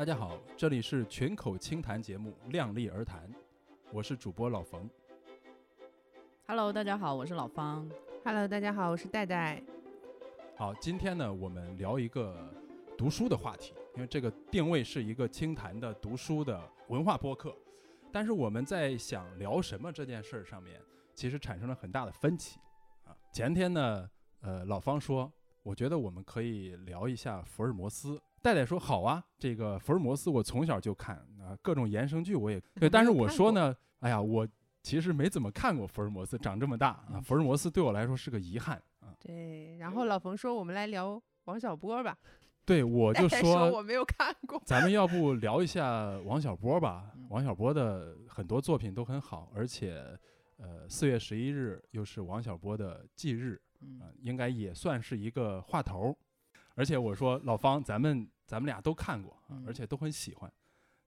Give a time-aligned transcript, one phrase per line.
[0.00, 3.28] 大家好，这里是群口轻谈节目《量力而谈》，
[3.92, 4.88] 我是主播老冯。
[6.46, 7.86] Hello，大家好，我是老方。
[8.24, 9.62] Hello，大家好，我是戴戴。
[10.56, 12.50] 好，今天呢，我们聊一个
[12.96, 17.54] 读书的话题，因为这个定位是一个清谈的读书的文化播客，
[18.10, 20.80] 但是我们在想聊什么这件事儿上面，
[21.14, 22.58] 其实产生了很大的分歧
[23.04, 23.14] 啊。
[23.30, 24.08] 前天呢，
[24.40, 25.30] 呃，老方说，
[25.62, 28.18] 我觉得我们可以聊一下福尔摩斯。
[28.42, 34.46] 戴戴说好啊，这个福尔摩斯我从小就看啊、各种衍生剧我也对，但是我说呢，哎呀，我
[34.82, 39.12] 其实没怎么看过福尔摩斯，长这么大啊，福尔摩斯对我来说是个遗憾啊。
[39.18, 42.16] 对，然后老冯说我们来聊王小波吧，
[42.64, 44.62] 对，我 就说我没有看过。
[44.64, 47.26] 咱们要不聊一下王小波吧 嗯？
[47.28, 50.02] 王小波的很多作品都很好，而且，
[50.56, 56.16] 呃，四月十一日又是王小波的忌日，嗯啊、应该也算是一个话头儿。
[56.80, 60.50] 而且我说老方，咱们咱们俩都看过，而且都很喜欢。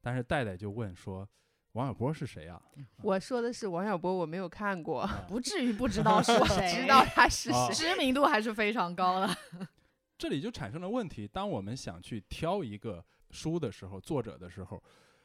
[0.01, 1.27] 但是戴戴就问说，
[1.71, 2.61] 王小波是谁啊？
[3.01, 7.49] 我说的是王小波，我没有看过，不至于不知 道是我谁，知道他是。
[7.73, 9.35] 知名度还是非常高的。
[10.15, 11.27] 这里就产生了问题。
[11.27, 14.83] 当我们想去挑一个书的时候，作者的时候，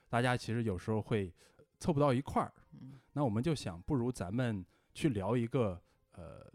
[0.09, 1.31] 大家其实有时候会
[1.79, 2.51] 凑不到一块儿。
[2.73, 5.79] 嗯那我们就想，不如咱们去聊一个
[6.13, 6.51] 呃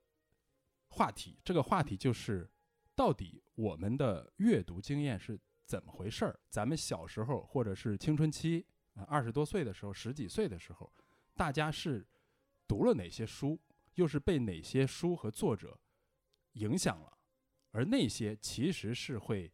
[0.88, 1.38] 话题。
[1.44, 2.50] 这个话题就是，
[2.96, 6.40] 到底我们的阅读经验是怎么回事儿？
[6.50, 10.92] 咱们小时候或者是青春期啊，二十多岁的时候，十几岁的时候，
[11.36, 12.06] 大家是
[12.68, 13.60] 读了哪些书，
[13.96, 15.80] 又是被哪些书和作者
[16.54, 17.18] 影响了？
[17.72, 19.52] 而那些其实是会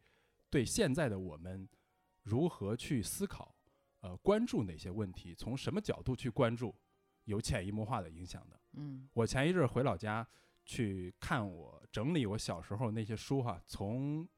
[0.50, 1.70] 对现在的我们
[2.24, 3.56] 如何去思考，
[4.02, 6.76] 呃，关注哪些问题，从什么角度去关注，
[7.24, 8.60] 有潜移默化的影响的。
[8.74, 10.28] 嗯我前一阵儿回老家
[10.70, 14.30] 去看我整理我小时候那些书哈，从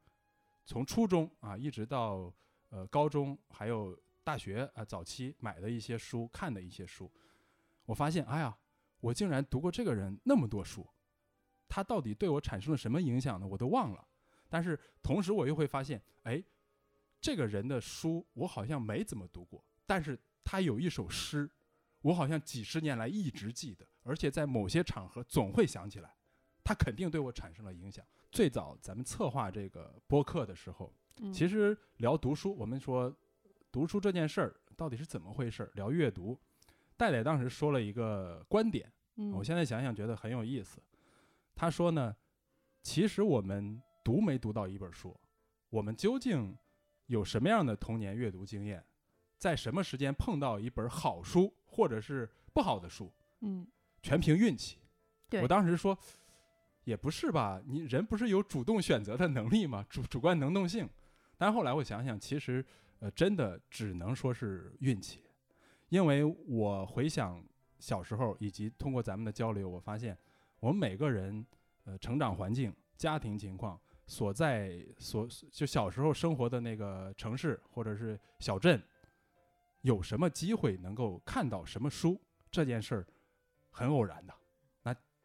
[0.65, 2.33] 从初中啊一直到
[2.69, 7.11] 呃高中，还有大学啊早期买的一些书，看的一些书，
[7.83, 8.57] 我发现，哎呀，
[9.01, 10.87] 我竟然读过这个人那么多书，
[11.67, 13.45] 他到底对我产生了什么影响呢？
[13.45, 14.07] 我都忘了。
[14.47, 16.41] 但是同时我又会发现，哎，
[17.19, 21.51] 这个人的书我好像没怎么读过，但是他有一首诗，
[22.03, 26.15] 我好像几十年来一直记得，而且在某些场合总会想起来，
[26.63, 28.05] 他肯定对我产生了影响。
[28.31, 33.13] 最早咱们策划这个播客的时候，嗯其实聊读书，我们说
[33.71, 35.71] 读书这件事儿到底是怎么回事儿？
[35.75, 36.39] 聊阅读，
[36.95, 40.81] 戴戴当时说了一个观点，嗯我现在想想觉得很有意思。
[41.53, 42.15] 他说呢，
[42.81, 45.15] 其实我们读没读到一本书，
[45.69, 46.57] 我们究竟
[47.07, 48.83] 有什么样的童年阅读经验，
[49.37, 53.11] 在什么时间碰到一本好书或者是不好的书，
[53.41, 53.67] 嗯，
[54.01, 54.79] 全凭运气。
[55.41, 55.97] 我当时说，
[56.83, 59.85] 也不是吧，你人不是有主动选择的能力吗？
[59.89, 60.89] 主主观能动性。
[61.37, 62.63] 但后来我想想，其实
[62.99, 65.23] 呃，真的只能说是运气，
[65.89, 67.43] 因为我回想
[67.79, 70.17] 小时候，以及通过咱们的交流，我发现
[70.59, 71.45] 我们每个人
[71.85, 78.81] 呃成长环境、家庭情况、所在所就小时候生活的那个城市或者是小镇，
[79.81, 82.19] 有什么机会能够看到什么书，
[82.51, 83.07] 这件事儿
[83.71, 84.33] 很偶然的。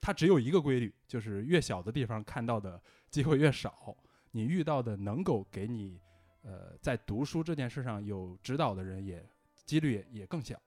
[0.00, 2.80] 那它只有一个规律，就是越小的地方看到的
[3.10, 3.96] 机会越少，
[4.30, 6.00] 你遇到的能够给你
[6.42, 9.28] 呃在读书这件事上有指导的人也
[9.64, 10.60] 几率也也更小。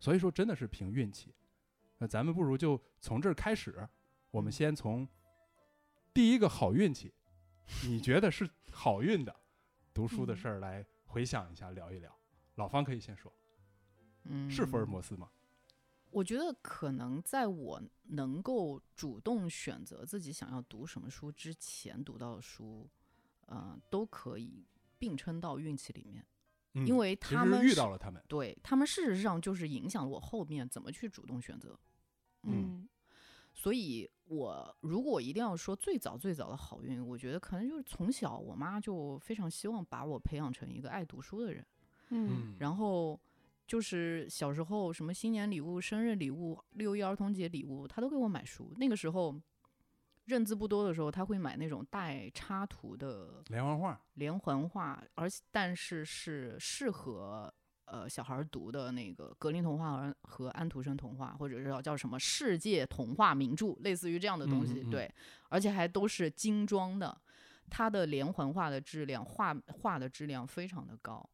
[0.00, 1.34] 所以说真的是凭运气。
[1.98, 3.86] 那咱们不如就从这儿开始，
[4.30, 5.06] 我们先从
[6.14, 7.12] 第一个好运气，
[7.84, 9.34] 你觉得是好运的
[9.92, 12.10] 读书的事儿来回想一下，聊一聊。
[12.54, 13.32] 老方可以先说，
[14.24, 15.28] 嗯，是福尔摩斯吗？
[16.10, 22.88] 我觉得可能在我能够主动选择自己想要读什么书之前读到的书，
[23.46, 24.66] 呃，都可以
[24.98, 26.24] 并称到运气里面，
[26.74, 31.78] 嗯因为他们遇到了他们，对他们事实上就是影响了我后面怎么去主动选择。
[32.42, 32.88] 嗯
[33.52, 41.66] 所以我如果一定要说最早最早的好运，我觉得可能就是从小我妈就非常希望把我培养成一个爱读书的人。
[42.10, 43.20] 嗯然后
[43.68, 48.72] 就是小时候什么新年礼物、生日礼物、六一儿童节礼物，他都给我买书。
[48.78, 49.38] 那个时候
[50.24, 57.52] 认字不多的时候，他会买那种带插图的连环画，连环画，而且但是是适合
[57.84, 64.80] 呃小孩儿读的那个格林童话和和安徒生童话，或者是叫叫什么世界童话名著，类似于这样的东西。
[64.80, 65.14] 嗯嗯嗯对，
[65.50, 67.20] 而且还都是精装的，
[67.68, 71.28] 它的连环画的质量，画画的质量非常的高。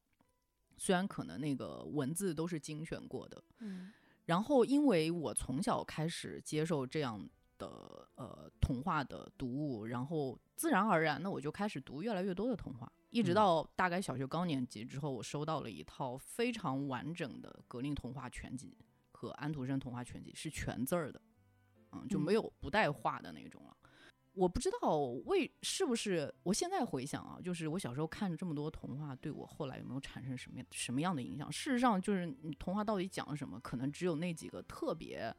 [0.77, 3.93] 虽然可能那个文字都是精选过的，嗯。
[4.27, 13.35] 然后因为我从小开始接受这样的的呃童话的读物，然后自然而然的我就开始读越来越多的童话，一直嗯。
[13.35, 18.77] 到大概小学高年级之后，我收到了一套非常完整的格林童话全集
[19.13, 21.23] 和安徒生童话全集，是全字儿的，
[21.93, 22.23] 嗯，就嗯。
[22.23, 23.77] 没有不带画的那种了。
[24.35, 24.97] 我不知道
[25.27, 31.51] 为是不是，我现在回想啊，就是我小时候看这么多童话，对我后来有没有产生什么什么样的影响？
[31.51, 35.35] 事实上，就是你童话到底讲了什么，可能只有那几个特别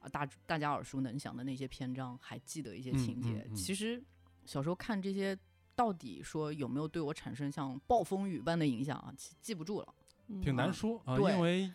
[0.00, 3.44] 啊大大家耳熟能详的那些篇章还记得一些嗯情节。
[3.46, 4.02] 嗯嗯其实
[4.44, 5.38] 小时候看这些，
[5.76, 9.14] 到底说有没有对我产生像暴风雨般的影响啊？
[9.16, 9.94] 记记不住了。
[10.42, 11.72] 挺难嗯说啊，因为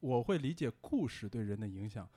[0.00, 2.08] 我会理解故事对人的影响，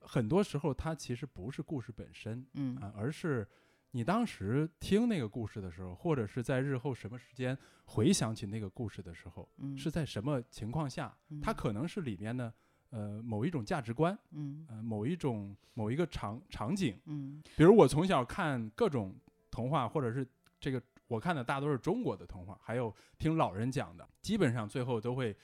[0.00, 2.76] 很多时候它其实不是故事本身嗯。
[2.76, 3.46] 啊，而是
[3.90, 7.56] 你当时听那个故事的时候，或者是在日后什么时间
[7.86, 12.52] 回想起那个故事的时候，嗯，是在什么情况下，它嗯可能是里面的
[12.90, 14.66] 呃某一种价值观，嗯。
[14.68, 17.42] 呃某一种某一个场场景，嗯。
[17.56, 19.14] 比如我从小看各种
[19.50, 20.26] 童话，或者是
[20.60, 25.34] 这个我看的大多是中国的童话，还有听老人讲的，基本上最后都会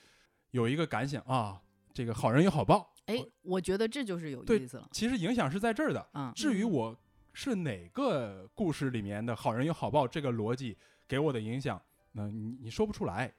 [0.50, 1.60] 有一个感想啊，
[1.92, 2.93] 这个好人有好报。
[3.06, 4.88] 哎，我觉得这就是有意思了。
[4.92, 6.00] 其实影响是在这儿的。
[6.14, 6.98] 嗯嗯至于我
[7.32, 11.80] 是哪个故事里面的好人有好报这个逻辑给我的影响，
[12.12, 13.34] 那你你说不出来。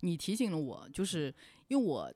[0.00, 1.34] 你提醒了我，就是
[1.68, 2.12] 因为我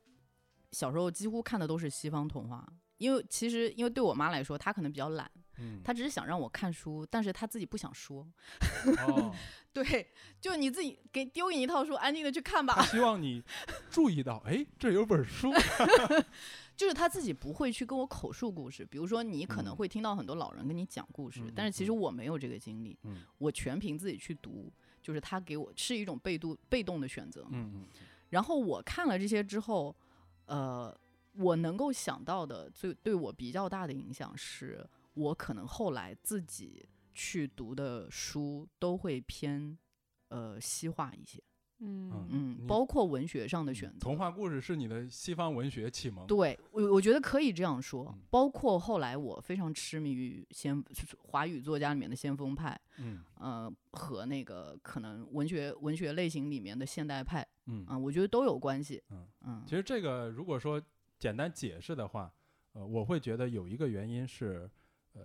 [0.72, 2.66] 小时候几乎看的都是西方童话，
[2.98, 8.26] 因为其实因为对我妈来说，她可能比较懒，嗯，她只是想让我看书，但是他自己不想说。
[9.06, 9.34] 哦，
[9.72, 10.10] 对，
[10.40, 12.82] 就你自己给丢你一套书，安静的去看他吧。
[12.87, 13.43] 希望你
[13.90, 15.52] 注意到，哎，这有本书。
[16.76, 24.72] 就是他自己不会去跟我口述故事，比如说你可能嗯会听到很多老人跟你讲故事，嗯但是其实嗯我没有这个经历，嗯我全凭自己去读，
[25.02, 27.44] 就是他给我是一种被动被动的选择。
[28.31, 29.93] 然后我看了这些之后，
[30.46, 30.96] 呃，
[31.34, 34.88] 我能够想到的最对我比较大的影响是，
[35.19, 39.76] 我可能后来自己去读的书都会偏
[40.29, 41.43] 呃西化一些，
[41.81, 43.99] 嗯嗯，包括文学上的选择。
[43.99, 46.26] 童话故事是你的西方文学启蒙。
[46.26, 48.23] 对我，我觉得可以这样说嗯。
[48.31, 50.82] 包括后来我非常痴迷于先
[51.19, 59.03] 华语作家里面的先锋派，嗯呃，和那个可能文学文学类型里面的现代派，嗯啊、我觉得都有关系。
[59.11, 60.81] 嗯嗯其实这个如果说
[61.19, 62.32] 简单解释的话，
[62.75, 64.70] 呃，我会觉得有一个原因是，
[65.19, 65.25] 呃，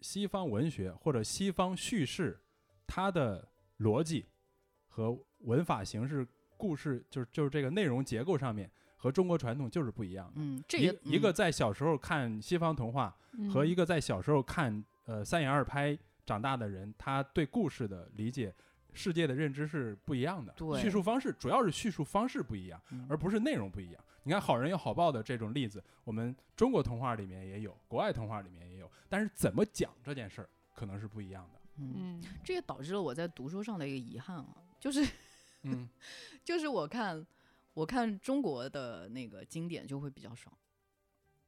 [0.00, 2.40] 西方文学或者西方叙事，
[2.86, 3.46] 它的
[3.80, 4.24] 逻辑
[4.88, 10.32] 和文法形式、故事就是就是这个内容结构上面和中国传统就是不一样的。
[10.36, 13.14] 嗯，这一也嗯一个在小时候看西方童话
[13.52, 18.54] 和一个个在小时候看呃三言二拍长大的人，他对故事的理解、
[18.92, 20.52] 世界的认知是不一样的。
[20.56, 22.80] 对叙述方式主要是叙述方式不一样。
[22.90, 24.02] 嗯而不是内容不一样。
[24.24, 28.75] 你看好人有好报的这种例子，我们中国童话里面也有，国外童话里面也有，
[29.08, 31.60] 但是怎么讲这件事儿可能是不一样的。
[31.78, 35.06] 嗯，嗯这也导致了我在读书上的一个遗憾啊，就是
[35.64, 35.88] 嗯
[36.44, 37.26] 就是我看
[37.74, 40.56] 我看中国的那个经典就会比较少。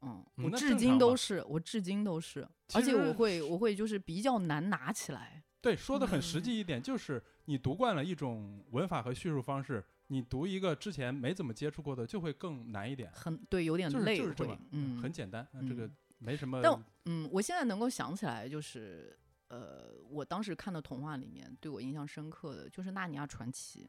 [0.03, 5.43] 嗯，嗯我至今都是，我至今都是，而且我会我会就是比较难拿起来。
[5.61, 13.11] 对，说的很实嗯际一点，就是你读惯了一种文法和叙述方式，你读一个之前没怎么接触过的，就会更难一点。
[13.13, 16.61] 很对，有点就是累会，就是这么，嗯，很简单，呃这个嗯没什么。
[16.63, 19.19] 但我嗯，我现在能够想起来，就是
[19.49, 23.85] 呃，我当时看的童话里面对我印象深刻的就是《纳尼亚传奇》。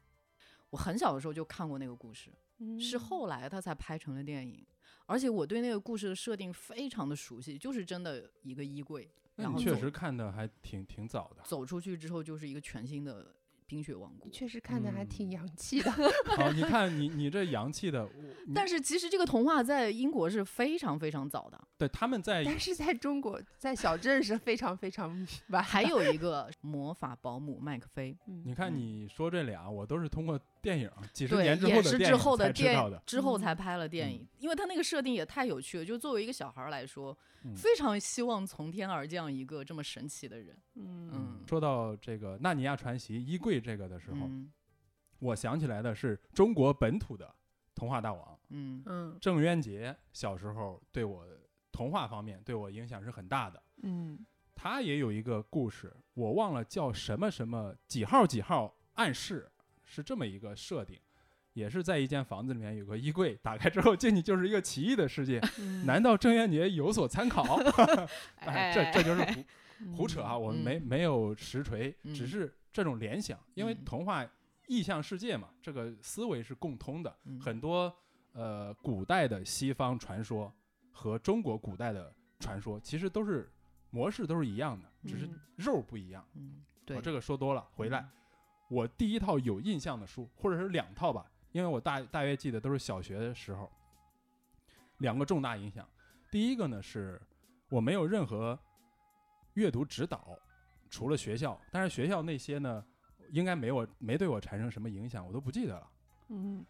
[0.72, 2.32] 我很小的时候就看过那个故事，
[2.80, 4.64] 是嗯后来他才拍成了电影，
[5.08, 11.42] 而且我对那个故事的设定非常的熟悉，就是真的一个衣柜，然后确实看的还挺挺早的。
[11.44, 13.34] 走出去之后就是一个全新的
[13.66, 14.30] 冰雪王国。
[14.30, 15.92] 确实看的还挺嗯洋气的。
[16.38, 18.12] 好，你 看你你这洋气的，我
[18.54, 25.64] 但是其实这个童话在英国是非常非常早的，对他们在但是在中国，在小镇是非常非常 晚。
[25.64, 33.02] 还有一个魔法保姆麦克菲，嗯你看嗯你说这俩，我都是通过电影几十，年之后的电影后的电才知道的。
[33.06, 35.86] 之后嗯才拍了电嗯影，因为他那个设定也太有趣了。
[35.86, 40.58] 就作为一个小孩来说，嗯非常希望从天而降一个这么神奇的人。
[40.76, 44.52] 嗯嗯说到这个《纳尼亚传奇》衣柜这个的时候，嗯
[45.20, 47.34] 我想起来的是中国本土的
[47.74, 51.26] 童话大王嗯嗯郑渊洁，小时候对我
[51.80, 53.64] 童话方面对我影响是很大的。
[53.84, 59.50] 嗯他也有一个故事，我忘了叫什么什么几号几号暗示，
[59.86, 61.00] 是这么一个设定。
[61.54, 65.40] 也是在一间房子里面有个衣柜，打开之后进去就是一个奇异的世界。
[65.60, 67.44] 嗯难道郑渊洁有所参考？
[68.44, 69.46] 哎，这这就是胡
[69.80, 70.38] 嗯胡扯啊！
[70.38, 74.30] 我们没嗯没有实锤，只嗯是这种联想，因为嗯童话
[74.68, 77.16] 意象世界嘛，这个思维是共通的。
[77.24, 77.94] 嗯很多
[78.34, 80.54] 呃古代的西方传说
[80.92, 83.52] 和中国古代的传说其实都是
[83.90, 86.26] 模式都是一样的，只是嗯肉不一样。
[86.36, 88.12] 嗯，我对，这个说多了，回来嗯
[88.70, 93.72] 我第一套有印象的书，或者是两套吧，因为我大大约记得都是小学的时候，
[95.00, 95.88] 两个重大影响。
[96.32, 97.20] 第一个呢是
[97.70, 98.58] 我没有任何
[99.56, 100.38] 阅读指导，
[100.90, 102.86] 除了学校，但是学校那些呢，
[103.32, 105.92] 应该没我没对我产生什么影响，我都不记得了。
[106.28, 106.64] 嗯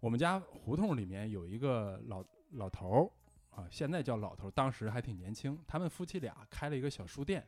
[0.00, 3.10] 我们家胡同里面有一个老老头儿
[3.56, 5.58] 啊，现在叫老头儿，当时还挺年轻。
[5.66, 7.44] 他们夫妻俩开了一个小书店，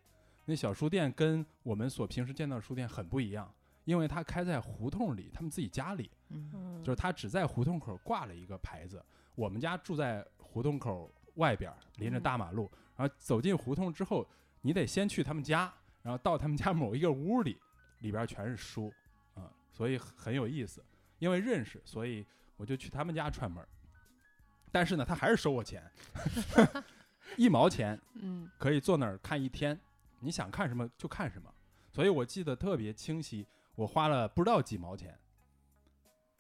[0.46, 3.52] 那小书店跟我们所平时见到的书店很不一样，
[3.84, 9.04] 因为他开在胡同里，他们自己家里，嗯嗯，就是他只在胡同口挂了一个牌子。
[9.34, 14.26] 我们家住在胡同口外边儿，临着嗯大马路，然后走进胡同之后，
[14.62, 15.72] 你得先去他们家，
[16.02, 17.60] 然后到他们家某一个屋里，
[18.00, 18.92] 里边全是书
[19.34, 20.82] 啊、所以很有意思。
[21.18, 22.24] 因为认识，所以
[22.56, 23.68] 我就去他们家串门儿。
[24.70, 25.82] 但是呢，他还是收我钱，
[27.36, 28.50] 一毛钱嗯。
[28.58, 29.78] 可以坐那儿看一天，
[30.20, 31.52] 你想看什么就看什么。
[31.90, 35.18] 所以我记得特别清晰，我花了不知道几毛钱，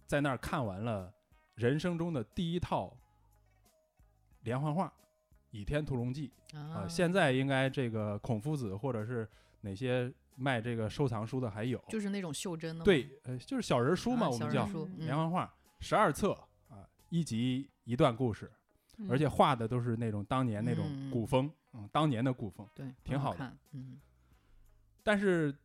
[0.06, 1.12] 在那儿看完了
[1.54, 2.96] 人生中的第一套
[4.42, 4.86] 连环画
[5.50, 9.28] 《倚天屠龙记》啊、啊，现在应该这个孔夫子或者是
[9.62, 14.68] 哪些卖这个收藏书的还有，就是那种袖珍的，对，呃，就是小人书嘛，啊我们叫
[14.98, 16.32] 连环画，十二册
[16.68, 18.50] 啊，一集一段故事，
[19.08, 22.68] 而且画的都是那种当年那种嗯古风，嗯，当年的古风。
[22.74, 23.98] 对，挺好的嗯
[25.02, 25.56] 但是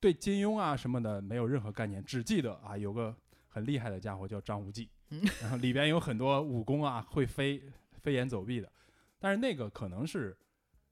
[0.00, 3.16] 对金庸啊什么的没有任何概念，只记得啊有个
[3.48, 7.62] 很厉害的家伙叫张无忌，嗯 然后里边有很多武功啊，会飞
[8.00, 8.70] 飞檐走壁的。
[9.20, 10.36] 但是那个可能是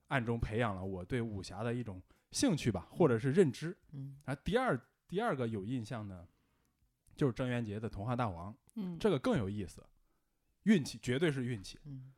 [0.06, 3.76] 暗中培养了我对武侠的一种兴趣吧，或者是认知。
[3.92, 6.28] 嗯然后第二第二个有印象呢，
[7.16, 9.84] 就是郑渊洁的《童话大王》，嗯这个更有意思，
[10.64, 11.78] 运气绝对是运气。
[11.84, 12.12] 嗯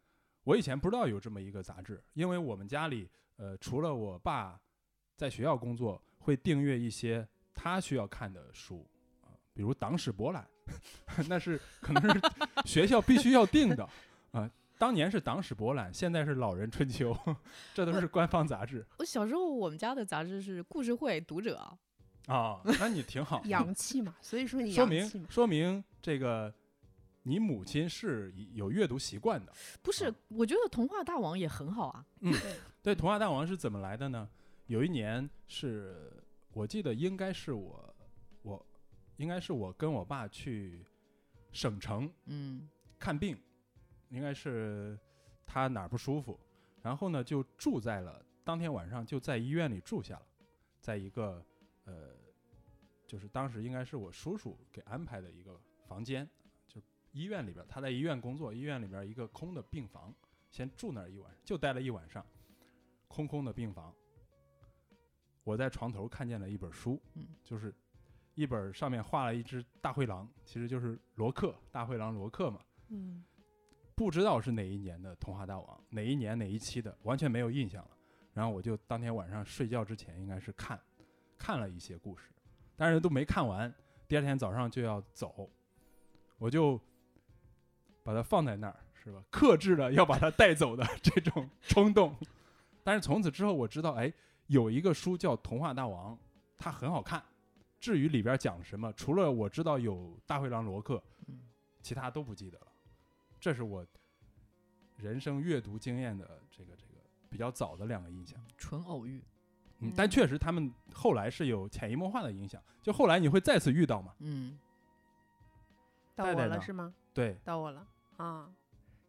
[0.45, 4.59] 我以前不知道有这么一个杂志，因为我们家里呃除了我爸
[5.15, 8.85] 在学校工作，会订阅一些他需要看的书
[9.21, 10.49] 啊、比如《党史博览》，
[11.29, 12.21] 那是可能是
[12.65, 13.89] 学校必须要订的
[14.33, 17.13] 啊、当年是《党史博览》，现在是《老人春秋》，
[17.75, 21.59] 这都是官方杂志我小时候我们家的杂志是故事会、读者，
[22.27, 22.63] 啊。
[22.79, 26.53] 那你挺好，洋气嘛，所以说你说明洋气嘛，说明这个
[27.23, 29.53] 你母亲是有阅读习惯的。
[29.83, 30.15] 不是啊？
[30.29, 32.07] 我觉得童话大王也很好啊，
[32.83, 34.29] 对，《童话大王》是怎么来的呢？
[34.67, 36.13] 有一年是
[36.53, 37.95] 我记得应该是我
[38.43, 38.67] 我
[39.17, 40.87] 应该是我跟我爸去
[41.53, 43.37] 省城嗯看病，
[44.11, 44.97] 应该是
[45.45, 46.39] 他哪儿不舒服，
[46.83, 50.27] 然后呢就住在了当天晚上就在医院里住下了，
[50.81, 51.45] 在一个
[51.85, 52.15] 呃，
[53.07, 56.40] 就是当时应该是我叔叔给安排的一个房间，就
[57.13, 60.15] 医院里边，他在医院工作，医院里边一个空的病房，
[60.49, 62.25] 先住那儿一晚上，就待了一晚上，
[63.09, 63.95] 空空的病房。
[65.43, 67.75] 我在床头看见了一本书，嗯就是
[68.35, 72.61] 一本上面画了一只大灰狼，其实就是罗克，大灰狼罗克嘛。
[72.89, 73.25] 嗯
[73.95, 77.91] 不知道是哪一年的《童话大王》，哪一年哪一期的，完全没有印象了。
[78.33, 80.81] 然后我就当天晚上睡觉之前，应该是看
[81.37, 82.31] 看了一些故事，
[82.77, 83.71] 但是都没看完。
[84.09, 85.51] 第二天早上就要走，
[86.39, 86.81] 我就
[88.03, 89.23] 把它放在那儿，是吧？
[89.31, 92.17] 克制了要把它带走的这种 冲动。
[92.83, 94.13] 但是从此之后，我知道，哎，
[94.47, 96.15] 有一个书叫《童话大王》，
[96.57, 97.23] 它很好看。
[97.79, 101.41] 至于里边讲什么，除了我知道有大灰狼罗克，嗯
[101.83, 102.67] 其他都不记得了。
[103.39, 103.87] 这是我
[104.97, 108.39] 人生阅读经验的这个这个比较早的两个印象。
[108.59, 109.23] 纯偶遇，
[109.79, 114.15] 嗯，但嗯确实他们后来是有潜移默化的影响，就后来你会再次遇到嘛？
[114.19, 114.59] 嗯
[116.15, 116.93] 到我了是吗？
[117.13, 117.87] 对，到我了
[118.17, 118.51] 啊！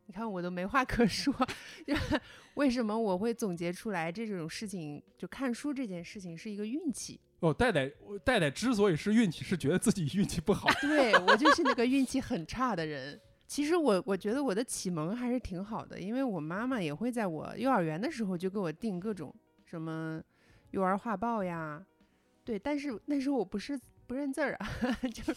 [0.08, 1.34] 你看我都没话可说，
[2.56, 5.02] 为什么我会总结出来这种事情？
[5.18, 10.68] 就看书这件事情是一个运气，哦，戴戴，我戴戴之所以是运气，是觉得自己运气不好。
[10.82, 13.20] 对我就是那个运气很差的人。
[13.48, 19.34] 其实我我觉得我的启蒙还是挺好的，因为我妈妈也会在我幼儿园的时候就给我订各种
[19.66, 20.22] 什么
[20.72, 21.86] 幼儿画报呀，
[22.44, 24.68] 对，但是那时候我不是不认字儿啊，
[25.14, 25.34] 就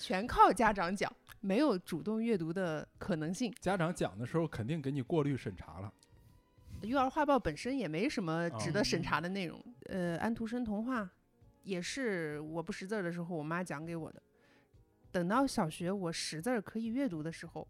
[0.00, 3.52] 全靠家长讲，没有主动阅读的可能性。
[3.60, 5.92] 家长讲的时候肯定给你过滤审查了。
[6.80, 9.62] 幼儿画报本身也没什么值得审哦查的内容。
[9.90, 11.08] 呃，安徒生童话
[11.62, 14.22] 也是我不识字儿的时候，我妈讲给我的。
[15.12, 17.68] 等到小学我识字儿可以阅读的时候，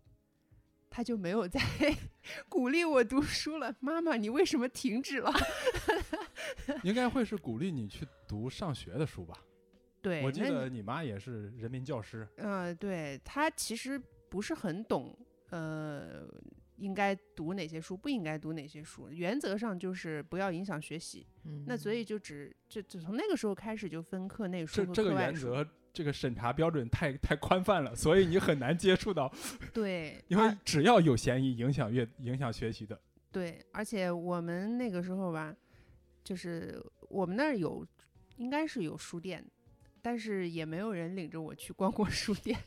[0.89, 1.61] 他就没有再
[2.49, 3.75] 鼓励我读书了。
[3.81, 5.33] 妈妈，你为什么停止了？
[6.85, 9.37] 应该会是鼓励你去读上学的书吧？
[10.03, 12.27] 对，我记得你妈也是人民教师。
[12.37, 15.17] 呃，对她其实不是很懂，
[15.51, 16.27] 呃，
[16.77, 19.11] 应该读哪些书，不应该读哪些书。
[19.11, 21.27] 原则上就是不要影响学习。
[21.45, 25.53] 嗯那所以就只就就从那个时候开始就分课内书和这这个课外书。
[25.53, 29.31] 原则，这个审查标准太太宽泛了，所以你很难接触到，
[29.75, 32.99] 对，因为只要有嫌疑影响阅影响学习的，
[33.33, 35.55] 对，而且我们那个时候吧，
[36.23, 37.85] 就是我们那儿有，
[38.37, 39.45] 应该是有书店，
[40.03, 42.59] 但是也没有人领着我去逛过书店。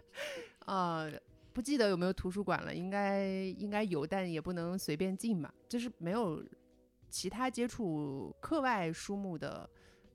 [0.66, 1.10] 呃，
[1.52, 3.26] 不记得有没有图书馆了，应该
[3.58, 6.44] 应该有，但也不能随便进吧，就是没有
[7.08, 9.68] 其他接触课外书目的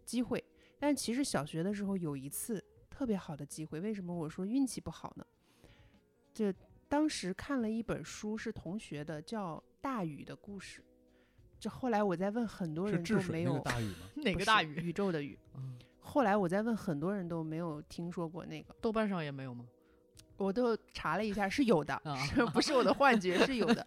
[0.05, 0.43] 机会。
[0.79, 5.25] 但其实小学的时候有一次特别好的机会，为什么我说运气不好呢？
[6.34, 6.53] 这
[6.88, 10.82] 当时看了一本书，是同学的，叫《大禹的故事》。
[11.60, 14.10] 这后来我在问很多是人治水那个都没有大禹吗？
[14.24, 14.75] 哪个大禹？
[14.88, 15.39] 宇宙的宇。
[15.55, 15.79] 嗯
[16.13, 19.65] 后来我在问很多人都没有听说过那个，豆瓣上也没有吗？
[20.38, 23.43] 我都查了一下，是有的，啊是不是我的幻觉？
[23.48, 23.84] 是有的。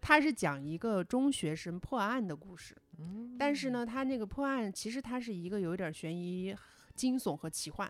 [0.00, 6.52] 他是讲一个中学生破案的故事，嗯但是呢，他那个破案其实它是一个有点悬疑、
[6.96, 7.88] 惊悚和奇幻，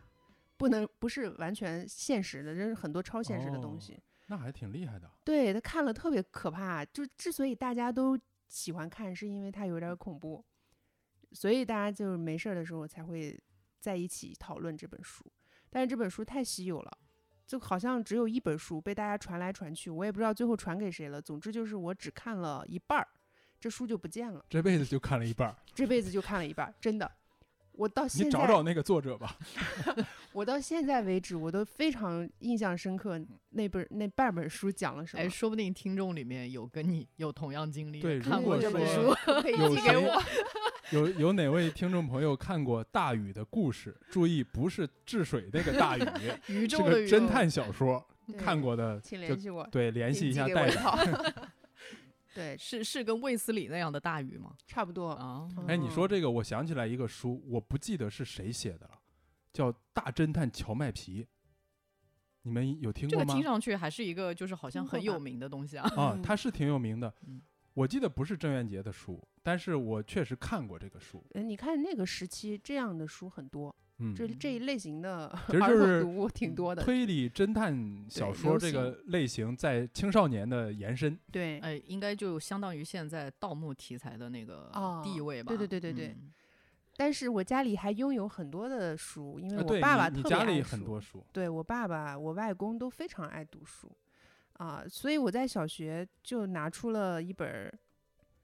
[0.58, 3.98] 不能不是完全现实的，这是很多超现实的东哦西。
[4.26, 5.10] 那还挺厉害的。
[5.24, 8.18] 对他看了特别可怕，就之所以大家都
[8.48, 10.44] 喜欢看，是因为它有点恐怖，
[11.32, 13.38] 所以大家就是没事儿的时候才会
[13.80, 15.24] 在一起讨论这本书。
[15.70, 16.98] 但是这本书太稀有了，
[17.46, 21.20] 就好像只有一本书被大家传来传去，我也不知道最后传给谁了。
[21.20, 23.06] 总之就是我只看了一半儿，
[23.60, 27.10] 这书就不见了，这辈子就看了一半儿，这辈子就看了一半儿，真的。
[27.72, 29.36] 我到你现在，找找那个作者吧。
[30.38, 35.22] 我到现在为止，我都非常印象深刻，那本那半本书讲了什么。
[35.24, 40.22] 哎，说不定听众里面有跟你有同样经历，对看如果过这本书， 可以寄给我？
[40.94, 43.96] 有有哪位听众朋友看过大禹的故事？
[44.08, 46.02] 注意，不是治水那个大禹，
[46.46, 48.06] 宇是宙的宇宙个侦探小说。
[48.36, 50.98] 看过的请联系我，对联系一下代表。
[52.32, 54.52] 对，是是跟卫斯理那样的大禹吗？
[54.68, 55.08] 差不多。
[55.08, 58.97] 啊，哎，你说嗯这个，我想起来一个书，我不记得是谁写的了，
[59.58, 61.24] 叫《大侦探荞麦皮》，
[62.42, 63.42] 你们有听过吗这个听？
[63.42, 65.90] 上去还是一个就是好像很有名的东西啊。
[65.96, 67.42] 啊，嗯它是挺有名的嗯。
[67.74, 71.24] 我记得不是郑渊洁的书，但是我确实看过这个书。
[71.34, 76.84] 呃你看那个时期这样的书很多，嗯，这这一类型的其实儿就是童读物挺多的。
[76.84, 81.18] 推理侦探小说这个类型在青少年的延伸。
[81.32, 85.48] 对，哎，应该就相当于现在盗墓题材的那个哦地位吧？
[85.48, 86.32] 对对对对对嗯
[86.98, 91.24] 但是我家里还拥有很多的书，因为我爸爸你，你特别爱家里很书多书。
[91.32, 93.88] 对我爸爸、我外公都非常爱读书，
[94.54, 97.72] 啊，所以我在小学就拿出了一本儿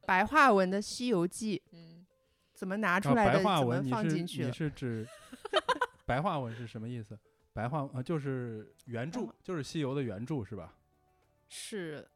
[0.06, 2.06] 白话文的《西游记》，嗯，
[2.54, 4.52] 怎么拿出啊，来的，白话怎么放进去了。
[4.52, 5.04] 是指
[6.06, 7.18] 白话文是什么意思？
[7.52, 10.72] 白话啊，就是原著，就是西游的原著是吧？
[11.48, 12.06] 是。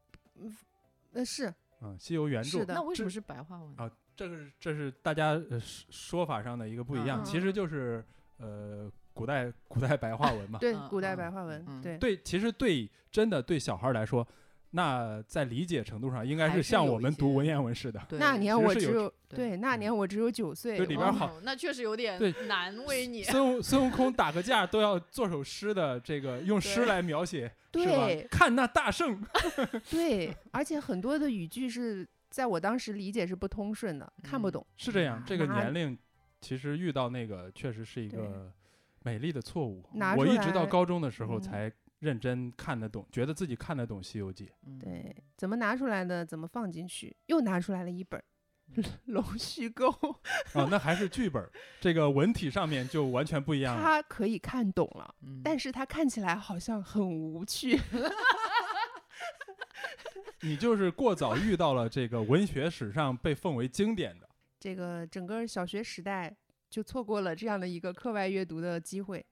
[1.11, 3.73] 呃，是嗯，西游原著是的那为什么是白话文？
[3.77, 8.03] 啊，这个是这是大家呃说说法上的一个不一样，嗯其实就是
[8.37, 10.59] 呃古代古代白话文嘛。
[10.59, 14.27] 对嗯古代嗯白话文，嗯对对，其实对真的对小孩儿来说，
[14.71, 18.01] 那在理解程度上应该还是像我们读文言文似的。
[18.09, 23.23] 对那年其实是有我只有对对，那年我只有九岁，对里边儿好哦那确实有点对难为你。
[23.23, 27.85] 孙悟孙悟空打个架都要做首诗的，这个用诗对来描写，是对
[28.25, 28.27] 吧？
[28.29, 29.23] 看那大圣，
[29.89, 34.67] 对，而且很多的语句是在我当时理解是不通顺的，看不嗯懂。
[34.77, 35.23] 是这样。
[35.25, 35.97] 这个年龄
[36.39, 38.51] 其实遇到那个确实是一个
[39.03, 39.83] 美丽的错误。
[40.17, 44.45] 我一直到高中的时候嗯才认真看得懂，觉得自己看得懂《西游记》。
[44.65, 48.23] 嗯，对，怎么拿出来的，怎么放进去，又拿出来了一本
[49.05, 49.89] 龙须沟》，
[50.53, 53.81] 哦，那还是剧本儿， 这个文体上面就完全不一样了。
[53.81, 57.77] 他可以看懂了，嗯但是他看起来好像很无趣。
[60.47, 64.27] 你就是过早遇到了这个文学史上被奉为经典的。
[64.59, 66.35] 这个整个小学时代
[66.69, 69.25] 就错过了这样的一个课外阅读的机会，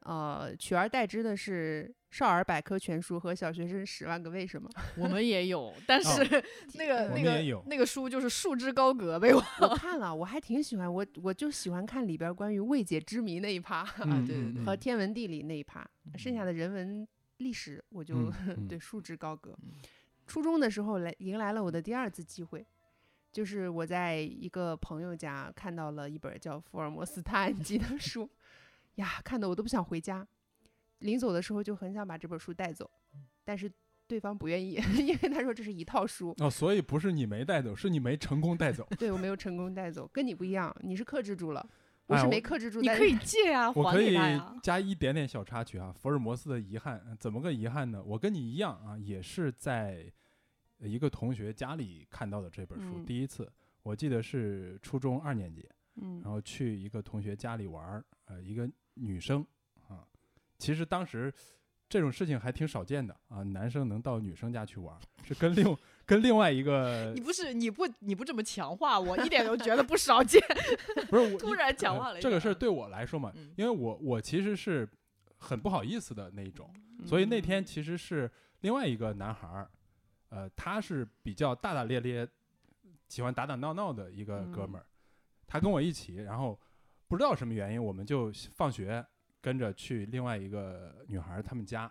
[0.00, 4.68] 呃，取而代之的是《少儿百科全书》和《小学生十万个为什么》。
[5.02, 6.22] 我们也有，但是
[6.74, 9.68] 那个那个那个书就是束之高阁被我我。
[9.74, 14.62] 看了，我还挺喜欢，我我就喜欢看里边关于未解之谜那一趴嗯对对对。
[14.62, 14.64] 嗯。
[14.66, 15.84] 和天文地理那一趴，
[16.16, 18.68] 剩下嗯的人文历史我就、嗯嗯。
[18.68, 19.56] 对束之高阁。
[19.62, 19.72] 嗯。
[20.26, 22.64] 初中的时候来迎来了我的第二次机会，
[23.32, 28.28] 就是我在一个朋友家看到了一本叫《福尔摩斯探案集》的 书，
[28.96, 30.26] 呀，看得我都不想回家。
[31.00, 32.90] 临走的时候就很想把这本书带走，
[33.44, 33.70] 但是
[34.06, 38.88] 对方不愿意， 因为他说这是一套书，哦，所以不是你没带走，是你没成功带走。
[38.98, 41.68] 对我没有成功带走，跟你不一样，你是克制住了，
[42.06, 42.80] 我是没克制住。
[42.80, 44.16] 你可以借啊，我可以。
[44.62, 48.02] 加一点点小插曲啊，福尔摩斯的遗憾，呃怎么个遗憾呢？
[48.02, 50.12] 我跟你一样啊，也是在
[50.78, 53.50] 一个同学家里看到的这本书，嗯第一次
[53.82, 59.46] 我记得是初中二年级，嗯然后去一个同学家里玩儿，呃，一个女生
[59.88, 60.04] 啊，
[60.58, 61.32] 其实当时
[61.88, 70.40] 这种事情还挺少见的啊，男生能到女生家去玩，是跟另跟另外一个你不是你不你不这么强化我，一点都觉得不少见。
[71.08, 74.88] 不是我 突然强呃化了一下这个事儿对我来说嘛，嗯因为我我其实是
[75.38, 76.70] 很不好意思的那一种，
[77.04, 79.70] 所以那天嗯其实是另外一个男孩儿，
[80.30, 82.26] 呃，他是比较大大咧咧，
[83.08, 84.86] 喜欢打打闹闹的一个哥嗯们儿，
[85.46, 86.58] 他跟我一起，然后
[87.08, 89.04] 不知道什么原因，我们就放学
[89.40, 91.90] 跟着去另外一个女孩儿他们家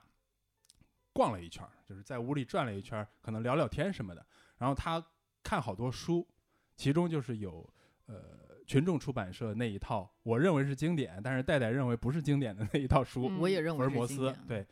[1.13, 4.25] 逛了一圈儿，就是在屋里转了一圈儿，可能聊聊天什么的。
[4.57, 5.03] 然后他
[5.43, 6.27] 看好多书，
[6.75, 7.69] 其中就是有
[8.07, 13.29] 呃群众出版社那一套，我认为是经典，但是戴戴认为不是经典的那一套书。
[13.29, 14.65] 嗯我也认为福尔摩斯对，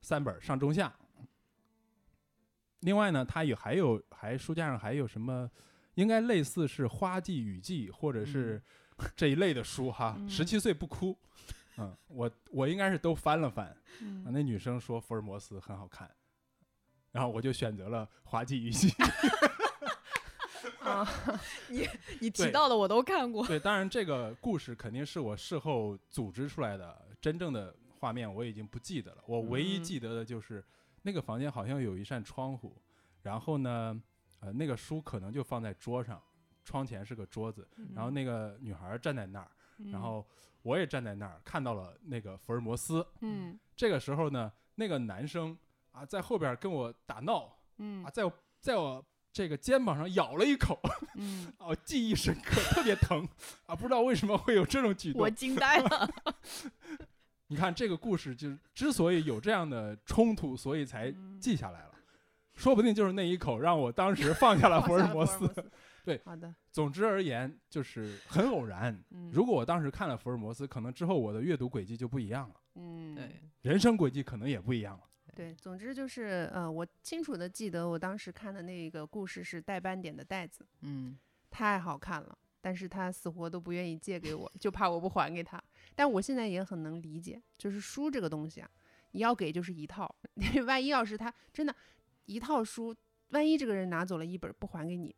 [0.00, 0.94] 三本儿上中下。
[2.80, 5.50] 另外呢，他也还有还书架上还有什么，
[5.94, 8.62] 应该类似是《花季雨季》或者是
[9.16, 10.14] 这一类的书哈。
[10.16, 11.18] 嗯十七岁不哭，
[11.78, 13.74] 嗯，我我应该是都翻了翻。
[14.24, 16.10] 那女生说福尔摩斯很好看，
[17.12, 18.90] 然后我就选择了《花季雨季》。
[20.80, 21.06] 啊，
[21.68, 21.88] 你
[22.20, 23.46] 你提到的我都看过。
[23.46, 29.22] 对，当然这个故事肯定是我事后组织出来的，真正的画面我已经不记得了。
[29.26, 30.64] 我唯一嗯记得的就是
[31.02, 32.76] 那个房间好像有一扇窗户，
[33.22, 34.02] 然后呢，
[34.40, 36.20] 呃，那个书可能就放在桌上，
[36.64, 39.50] 窗前是个桌子，然后那个女孩站在那儿，
[39.92, 40.26] 然后
[40.62, 43.06] 我也站在那儿，看到了那个福尔摩斯。
[43.20, 45.56] 嗯这个时候呢，那个男生
[45.92, 50.80] 啊在后边跟我打闹嗯啊，在我在我这个肩膀上咬了一口，
[51.14, 53.26] 嗯 哦，记忆深刻，特别疼
[53.66, 53.76] 啊！
[53.76, 55.22] 不知道为什么会有这种举动。
[55.22, 56.10] 我惊呆了，
[57.46, 61.90] 你看这个故事，就是之所以有这样的冲突，所以才嗯记下来了。
[62.54, 65.48] 说不定就是那一口让我当时放下了 福尔摩斯。
[66.08, 68.98] 对好的，总之而言，就是很偶然。
[69.10, 75.04] 嗯如果我当时看了福尔摩斯，可能之后我的阅读轨迹就不一样了，嗯对，人生轨迹可能也不一样了。
[75.34, 81.16] 对，总之就是呃，我清楚的记得我当时看的那个故事是带斑点的袋子，嗯，
[81.50, 85.62] 太好看了，但是他死活都不愿意借给我，就怕我不还给他。
[85.94, 88.68] 但我现在也很能理解，就是书这个东西啊，
[89.12, 90.12] 你要给就是一套，
[90.66, 91.72] 万一要是他真的，
[92.24, 92.92] 一套书，
[93.28, 95.14] 万一这个人拿走了一本不还给你，就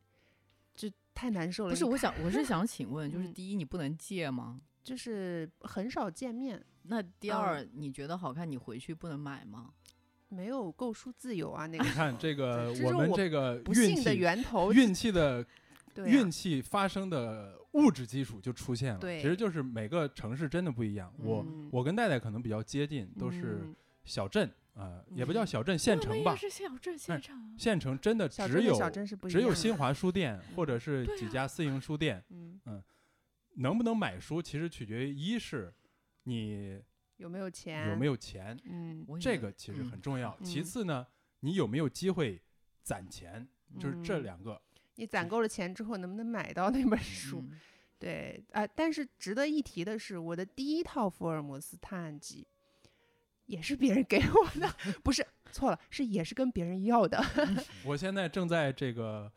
[1.14, 1.70] 太难受了。
[1.70, 4.60] 不是，我想我是想请问，就是嗯第一你不能借吗？
[4.82, 9.70] 就是很少见面，那第嗯二你觉得好看，你回去不能买吗？
[10.28, 14.72] 没有购书自由啊，那个你看这个我们这个不运气的源头。
[14.72, 15.44] 运气的
[15.92, 19.00] 对啊运气发生的物质基础就出现了。
[19.00, 21.12] 其实就是每个城市真的不一样。
[21.18, 26.34] 我嗯我跟戴戴可能比较接近，都是嗯小镇啊、呃也不叫嗯小镇，县城吧。
[26.36, 27.54] 是小镇县城。
[27.58, 28.90] 县城真的只有
[29.28, 32.82] 只有新华书店或者是几家私营书店，嗯，
[33.56, 35.72] 能不能买书，其实取决于一是
[36.24, 36.80] 你
[37.16, 37.90] 有没有钱？
[37.90, 40.36] 有没有钱，嗯，这个其实嗯很重要。
[40.42, 41.06] 其嗯次呢，
[41.40, 42.40] 你有没有机会
[42.82, 43.46] 攒钱，
[43.78, 44.60] 就是这嗯两个。
[44.96, 47.40] 你攒够了钱之后，能不能买到那本书？
[47.40, 47.60] 嗯
[48.00, 52.46] 对啊、但是值得一提的是，我的第一套福尔摩斯探案集
[53.50, 54.68] 也是别人给我的，
[55.02, 57.20] 不是错了，是也是跟别人要的。
[57.84, 59.30] 我现在正在这个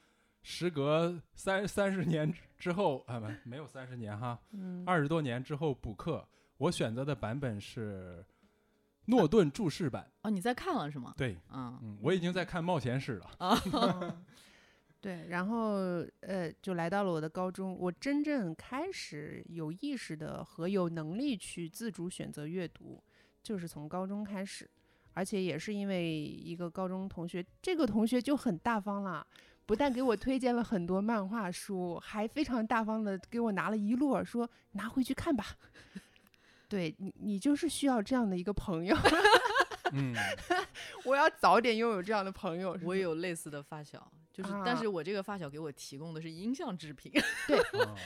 [0.44, 8.24] 时隔三三十年之之后啊，不没有三十年哈，嗯二十多年之后补课，我选择的版本是
[9.06, 10.10] 诺顿注释版。
[10.22, 11.14] 哦，你在看了是吗？
[11.18, 13.32] 对，嗯嗯，我已经在看《冒险史 》了。
[13.40, 13.60] 啊，
[14.02, 14.26] 嗯
[15.02, 23.04] 对，然后呃，就来到了我的高中，我真正开始有意识的和有能力去自主选择阅读，
[23.44, 24.68] 就是从高中开始，
[25.14, 29.26] 而且也是因为一个高中同学，这个同学就很大方啦，
[29.66, 35.46] 不但给我推荐了很多漫画书，还非常大方的给我拿了一摞，说拿回去看吧。
[36.70, 38.98] 对你，你就是需要这样的一个朋友，
[39.92, 40.16] 嗯，
[41.06, 42.76] 我要早点拥有这样的朋友。
[42.82, 47.12] 我也有类似的发小，就是，啊但是我这个发小给我提供的是音像制品。
[47.48, 47.58] 对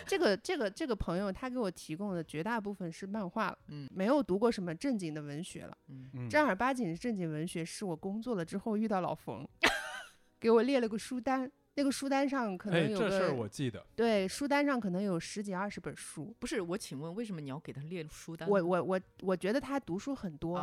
[0.06, 5.78] 这个这个这个朋友，他给我提供的绝大部分是漫画了，嗯没有读过什么正经的文学了。
[5.88, 9.48] 嗯，嗯正儿八经的正经文学是我工作了之后遇到老冯，
[10.40, 13.86] 给我列了个书单，那个书单上可哎，能有这事儿个、我记得。
[13.96, 16.36] 对，书单上可能有十几二十本书。
[16.40, 18.50] 不是，我请问为什么你要给他列书单？
[18.50, 20.58] 我我我我觉得他读书很多，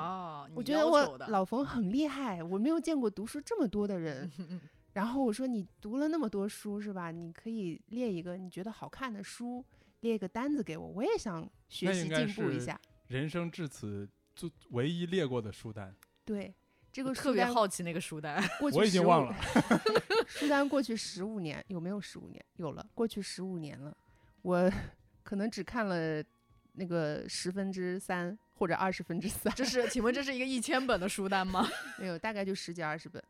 [0.55, 4.31] 我觉得我老冯很厉害，我没有见过读书这么多的人。
[4.95, 7.11] 然后我说你读了那么多书是吧？
[7.11, 9.65] 你可以列一个你觉得好看的书，
[10.01, 12.81] 列一个单子给我，我也想学习进步一下。
[13.09, 15.95] 人生至此最唯一列过的书单。
[16.25, 16.55] 对，
[16.91, 18.43] 这个特别好奇那个书单。
[18.59, 19.35] 过 去我已经忘了。
[20.27, 22.43] 书单过去十五年有没有十五年？
[22.57, 23.95] 有了，过去十五年了，
[24.43, 24.73] 我
[25.23, 26.25] 可能只看了
[26.73, 31.69] 那个十分之三或者二十分之三，这是，请问这是一个一千本的书单吗？
[31.99, 33.23] 没有，大概就十几二十本。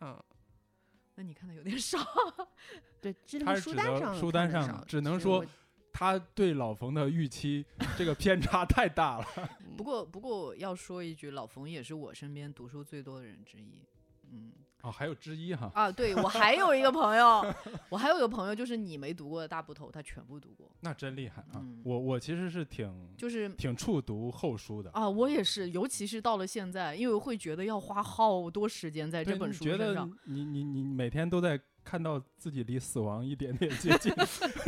[0.00, 0.20] 嗯，
[1.14, 1.98] 那你看的有点少。
[3.00, 5.44] 对，这他个书是指的单上书单上只能说
[5.92, 7.64] 他对老冯的预期
[7.98, 9.26] 这个偏差太大了。
[9.36, 13.84] 嗯 不过，不过要说一句，老冯也是我身边读书最多的人之一。
[14.30, 15.70] 嗯哦，还有之一哈。
[15.74, 17.44] 啊，对我还有一个朋友，
[17.88, 20.70] 我还有一个朋友，就是你没读过的大部头，他全部读过。
[20.80, 21.56] 那真厉害啊！
[21.56, 24.90] 嗯我我其实是挺就是挺触读后书的。
[24.92, 30.18] 啊，我也是，尤其是到了现在，因为会觉得要花好多时间在这本你觉得书身上。
[30.24, 34.12] 你你你每天都在看到自己离死亡一点点接近，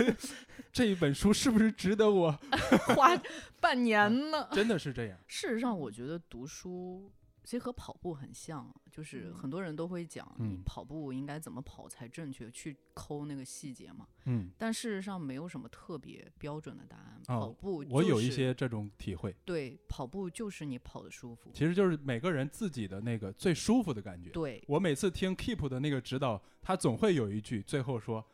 [0.72, 2.30] 这一本书是不是值得我？
[2.94, 3.16] 花
[3.60, 4.48] 半年呢。
[4.52, 5.18] 真的是这样。
[5.26, 7.10] 事实上，我觉得读书
[7.44, 14.08] 其实和跑步很像，就是嗯很多人都会讲，你嗯跑步应该怎么跑才正确，去抠那个细节嘛。
[14.24, 17.20] 嗯，但事实上，没有什么特别标准的答案。
[17.26, 21.50] 跑哦步、我有一些这种体会，对，跑步就是你跑的舒服。
[21.54, 24.30] 其实就是每个人自己的那个最舒服的感觉。
[24.30, 28.24] 对，我每次听 Keep 的那个指导，他总会有一句，最后说，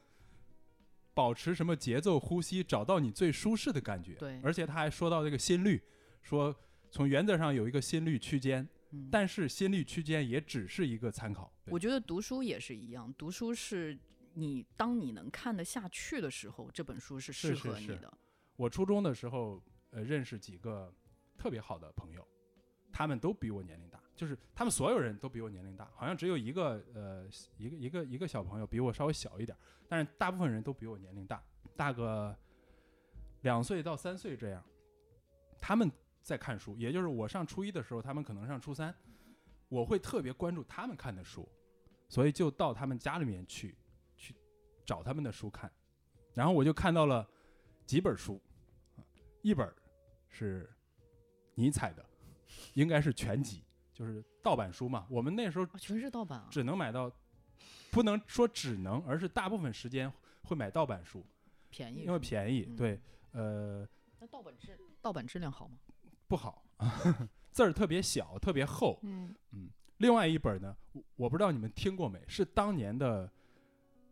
[1.14, 4.14] 保持什么节奏、呼吸，找到你最舒适的感觉。
[4.14, 5.81] 对而且他还说到这个心率，
[6.23, 6.55] 说
[6.90, 11.53] 从原则上有一个心率区间，嗯，但是心率区间也只是一个参考。
[11.66, 13.98] 我觉得读书也是一样，读书是
[14.35, 18.12] 你当你能看得下去的时候，这本书是适是是是合你的。
[18.57, 20.92] 我初中的时候，呃，认识几个
[21.38, 22.26] 特别好的朋友，
[22.92, 27.26] 他们都比我年龄大，就是他们所有人都比我年龄大，好像只有一个呃
[27.57, 29.57] 一个一个一个小朋友比我稍微小一点，
[29.88, 31.42] 但是大部分人都比我年龄大，
[31.76, 32.37] 大个
[33.42, 34.62] 两岁到三岁这样。
[35.61, 35.90] 他们
[36.22, 38.94] 在看书，也就是我上初一的时候，他们可能上初三，
[39.68, 41.48] 我会特别关注他们看的书，
[42.09, 43.76] 所以就到他们家里面去
[44.16, 44.35] 去
[44.85, 45.70] 找他们的书看，
[46.35, 47.28] 然后我就看到了
[47.87, 48.40] 几本书，
[49.42, 49.72] 一本
[50.28, 50.70] 是
[51.54, 52.04] 尼采的，
[52.74, 55.06] 应该是全集，就是盗版书嘛。
[55.11, 56.48] 我们那时候啊，全是盗版啊！
[56.50, 57.11] 只能买到，
[57.90, 61.24] 不能说只能，而是大部分时间会买盗版书，
[61.70, 62.18] 便宜，因为。
[62.18, 62.66] 便宜。
[62.68, 63.00] 嗯对，
[63.33, 65.78] 呃，那盗版质盗版质量好吗？
[66.30, 66.62] 不好，
[67.50, 69.00] 字儿特别小，特别厚。
[69.02, 69.34] 嗯
[69.98, 73.28] 另外一本呢，我我不知道你们听过没，是当年的，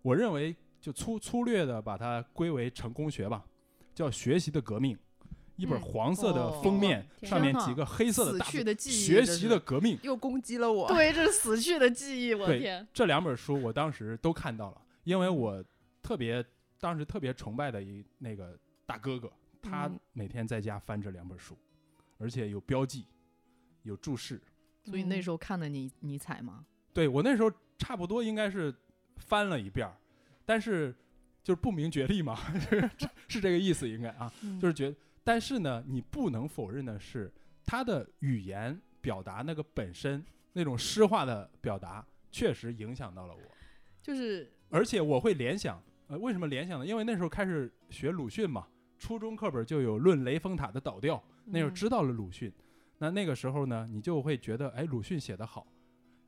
[0.02, 3.46] 我认为就粗粗略的把它归为成功学吧，
[3.94, 4.94] 叫《学习的革命》，
[5.56, 9.98] 一本嗯黄色的哦封面，天上面几个黑色的大字去的记忆，学习的革命。
[10.02, 10.88] 又攻击了我。
[10.92, 12.86] 对，这是死去的记忆，我的天！
[12.92, 15.64] 这两本书我当时都看到了，因为我
[16.02, 16.44] 特别
[16.80, 21.56] 当时特别崇拜的一那个大哥哥，他嗯每天在家翻这两本书，
[22.18, 23.06] 而且有标记，
[23.82, 24.40] 有注释。
[24.84, 26.64] 所以那嗯时候看的尼尼采吗？
[26.92, 28.74] 对我那时候差不多应该是
[29.16, 29.96] 翻了一遍儿，
[30.44, 30.94] 但是
[31.42, 32.90] 就是不明觉厉嘛， 是
[33.28, 37.30] 是这个意思应该啊，嗯就是觉但是呢，你不能否认的是，
[37.64, 43.42] 他的语言表达那个本身那种诗化的表达，确实影响到了我。
[44.02, 46.86] 就是而且我会联想，呃，为什么联想呢？
[46.86, 48.66] 因为那时候开始学鲁迅嘛，
[48.98, 51.16] 初中课本就有《论雷峰塔的倒调》，
[51.50, 52.52] 那时候嗯知道了鲁迅。
[52.98, 55.66] 那那个时候呢，你就会觉得，哎，鲁迅写得好，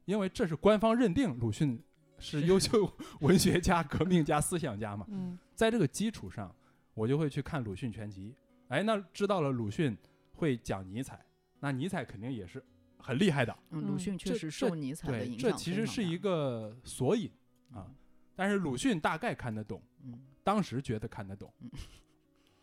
[0.04, 1.82] 因为这是官方认定鲁迅
[2.18, 5.04] 是优秀 文学家、革命家、思想家嘛。
[5.10, 6.54] 嗯在这个基础上，
[6.94, 8.34] 我就会去看鲁迅全集。
[8.68, 9.96] 哎，那知道了鲁迅
[10.32, 11.24] 会讲尼采，
[11.58, 12.64] 那尼采肯定也是
[12.98, 13.54] 很厉害的。
[13.70, 17.30] 嗯，鲁嗯迅确实受尼采的，影响这其实是一个索引
[17.72, 17.92] 啊。
[18.36, 21.70] 但是鲁迅大概看得懂，嗯当时觉得看得懂嗯，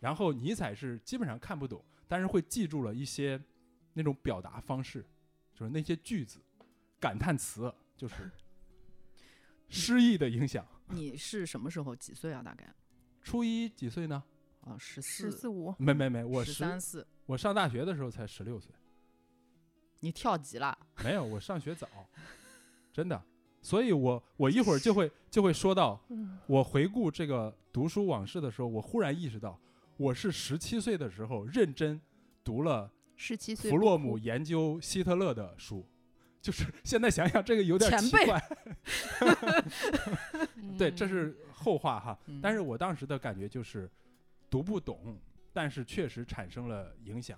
[0.00, 3.40] 然后尼采是基本上看不懂，但是会记住了一些
[3.92, 5.04] 那种表达方式，
[5.54, 6.40] 就是那些句子、
[6.98, 8.30] 感叹词，就是
[9.68, 10.66] 诗意的影响。
[10.88, 12.42] 你是什么时候几岁啊？
[12.42, 12.74] 大概
[13.22, 14.24] 初一几岁呢？
[14.62, 18.74] 啊，十四、十四五，没没没，我十十三四，我上大学的时候才十六岁，
[20.00, 20.76] 你跳级了。
[21.04, 21.86] 没有，我上学早，
[22.92, 23.22] 真的。
[23.60, 29.60] 所以我我一会儿就会就会说到，嗯我回顾这个读书往事的时候，我忽然意识到，
[29.98, 32.00] 我是十七岁的时候认真
[32.44, 35.84] 读了十七岁弗洛姆研究希特勒的书，
[36.40, 38.40] 就是现在想想这个有点奇怪，
[40.78, 42.16] 对，这嗯是后话哈。
[42.26, 43.90] 嗯但是我当时的感觉就是
[44.48, 45.18] 读不懂，
[45.52, 47.36] 但是确实产生了影响。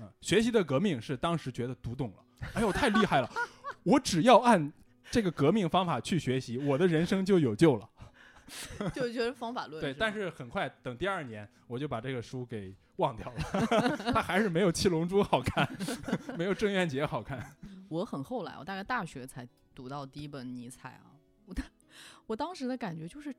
[0.00, 3.30] 嗯，学习的革命是当时觉得读懂了，哎呦太厉害了！
[3.84, 4.72] 我只要按
[5.08, 7.88] 这个革命方法去学习，我的人生就有救了。
[8.94, 13.66] 就觉得方法论对，但是很快等第二年，我就把这个书给忘掉了，
[14.12, 15.68] 它还是没有《七龙珠》好看，
[16.38, 17.56] 没有郑渊洁好看。
[17.88, 21.14] 我很后来，我大概大学才读到第一本尼采啊。
[21.46, 21.66] 我当
[22.26, 23.34] 我当时的感觉就是，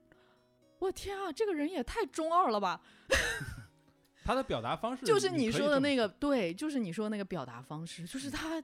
[0.80, 2.82] 我天啊，这个人也太中二了吧！
[4.24, 8.62] 他的表达方式就是你说的那个，对，就是你说的那个表达方式，就是他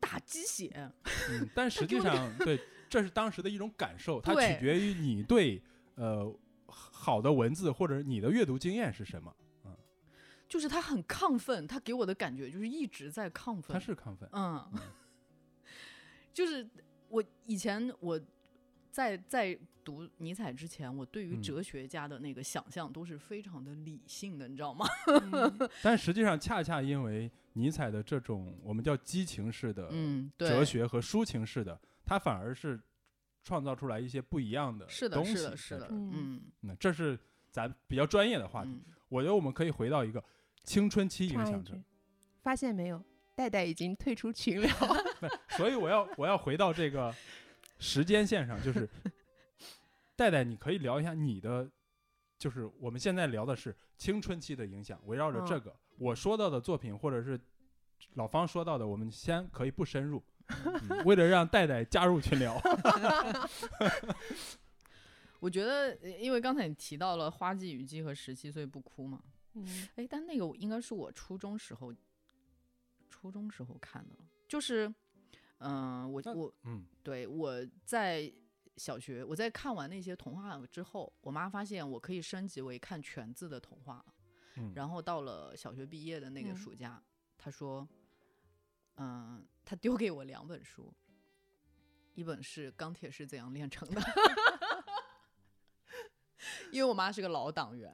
[0.00, 0.90] 打鸡血，
[1.30, 2.58] 嗯，但实际上，对，
[2.92, 5.62] 这是当时的一种感受，它取决于你对
[5.94, 6.30] 呃
[6.66, 9.34] 好的文字或者你的阅读经验是什么。
[10.46, 13.72] 就是他很亢奋，他给我的感觉就是一直在亢奋。
[13.72, 14.70] 他是亢奋，嗯，
[16.34, 16.68] 就是
[17.08, 18.20] 我以前我
[18.90, 24.84] 在在读尼采之前，我对于嗯哲学家的那个想象都是非常的理性的，你知道吗？
[25.32, 32.80] 嗯 但实际上恰恰因为尼采的这种我们叫激情式的嗯，对，哲学和抒情式的，它反而是
[33.42, 37.18] 创造出来一些不一样的，东西是的，是的，在这儿嗯嗯那这是
[37.50, 38.70] 咱比较专业的话题。
[38.70, 40.22] 嗯，我觉得我们可以回到一个
[40.64, 41.82] 青春期影响着句，，
[42.42, 43.02] 发现没有，
[43.34, 44.70] 戴戴已经退出群聊。
[45.56, 47.14] 所以我要我要回到这个
[47.78, 48.88] 时间线上，就是
[50.16, 51.70] 戴戴，你可以聊一下你的，
[52.38, 57.38] 就是我们现在聊的是青春期的影响，围绕着这嗯个、我说到的作品，或者是
[58.14, 62.60] 老方说到的，我们先可以不深入，嗯 为了让戴戴加入群聊，
[65.40, 69.22] 我觉得，呃因为刚才你提到了《花季雨季》和《十七岁不哭》嘛，
[69.54, 69.88] 嗯。
[69.96, 71.92] 哎，但那个应该是我初中时候，
[73.10, 74.92] 初中时候看的了，就是，
[75.58, 76.86] 嗯、我那我嗯。
[77.02, 78.32] 对我在
[78.76, 84.14] 小学，我在看完那些童话之后，我妈发现我可以升级为看全字的童话了。
[84.56, 86.56] 嗯，然后到了小学毕业的那个嗯。
[86.56, 87.02] 暑假，
[87.36, 87.88] 她说，
[88.96, 90.92] 嗯、她丢给我两本书，
[92.14, 94.00] 一本是《钢铁是怎样炼成的》，
[96.70, 97.92] 因为我妈是个老党员，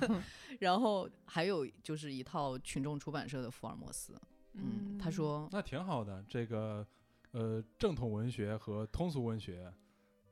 [0.60, 4.20] 然后还有就是一套群众出版社的福尔摩斯。
[4.54, 6.86] 嗯，他说，那挺好的，这个
[7.30, 9.72] 呃正统文学和通俗文学，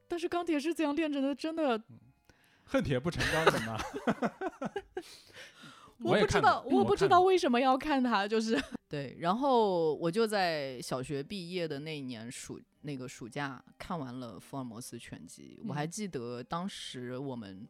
[0.08, 1.82] 但是钢铁是怎样炼成的，真的
[2.64, 3.78] 恨铁不成钢的嘛。
[6.02, 9.16] 我不知道，过我不知道为什么要看它，就是 对。
[9.20, 17.68] 然后我就在小学毕业的那一年暑那个暑假看完了《福尔摩斯全集》，我还嗯记得当时我们。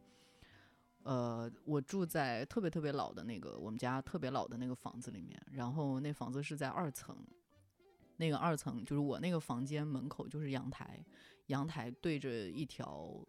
[1.03, 7.17] 呃，我住在特别特别老的那个我们家特别老的那个房子里面，然后那房子是在二层，
[8.17, 11.03] 那个二层就是我那个房间门口就是阳台，
[11.47, 13.19] 阳台对着一条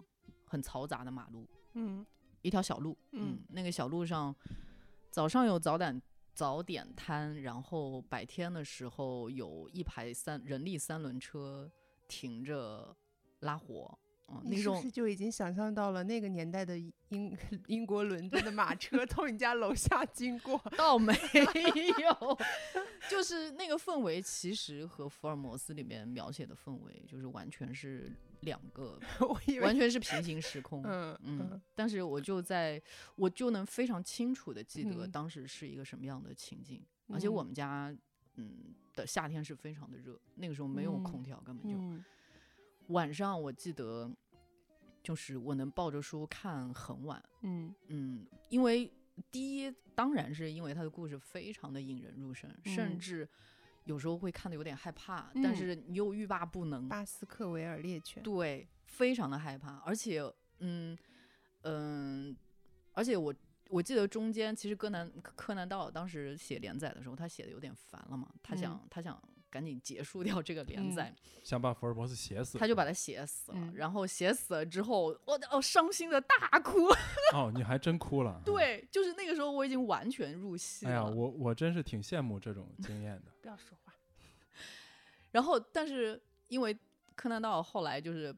[0.45, 2.05] 很嘈杂的马路，嗯
[2.43, 4.37] 一条小路，嗯嗯，那个小路上
[5.13, 6.01] 早上有早点
[6.35, 11.71] 早点摊，然后白天的时候有一排三人力三轮车
[12.09, 12.97] 停着
[13.41, 13.99] 拉活，
[14.29, 17.37] 嗯，那种你是不是就已经想象到了那个年代的英
[17.69, 20.59] 英国伦敦的马车 从你家楼下经过？
[20.79, 21.13] 倒没
[22.01, 22.39] 有，
[23.11, 28.11] 就是那个氛围，其实和福尔摩斯里面描写的氛围就是完全是
[28.43, 28.99] 两个，
[29.61, 30.83] 完全是平行时空。
[30.85, 32.81] 嗯嗯，但是我就在，
[33.17, 35.11] 我就能非常清楚的记得嗯。
[35.11, 37.97] 当时是一个什么样的情境，而且我嗯们家，
[38.35, 42.05] 嗯的夏天是非常的热，那个时候没有空调，根本就、嗯。
[42.89, 44.11] 晚上我记得，
[45.03, 47.75] 就是我能抱着书看很晚，嗯。
[47.89, 48.91] 嗯，因为
[49.31, 52.99] 第一当然是因为他的故事非常的引人入胜，甚嗯。
[52.99, 53.29] 至
[53.85, 55.57] 有时候会看的有点害怕，但嗯。
[55.57, 58.23] 是你又欲罢不能，巴斯克维尔猎犬。
[58.23, 60.21] 对，非常的害怕，而且，
[60.59, 60.97] 嗯
[61.63, 62.37] 嗯，
[62.93, 63.35] 而且我
[63.71, 69.21] 我记得中间其实柯南柯南道尔当时写连载的时候，他写的有点烦了嘛，他想、嗯他想
[69.53, 76.87] 赶紧结束掉这个连嗯载，想把福尔摩斯写死，他就把他写死了，嗯然后写死了之后，我哦伤心的大哭，
[77.37, 78.41] 哦，你还真哭了。
[78.41, 83.31] 嗯， 对，就是那个时候我已经完全入戏了，哎呀，我我真是挺羡慕这种经验的。
[83.43, 83.93] 不要说话。
[85.31, 86.77] 然后但是因为
[87.15, 88.35] 柯南道尔后来就是。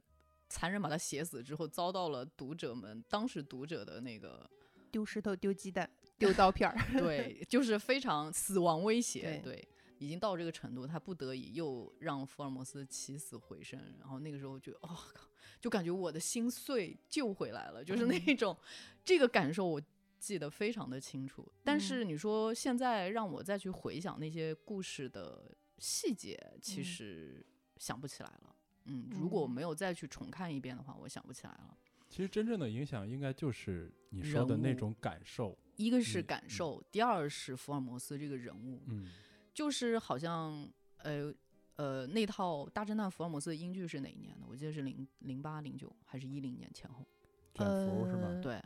[0.46, 4.48] 残忍把他写死之后，遭到了读者们当时读者的那个
[4.92, 6.76] 丢石头，丢鸡蛋，丢刀片儿。
[6.96, 9.68] 对，就是非常死亡威胁，对对，
[9.98, 15.28] 已经到这个程度，他不得已又让福尔摩斯起死回生，然后那个时候就哦靠，
[15.60, 18.56] 就感觉我的心碎救回来了，就是那嗯种、
[19.04, 19.80] 这个感受我
[20.18, 21.50] 记得非常的清楚。
[21.62, 28.56] 但嗯是你说现在让我再去回想那些故事的细节，其嗯实想不起来了。
[28.86, 31.76] 嗯，如果没有再去重看一遍的话，我想不起来了。
[32.10, 35.58] 其实真正的影响应该就是你说的那种感受。
[35.76, 39.10] 一个是感受，第二是福尔摩斯这个人物，嗯，
[39.54, 41.32] 就是好像呃
[41.76, 44.46] 呃那套大侦探福尔摩斯的英剧是哪一年的？
[44.46, 47.06] 我记得是零零八零九还是一零年前后？
[47.54, 48.26] 卷福是吧？
[48.26, 48.60] 呃对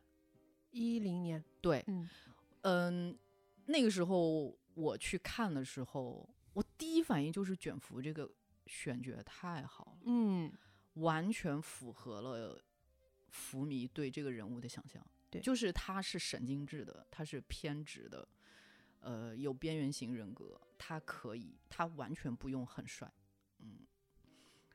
[0.70, 2.08] 一零年，对，嗯
[2.62, 3.18] 嗯，
[3.66, 8.30] 那个时候我去看的时候，我第一一反应就是卷福这个
[8.66, 10.52] 选角太好了，嗯，
[10.94, 12.60] 完全符合了
[13.30, 15.04] 福迷对这个人物的想象。
[15.30, 18.26] 对就是他是神经质的，他是偏执的，
[19.00, 23.10] 呃，有边缘型人格，他可以，他完全不用很帅，
[23.60, 23.80] 嗯，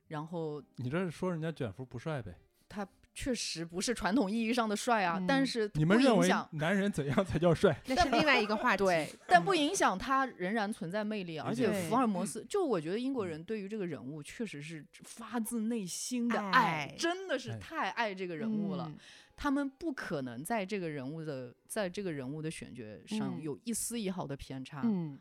[0.07, 2.36] 然后你这是说人家卷福不帅呗？
[2.69, 7.80] 他确实不是传统意义上的帅啊，嗯但是你们认为男人怎样才叫帅？
[7.86, 8.84] 那是另外一个话 题。
[8.84, 18.86] 对，但嗯不影响他仍然存在魅力，而且福尔摩斯，就我觉得英国人对于这个人物确实是发自内心的爱，爱真的是哎太爱这个人物了。
[18.89, 18.97] 嗯
[19.44, 24.80] 他们不可能在这个人物的在这个人物的选角上嗯有一丝一毫的偏差。
[24.86, 25.20] 嗯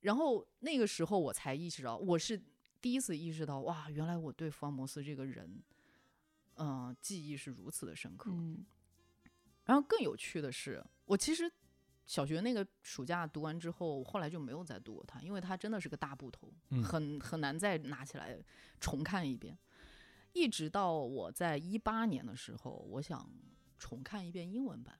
[0.00, 2.40] 然后那个时候我才意识到，我是
[2.80, 5.62] 第一次意识到，哇，原来我对福尔摩斯这个人，
[6.54, 8.30] 嗯、记忆是如此的深刻。
[8.32, 8.64] 嗯
[9.66, 11.52] 然后更有趣的是，我其实
[12.06, 18.42] 小学那个暑假读完之后，我后来就没有再读过它，因为它真的是个大部头，嗯很很难再拿起来
[18.80, 19.58] 重看一遍。
[20.32, 23.28] 一直到我在一八年的时候，我想
[23.78, 24.98] 重看一遍英文版，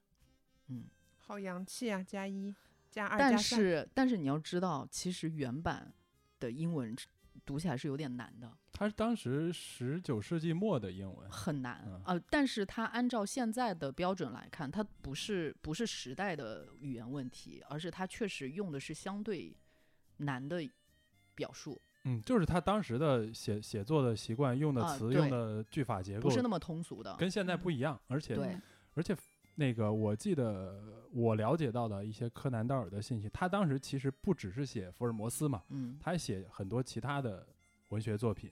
[0.69, 0.85] 嗯，
[1.19, 2.03] 好洋气啊！
[2.03, 2.55] 加一
[2.91, 5.93] 加二但加三是但是你要知道，其实原版
[6.39, 6.97] 的英文
[7.45, 12.03] 读起来是有点难的，它是当时十九世纪末的英文，很难嗯。
[12.07, 19.57] 呃，但是它按照现在的标准来看，它不是不是时代的语言问题，而是它确实用的是相对
[20.19, 20.69] 难的
[21.35, 27.15] 表述，嗯，就是他当时的写写作的习惯，用的词、啊用的句法结构不是那么通俗的。
[27.17, 28.37] 跟现在不一样，而且
[28.95, 29.17] 而且
[29.57, 30.83] 那个我记得
[31.13, 37.47] 我了解到的一些柯南道尔的信息，他当时其实不只是写福尔摩斯嘛，嗯，他还写很多其他的
[37.89, 38.51] 文学作品，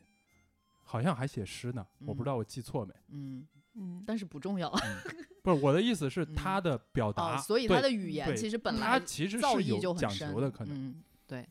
[0.83, 2.93] 好像还写诗呢，我不知道我记错没。
[3.09, 4.71] 嗯，嗯但是不重要
[5.43, 10.77] 不是我的意思是嗯他的表达，啊，所以他的语言其实本来他其实是有讲究的，可能。
[10.77, 11.49] 嗯，对。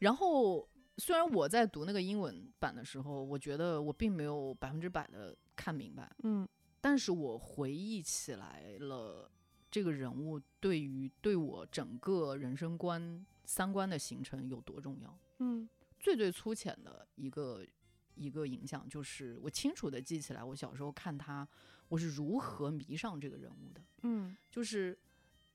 [0.00, 0.66] 然后
[1.00, 6.46] 虽然我在读那个英文版的时候，我觉得我并没有百分之百的看明白，嗯
[6.80, 9.30] 但是我回忆起来了，
[9.70, 15.18] 这个人物对于对我整个人生观、三观的形成有多重要。
[15.38, 17.66] 嗯最最粗浅的一个
[18.14, 21.46] 一个影响，就是我清楚的记起来，我小时候看他，
[21.88, 23.82] 我是如何迷上这个人物的。
[24.02, 24.98] 嗯就是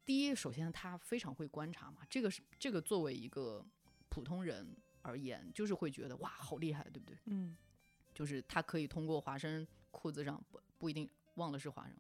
[0.06, 3.66] 第一，首先他非常会观察嘛，这个是这个作为一个
[4.10, 7.18] 普通人而言，就是会觉得哇，好厉害，对不对？
[7.26, 7.56] 嗯
[8.14, 11.94] 就是他可以通过华生裤子上不不一定忘了是华生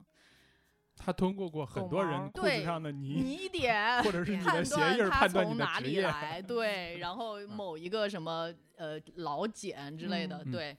[0.95, 5.99] 他通过过很多人裤子对上的泥，泥点 或者是你的判鞋印儿断他判断你从哪的职业。
[5.99, 10.77] 里来， 对，然后某一个什么呃老茧之类的，嗯对，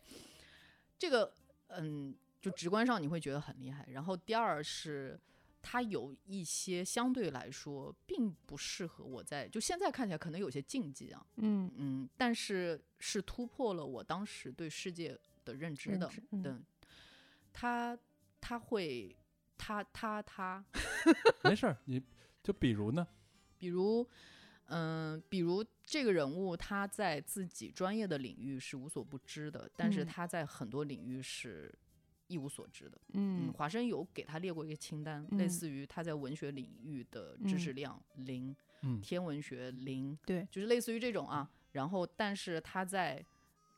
[0.98, 1.30] 这个
[1.68, 3.86] 嗯，就直观上你会觉得很厉害。
[3.92, 5.20] 然后第二是。
[5.68, 11.68] 它有一些相对来说并不适合我在，就现在看起来可能有些禁忌啊，嗯。
[11.76, 16.22] 嗯，但是是突破了我当时对世界的认知的知。
[16.30, 16.54] 嗯对，
[17.52, 17.98] 他
[18.40, 19.16] 他会，
[19.58, 20.64] 他他他，
[21.42, 22.00] 没事儿，你
[22.44, 23.04] 就比如呢，
[23.58, 24.08] 比如，
[24.66, 30.06] 嗯、比如这个人物他在自己专业的领域是无所不知的，但是嗯。
[30.06, 31.76] 他在很多领域是
[32.28, 32.98] 一无所知的。
[33.12, 39.00] 嗯，嗯华生有给他列过一个清单，类嗯似于他在文学领域的知识量零，嗯。
[39.00, 41.50] 天文学零，对，就是类似于这种啊。
[41.72, 43.24] 然后，但是他在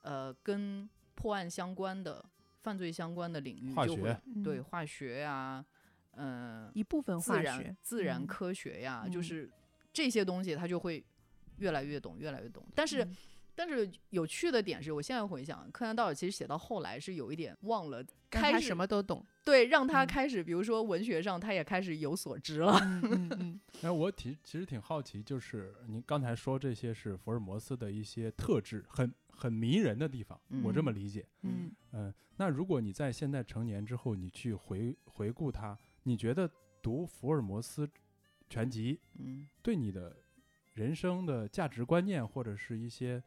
[0.02, 2.24] 呃跟破案相关的、
[2.62, 5.64] 犯罪相关的领域化就会学对嗯化学呀、
[6.12, 8.26] 嗯、一部分自然化学自然嗯。
[8.26, 9.22] 科学呀，就嗯。
[9.22, 9.50] 是
[9.92, 11.04] 这些东西他就会
[11.58, 12.64] 越来越懂，越来越懂。
[12.74, 13.16] 但是，嗯
[13.58, 19.26] 但是有趣的点是我现在回想，柯南道尔其实写到后来是有一点忘了，开始什么都懂。
[19.44, 22.78] 对让他嗯开始，比如说文学上他也开始有所知了。
[22.80, 31.26] 嗯嗯嗯 哎，我挺其实挺好奇，就是您刚才说这些是福尔摩斯的一些特质，很很迷人的地方，我这么嗯理解。
[31.42, 36.48] 嗯嗯，那如果你在现在成年之后，你去回回顾他，你觉得
[36.80, 37.90] 读福尔摩斯
[38.48, 40.16] 全集嗯对你的
[40.74, 43.20] 人生的价值观念或者是一些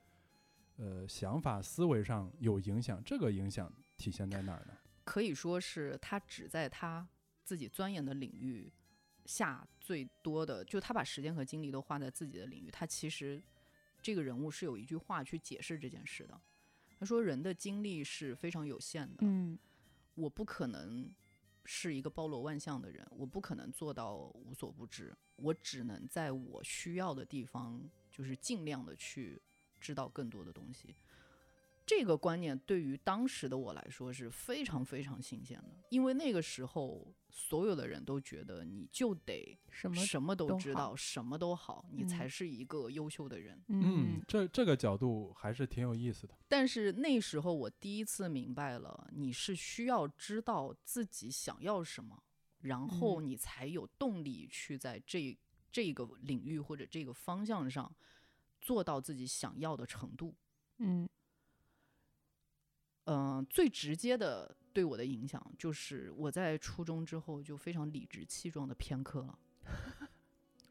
[0.82, 3.00] 呃想法思维上有影响？
[3.04, 4.76] 这个影响体现在哪儿呢？
[5.04, 7.08] 可以说是他只在他
[7.44, 8.72] 自己钻研的领域
[9.26, 12.72] 下最多的，就他把时间和精力都花在自己的领域。
[12.72, 13.40] 他其实
[14.02, 16.42] 这个人物是有一句话去解释这件事的。
[17.00, 19.58] 他说：“人的精力是非常有限的，嗯
[20.16, 21.14] 我不可能
[21.66, 29.42] 是一个包罗万象的人，我不可能做到无所不知，我只能在我需要的地方，就是尽量的去
[29.82, 30.96] 知道更多的东西。
[31.84, 43.62] 这个观念对于当时的我来说是非常非常新鲜的，因为那个时候所有的人都觉得你就得什么什么都知道，什么都好，你嗯才是一个优秀的人。
[43.68, 46.38] 嗯，这这个角度还是挺有意思的。
[46.48, 52.24] 但是那时候我第一次明白了，你是需要知道自己想要什么，
[52.62, 55.38] 然后嗯你才有动力去在这
[55.72, 57.94] 这个领域或者这个方向上
[58.62, 60.34] 做到自己想要的程度。
[60.78, 61.10] 嗯
[63.06, 69.38] 嗯、最直接的对我的影响就是我在初中之后就非常理直气壮的偏科了。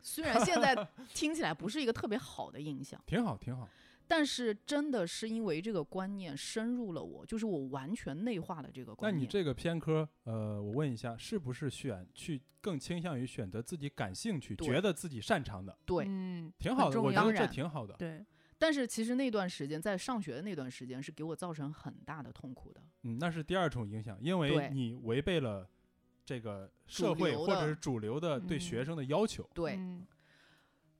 [0.01, 0.75] 虽然现在
[1.13, 3.69] 听起来不是一个特别好的印象，挺好，挺好。
[4.11, 9.21] 但是真的是因为这个观念深入了我，就是我完全内化了这个那观念。
[9.21, 15.79] 那你这个偏科，呃，我问一下，是不是选去更倾向于选择自己感兴趣、觉得自己擅长的？
[15.87, 17.95] 对，嗯，挺好的，我觉得这挺好的。
[17.95, 18.27] 对，
[18.59, 22.83] 但是其实那段时间在上学的那段时间是给我造成很大的痛苦的。
[23.05, 25.71] 嗯，那是第二种影响，因为你违背了
[26.25, 29.49] 这个社会或者是主流的对嗯学生的要求。
[29.55, 30.05] 对，嗯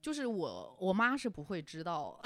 [0.01, 2.19] 就是我我妈是不会知道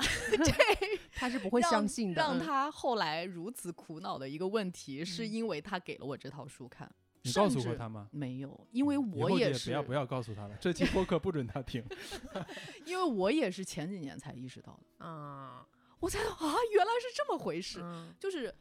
[1.15, 6.91] 他是不会相信的，嗯让她后来如此苦恼的一个问题，是嗯因为她给了我这套书看。
[7.27, 8.07] 你告诉甚至过他吗？
[8.13, 11.83] 没有，因为我也是，后也不要不要告诉他了，这期播客不准他听。
[12.85, 15.67] 因为我也是前几年才意识到的，啊，
[16.01, 16.37] 我才啊，
[16.75, 17.81] 原来是这么回事。
[17.83, 18.55] 嗯就是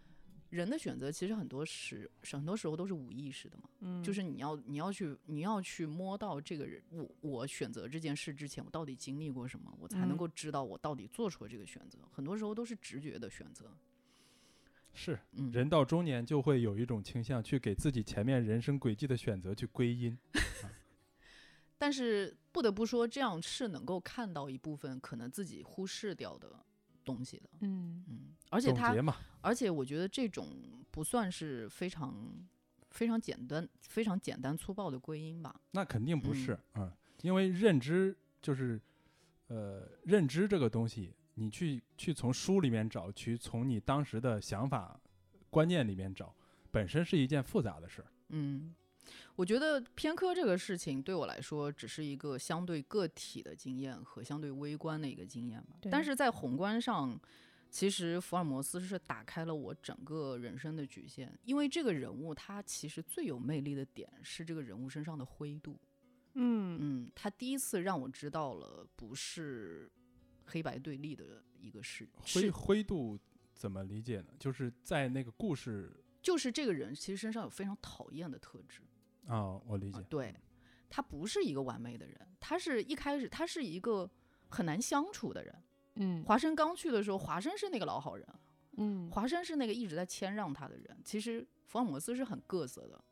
[0.54, 3.68] 人的选择，其实很多时很多时候都是无意识的嘛。
[3.80, 11.98] 嗯，就是你要你要去你要去摸到这个人，我我选择这件事之前，我到底经历过什么，我才能嗯够知道我到底做出了这个选择。
[12.12, 13.76] 很多时候都是直觉的选择。
[14.94, 20.16] 是，嗯，人到中年就会有一种倾向，去给自己前面人生轨迹的选择去归因。
[21.80, 26.48] 但是不得不说，这样是能够看到一部分可能自己忽视掉的
[27.04, 27.50] 东西的。
[27.62, 30.48] 嗯嗯，而且它总结嘛，而且我觉得这种
[30.92, 32.34] 不算是非常
[32.92, 35.60] 非常简单、非常简单粗暴的归因吧。
[35.72, 36.92] 那肯定不嗯是，嗯，
[37.22, 38.80] 因为认知就是，
[39.48, 45.00] 呃，认知这个东西，你去去从书里面找，去从你当时的想法、
[45.50, 46.36] 观念里面找，
[46.72, 48.08] 本身是一件复杂的事儿。
[48.30, 48.74] 嗯，
[49.36, 55.76] 我觉得偏科这个事情对我来说只是一个相对个体的经验和相对微观的一个经验吧。
[55.92, 57.20] 但是在宏观上，
[57.70, 65.80] 其实福尔摩斯是打开了我整个人生的局限，因为这个人物他其实最有魅力的点是这个人物身上的灰度。
[66.36, 69.92] 嗯嗯，他第一次让我知道了不是
[70.46, 73.20] 黑白对立的一个事，灰是灰度
[73.56, 74.28] 怎么理解呢？
[74.40, 75.92] 就是在那个故事
[76.22, 78.82] 就是这个人其实身上有非常讨厌的特质。
[79.28, 80.00] 啊、我理解。
[80.00, 80.36] 啊对，
[80.90, 84.10] 他不是一个完美的人，他是一开始他是一个
[84.50, 85.56] 很难相处的人。
[85.96, 88.28] 嗯华生刚去的时候，华生是那个老好人，
[88.78, 90.98] 嗯华生是那个一直在谦让他的人。
[91.04, 93.04] 其实福尔摩斯是很各色的，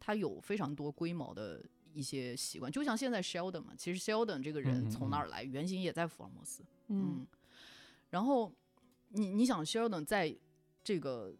[0.00, 6.62] 他有非常多龟毛的一些习惯，就像现在 Sheldon 嘛，其实 Sheldon 这个嗯人从哪儿来，原型也在福尔摩斯。
[6.88, 7.26] 嗯嗯，
[8.10, 8.52] 然后
[9.08, 10.34] 你你想 Sheldon 在
[10.82, 11.34] 这个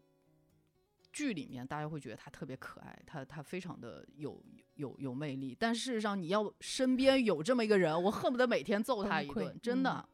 [1.15, 4.43] 剧里面，大家会觉得他特别可爱，他他非常的有
[4.73, 10.09] 有有魅力，但事实上你要身边有这么一个人，我恨不得每天揍他一顿，真的，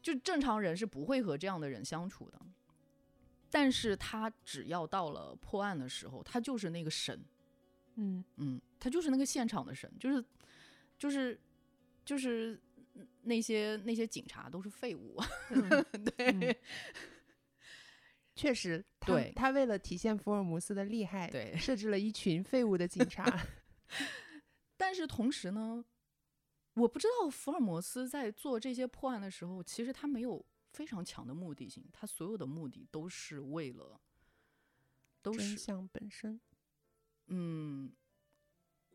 [0.00, 2.40] 就正常人是不会和这样的人相处的。
[3.50, 7.20] 但是他只要到了破案的时候，他就是那个神，
[7.96, 8.24] 嗯。
[8.36, 10.24] 嗯，他就是那个现场的神，就是
[10.96, 11.36] 就是
[12.04, 12.56] 就是
[13.22, 15.20] 那些那些警察都是废物，
[15.50, 15.68] 嗯。
[16.16, 16.56] 对、嗯
[18.40, 23.22] 确实，他对他为了体现福尔摩斯的厉害，对设置了一群废物的警察。
[24.78, 25.84] 但是同时呢，
[26.72, 34.00] 我不知道福尔摩斯在做这些破案的时候，其实他没有非常强的目的性，他所有的目的都是为了，
[35.20, 36.40] 都真是相本身。
[37.26, 37.92] 嗯，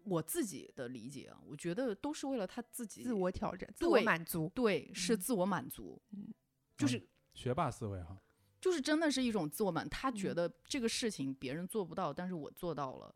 [0.06, 4.52] 我自己的理解啊，我觉得都是为了他自己自我挑战、自我对满足。
[4.56, 6.34] 对，是嗯自我满足，嗯
[6.76, 8.20] 就是学霸思维哈，
[8.66, 10.36] 就是真的是一种自我满，他觉嗯。
[10.38, 13.13] 得这个事情别人做不到，但是我做到了，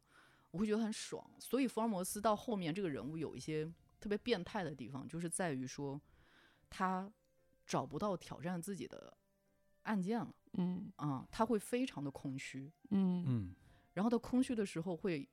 [0.52, 1.28] 我会觉得很爽。
[1.40, 3.66] 所以福尔摩斯到后面这个人物有一些
[4.00, 6.00] 特别变态的地方，就是在于说
[6.70, 7.12] 他
[7.66, 9.18] 找不到挑战自己的
[9.82, 10.94] 案件了嗯。
[10.98, 13.24] 啊、他会非常的空虚，嗯。
[13.26, 13.56] 嗯。
[13.94, 15.28] 然后他空虚的时候会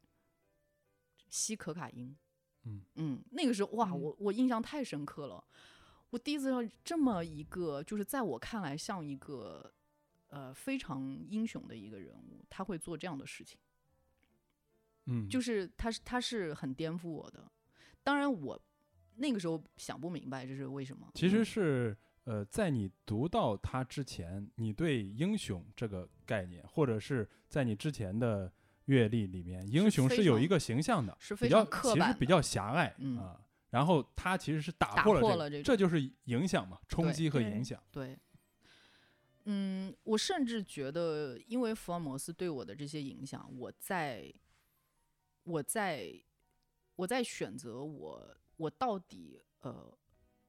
[1.29, 2.17] 吸可卡因，
[2.63, 2.83] 嗯。
[2.95, 4.01] 嗯，那个时候哇，嗯。
[4.01, 5.45] 我我印象太深刻了。
[6.09, 9.75] 我第一次让这么一个，就是在我看来像一个
[10.29, 13.59] 呃非常英雄的一个人物，他会做这样的事情，
[15.07, 17.51] 嗯，就是他是他是很颠覆我的。
[18.03, 18.61] 当然我
[19.17, 21.11] 那个时候想不明白这是为什么。
[21.15, 28.53] 其实嗯是呃，在你读到他之前，你对英雄这个概念，或者是在你之前的
[28.87, 33.41] 阅历里面，英雄是有一个形象的，是非比较常刻板的其实比较狭隘、嗯啊。
[33.71, 37.81] 然后他其实是打打破了这个，破了这就是影响嘛，冲击和影响。
[37.93, 38.19] 对，
[39.49, 44.33] 嗯，我甚至觉得，因为福尔摩斯对我的这些影响，我在，
[45.45, 46.13] 我在，
[46.97, 49.97] 我在选择我我到底呃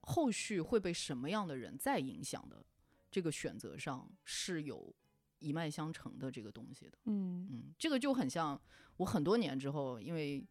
[0.02, 2.66] 后续会被什么样的人再影响的
[3.12, 4.92] 这个选择上是有
[5.38, 6.98] 一脉相承的这个东西的。
[7.06, 8.60] 嗯嗯，这个就很像
[8.98, 10.44] 我很多年之后，因为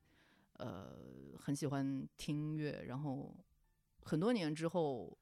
[0.59, 0.97] 呃
[1.37, 3.37] 很喜欢听音乐，然后
[4.05, 5.19] 很多年之后，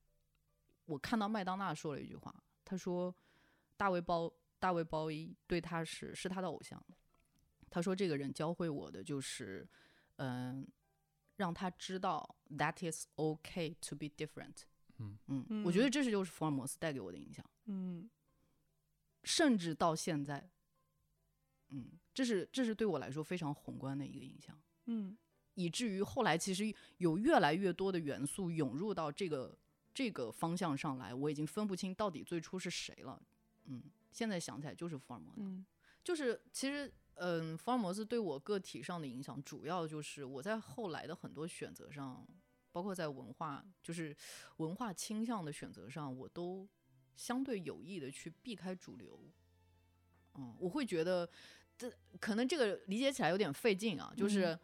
[0.85, 3.15] 我看到麦当娜说了一句话，他说
[3.77, 6.83] 大卫鲍大卫鲍伊对他是是他的偶像，
[7.69, 9.69] 他说这个人教会我的就是
[10.17, 10.67] 嗯、
[11.37, 14.63] 让他知道 that is okay to be different。
[14.99, 17.45] 嗯嗯，我觉得嗯这是就是福尔摩斯带给我的影响。
[17.65, 18.09] 嗯
[19.25, 20.51] 甚至到现在，
[21.71, 24.57] 嗯，这是这是对我来说非常宏观的一个影响，
[24.87, 25.17] 嗯
[25.55, 29.57] 以至于后来其实有越来越多的元素涌入到这个
[29.95, 33.23] 这个方向上来，我已经分不清到底最初是谁了。
[33.67, 35.65] 嗯，现在想起来就是福尔摩斯，嗯
[36.03, 42.27] 就是其实嗯，福尔摩斯对我个体上的影响，主要就是我在后来的很多选择上，
[42.73, 44.15] 包括在文化就是
[44.57, 46.69] 文化倾向的选择上，我都
[47.17, 49.19] 相对有意的去避开主流。
[50.35, 51.31] 嗯，我会觉得
[51.79, 51.91] 这
[52.21, 54.47] 可能这个理解起来有点费劲啊，就是。
[54.47, 54.61] 嗯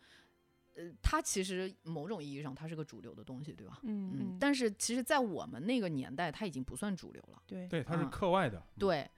[0.75, 3.81] 呃，它其实某种意义上它是个主流的东西，对吧？
[3.83, 7.43] 嗯嗯，但是其实，在我们那个年代，它已经不算主流了。
[7.47, 8.59] 对对，它是嗯课外的。
[8.59, 9.11] 嗯对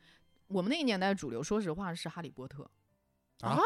[0.48, 2.68] 我们那个年代的主流，说实话是《哈利波特》。
[3.46, 3.59] 啊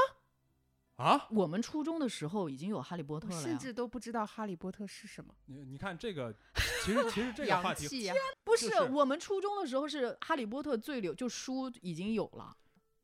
[0.97, 1.29] 啊！
[1.31, 5.35] 我们初中的时候已经有《哈利波特》了呀，甚至都不知道哈利波特是什么。
[5.47, 6.35] 你你看这个，
[6.83, 8.15] 其实其实这个 话题洋气呀！
[8.45, 12.57] 不就是是我们初中的时候是《哈利波特》最流，就书已经有了。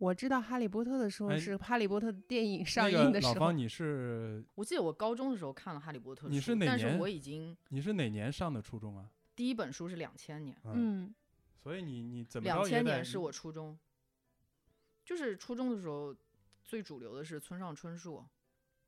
[0.02, 9.08] 我知道哈利波特的时候哎是哈利波特电影上映的时候个老方，，你是我记得我高中的时候看了《哈利波特》，你是哪但是我已经你是哪年上的初中啊？
[9.36, 11.14] 第一本书是两千年，嗯，
[11.62, 13.78] 所以你你怎么两千年是我初中，
[15.04, 16.12] 就是初中的时候
[16.64, 18.16] 最主流的是村上春树，《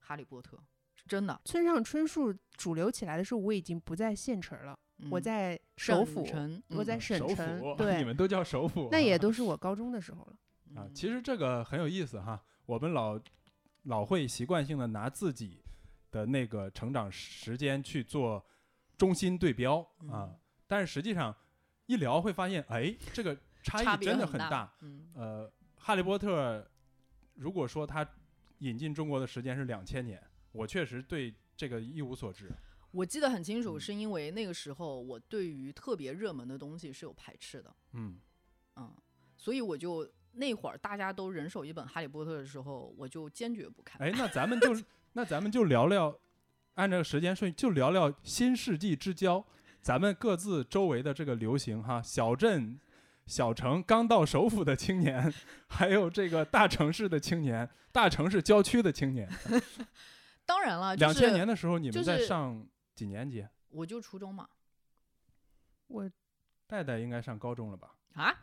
[0.01, 0.57] 哈利波特》
[0.97, 1.41] 是真的。
[1.45, 4.77] 村上春树主流起来的时候，我已经不在县城了，
[5.12, 10.37] 我嗯在首府，城，我在省城对，，你对，们都叫首府啊，那也都是我 高中的时候了。
[10.75, 10.85] 啊。
[10.87, 13.20] 嗯其实这个很有意思哈，我们老
[13.85, 15.62] 老会习惯性的拿自己
[16.11, 18.45] 的那个成长时间去做
[18.97, 21.35] 中心对标啊嗯，但是实际上
[21.87, 24.75] 一聊会发现，哎，这个差差异真的很大很大。
[24.81, 26.66] 嗯呃，哈利波特，
[27.35, 28.07] 如果说它
[28.59, 30.22] 引进中国的时间是两千年，
[30.53, 32.51] 我确实对这个一无所知。
[32.93, 38.20] 我记得很清楚，嗯是因为那个时候我对于特别热门的东西是有排斥的，嗯，
[38.77, 38.95] 嗯，
[39.37, 44.01] 所以我就那会儿大家都人手一本《哈利波特》的时候，我就坚决不看。
[44.01, 44.76] 哎，那咱们就
[45.12, 46.16] 那咱们就聊聊，
[46.74, 49.45] 按照时间顺序就聊聊新世纪之交，
[49.80, 52.78] 咱们各自周围的这个流行哈，小镇、
[53.26, 55.32] 小城刚到首府的青年，
[55.68, 59.28] 还有这个大城市的青年，大城市郊区的青年。
[60.47, 63.47] 当然了，就两千是年的时候，你们在上几年级？
[63.70, 64.49] 我就初中嘛，
[65.87, 66.11] 我
[66.66, 67.95] 戴戴应该上高中了吧？
[68.14, 68.35] 啊，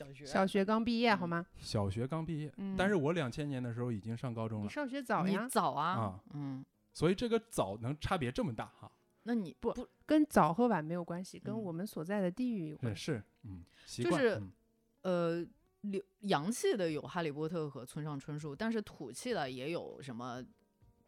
[0.00, 0.24] 小学。
[0.24, 1.46] 小学刚毕业，好嗯吗？
[1.58, 6.20] 小学刚毕业，嗯，但是我两千年的时候已经上高中了，你上学早你呀，早啊，啊。
[6.32, 8.90] 嗯，所以这个早能差别这么大哈？
[9.24, 11.62] 那你不不跟早和晚没有关系，跟嗯。
[11.62, 13.02] 我们所在的地域有是关系。
[13.02, 14.52] 是，嗯，习惯，就是嗯。
[15.02, 15.46] 呃，
[15.82, 20.42] 流洋气的有《哈利波特》和村上春树，但是土气的也有什么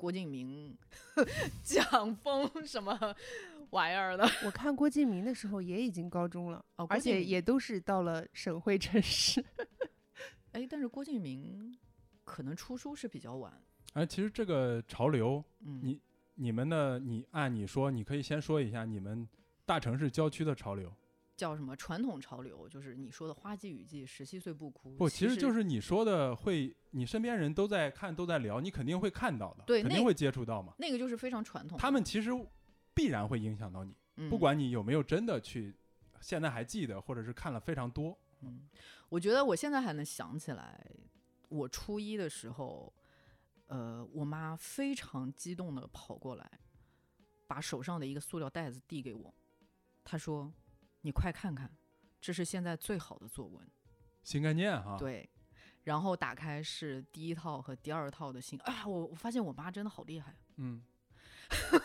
[0.02, 0.76] 郭敬明、
[1.62, 2.98] 蒋峰什么
[3.70, 4.28] 玩意儿的。
[4.44, 9.40] 我看郭敬明的时候也已经高中了，哦，而且也都是到了省会城市。
[10.50, 11.72] 哎，但是郭敬明
[12.24, 13.52] 可能出书是比较晚。
[13.92, 16.00] 哎，其实这个潮流，嗯，你
[16.34, 19.24] 你们的，你按你说，你可以先说一下你们
[19.64, 20.92] 大城市郊区的潮流。
[21.42, 22.68] 叫什么传统潮流？
[22.68, 24.94] 就是你说的花季雨季、十七岁不哭。
[24.94, 30.72] 不，其实就是你说的会，你身边人都在看，都在聊，你肯定会看到的，对肯定会接触到嘛。
[30.78, 31.76] 那个就是非常传统。
[31.76, 32.30] 他们其实
[32.94, 35.74] 必然会影响到你，嗯不管你有没有真的去，
[36.20, 38.16] 现在还记得，或者是看了非常多。
[38.42, 38.68] 嗯，
[39.08, 40.86] 我觉得我现在还能想起来，
[41.48, 42.94] 我初一的时候，
[43.66, 46.48] 呃，我妈非常激动的跑过来，
[47.48, 49.34] 把手上的一个塑料袋子递给我，
[50.04, 50.52] 她说
[51.02, 51.70] ：“你快看看，
[52.20, 53.68] 这是现在最好的作文。
[54.24, 55.28] 新概念哈，对，
[55.84, 60.36] 然后打开是第一套和第二套的新，哎呀，我我发现我妈真的好厉害。
[60.56, 60.82] 嗯，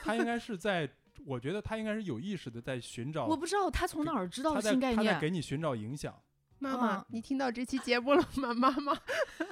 [0.04, 0.88] 她应该是在
[1.26, 6.16] 我觉得她应该是有意识的在寻找，我不知道她从哪儿知道他在新概念，给你寻找影响。
[6.60, 8.54] 妈妈嗯，你听到这期节目了吗？
[8.58, 8.94] 妈妈，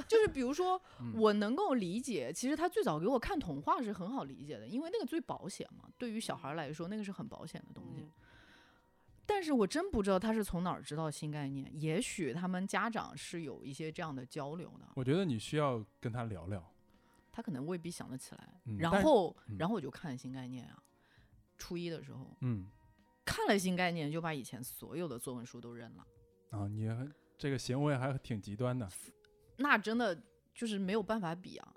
[0.07, 8.01] 就是比如说 嗯我能够理解，其实他最早给我看童话是很好理解的，因为那个最保险嘛，对于小孩来说那个是很保险的东西。
[8.01, 8.11] 嗯
[9.25, 16.63] 但是我真不知道他是从哪儿知道新概念，也许他们家长是有一些这样的交流的，我觉得你需要跟他聊聊。
[17.31, 18.61] 他可能未必想得起来。
[18.65, 20.81] 嗯然后，嗯然后我就看新概念啊，
[21.57, 22.69] 初一的时候嗯
[23.25, 26.05] 看了新概念，就把以前所有的作文书都扔了，
[26.51, 27.05] 啊，你还
[27.37, 28.87] 这个行为还挺极端的。
[29.57, 30.17] 那真的
[30.53, 31.75] 就是没有办法比啊。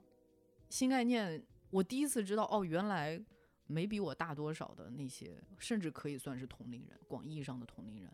[0.68, 3.20] 新概念，我第一次知道哦，原来
[3.68, 8.10] 没比我大多少的那些，甚至可以算是同龄人，广义上的同龄人，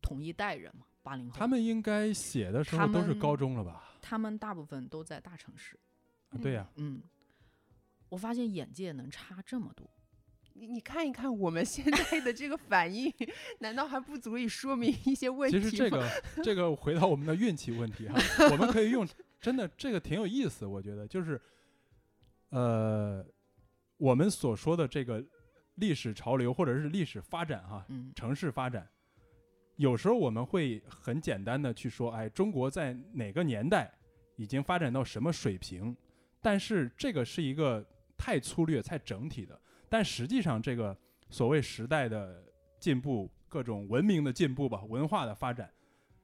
[0.00, 3.94] 同一代人嘛，八零后，他们应该写的时候都是高中了吧？
[4.00, 5.76] 他们大部分都在大城市，
[6.28, 7.02] 啊，对呀、嗯，
[8.10, 9.90] 我发现眼界能差这么多。
[10.54, 13.12] 你你看一看我们现在的这个反应，
[13.60, 15.60] 难道还不足以说明一些问题？
[15.60, 16.08] 其实这个
[16.42, 18.18] 这个回到我们的运气问题哈，
[18.50, 19.06] 我们可以用
[19.40, 21.40] 真的这个挺有意思，我觉得就是，
[22.48, 23.24] 呃，
[23.98, 25.22] 我们所说的这个
[25.74, 28.88] 历史潮流或者是历史发展哈，嗯城市发展，
[29.76, 33.92] 有时候我们会很简单的去说，哎，中国在哪个年代
[34.36, 35.94] 已经发展到什么水平，
[36.40, 37.84] 但是这个是一个
[38.16, 40.96] 太粗略、太整体的，但实际上这个
[41.28, 42.42] 所谓时代的
[42.80, 45.70] 进步，各种文明的进步吧，文化的发展。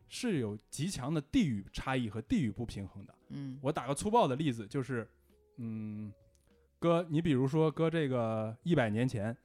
[0.07, 3.15] 是有极强的地域差异和地域不平衡的。
[3.31, 5.09] 嗯我打个粗暴的例子，就是，
[5.57, 6.13] 嗯，
[6.79, 9.37] 搁你比如说搁这个一百年前，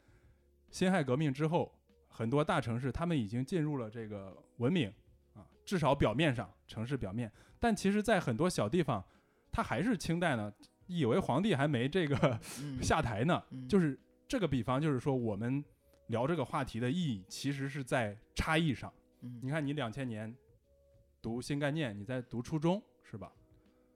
[0.70, 1.74] 辛亥革命之后，
[2.08, 4.94] 很多大城市他们已经进入了这个文明
[5.34, 9.04] 啊，至少表面上城市表面，但其实在很多小地方，
[9.52, 10.54] 它还是清代呢，
[10.88, 13.42] 以为皇帝还没这个嗯 下台呢。
[13.52, 15.64] 嗯就是这个比方，就是说我们
[16.08, 18.94] 聊这个话题的意义，其实是在差异上。
[19.22, 20.36] 嗯你看，你两千年
[21.22, 23.32] 读新概念，你在读初中是吧？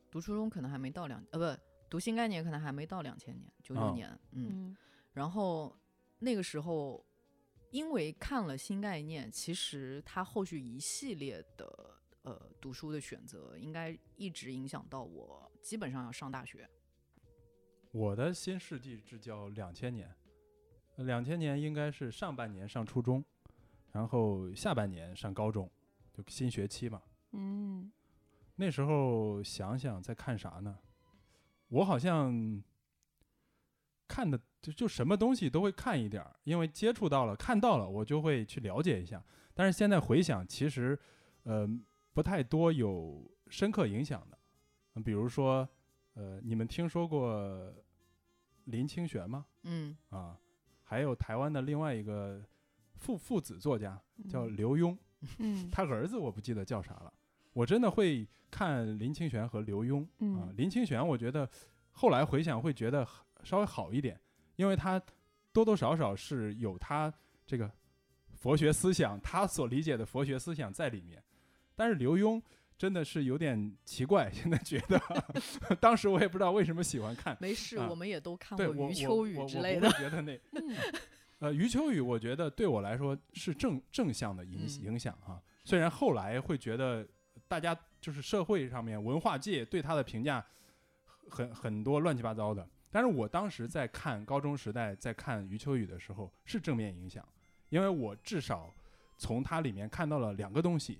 [0.09, 1.61] 读初中可能还没到两呃不
[1.93, 4.77] 读新概念可能还没到两千年九九哦年嗯嗯
[5.13, 5.77] 然后
[6.17, 7.05] 那个时候，
[7.69, 16.67] 因为看了新概念，其实它后续一系列的呃读书的选择，应该一直影响到我基本上要上大学。
[17.91, 20.11] 我的新世纪之交两千年，
[20.95, 23.23] 两千年应该是上半年上初中，
[23.91, 25.69] 然后下半年上高中，
[26.11, 27.03] 就新学期嘛。
[27.33, 27.91] 嗯
[28.55, 30.79] 那时候想想在看啥呢？
[31.73, 32.61] 我好像
[34.07, 39.23] 看的就就什么东西都会看一点儿，因为接触到了、看到了，我就会去了解一下。
[39.55, 40.97] 但是现在回想，其实
[41.43, 41.67] 呃
[42.13, 44.37] 不太多有深刻影响的。
[44.95, 45.67] 嗯比如说，
[46.13, 47.73] 呃，你们听说过
[48.65, 49.45] 林清玄吗？
[49.63, 50.37] 嗯啊，
[50.83, 52.39] 还有台湾的另外一个
[52.95, 53.99] 父父子作家
[54.29, 54.95] 叫嗯刘墉，
[55.39, 57.11] 嗯他儿子我不记得叫啥了。
[57.53, 61.49] 我真的会看林清玄和刘墉啊嗯，林清玄我觉得
[61.91, 63.07] 后来回想会觉得
[63.43, 64.19] 稍微好一点，
[64.55, 65.01] 因为他
[65.51, 67.13] 多多少少是有他
[67.45, 67.71] 这个
[68.35, 71.23] 佛学思想，他所理解的佛学思想在里面。
[71.75, 72.41] 但是刘墉
[72.77, 74.99] 真的是有点奇怪，现在觉得，
[75.79, 77.37] 当时我也不知道为什么喜欢看。
[77.39, 79.93] 没事，啊我们也都看过余秋雨之类的我。
[79.93, 80.75] 觉得那 嗯
[81.39, 87.05] 呃，余秋雨，我觉得对我来说是正正向的影嗯影响啊、虽然后来会觉得
[87.53, 90.43] 大家就是社会上面文化界对他的评价
[91.29, 97.23] 很很多乱七八糟的，但是我当时在看高中时代在看余秋雨的时候是正面影响，
[97.69, 98.73] 因为我至少
[99.19, 100.99] 从他里面看到了两个东西，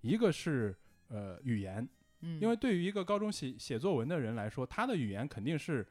[0.00, 0.76] 一个是
[1.06, 1.88] 呃语言，
[2.22, 5.86] 嗯，因为对于一个高中写写作文的人来说，他的语言肯定是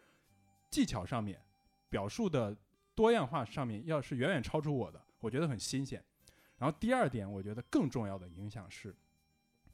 [0.70, 1.42] 技巧上面、
[1.88, 2.54] 表述的
[2.94, 6.04] 多样化上面，要是远远超出我的，我觉得很新鲜。
[6.58, 8.94] 然后第二点，我觉得更重要的影响是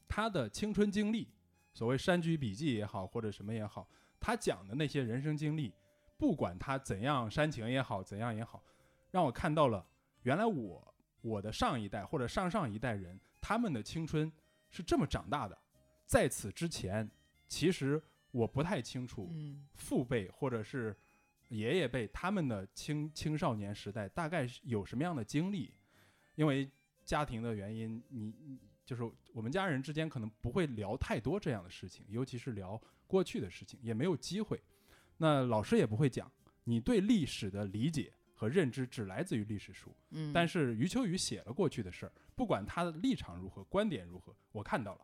[0.07, 1.27] 他的青春经历，
[1.73, 3.87] 所谓山居笔记也好，或者什么也好，
[4.19, 5.73] 他讲的那些人生经历，
[6.17, 8.63] 不管他怎样煽情也好，怎样也好，
[9.11, 9.85] 让我看到了
[10.23, 14.31] 原来我我的上一代或者上上一代人他们的青春
[14.69, 15.57] 是这么长大的。
[16.05, 17.09] 在此之前，
[17.47, 18.01] 其实
[18.31, 20.95] 我不太清楚嗯父辈或者是
[21.49, 25.73] 爷爷辈他们的青青少年时代大概有什么样的经历，
[26.35, 26.69] 因为
[27.03, 34.63] 家庭的原因，你你就是我们家人之间可能不会聊太多这样的事情，尤其是聊过去的事情，也没有机会。
[35.17, 36.31] 那老师也不会讲，
[36.63, 39.93] 你对历史的理解和认知只来自于历史书。
[40.11, 45.01] 嗯，但是余秋雨写了过去的事儿，不管他的立场如何，观点如何，我看到了。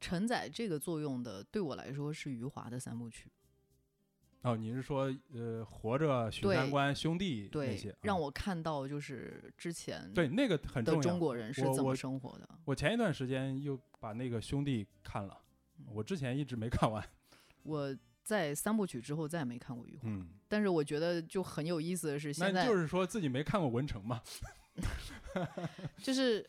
[0.00, 3.30] 承载这个作用的，对我来说是余华的三部曲。
[4.46, 11.00] 哦，你是说呃，活着、许对三观、兄弟那对些，，让我我看到就是之前对那个很重要。
[11.00, 12.48] 的中国人是怎么生活的。
[12.64, 15.36] 我前一段时间又把那个兄弟看了，
[15.80, 17.04] 嗯我之前一直没看完。
[17.64, 24.22] 我在三部曲之后再也没看过余华，嗯，但是我觉得就很有意思的是，现在就是说自己没看过文成嘛？
[26.02, 26.48] 就是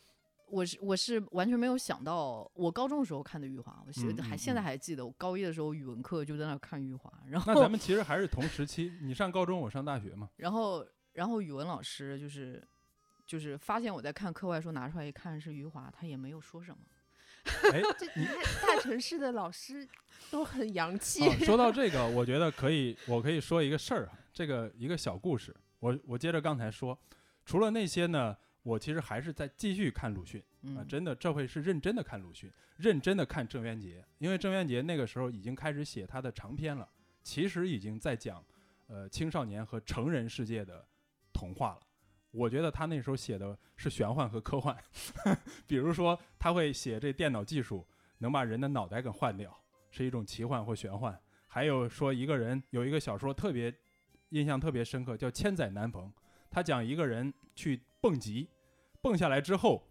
[0.50, 10.30] 我是我是完全没有想到，我高中的时候看的余华，我现嗯嗯还现在嗯还记得，我高一的时候语文课就在那看余华，然后那咱们其实还是同时期，你上高中，我上大学嘛。
[10.36, 12.62] 然后然后语文老师就是
[13.26, 16.78] 就是发现我在看课外书，拿出来一看是余华，他也没有说什么。
[17.72, 19.86] 哎， 这你看大城市的老师
[20.30, 21.26] 都很洋气。
[21.26, 25.54] 哦，说到这个，我觉得可以，我可以说一个事儿啊，这个一个小故事。
[25.78, 26.98] 我我接着刚才说，
[27.46, 28.36] 除了那些呢，
[28.68, 36.86] 我其实还是在继续看鲁迅啊，嗯，真的这回是认真的看鲁迅，认真的看郑渊洁，因为郑渊洁那个时候已经开始写他的长篇了，
[37.22, 38.44] 其实已经在讲
[38.88, 40.86] 呃青少年和成人世界的
[41.32, 41.80] 童话了。
[42.30, 44.76] 我觉得他那时候写的是玄幻和科幻，
[45.66, 47.86] 比如说他会写这电脑技术
[48.18, 49.58] 能把人的脑袋给换掉，
[49.90, 51.18] 是一种奇幻或玄幻。
[51.46, 53.74] 还有说一个人有一个小说特别
[54.28, 56.04] 印象特别深刻，叫《千载难逢》，
[56.50, 58.46] 他讲一个人去蹦极，
[59.08, 59.88] 蹦下来之后，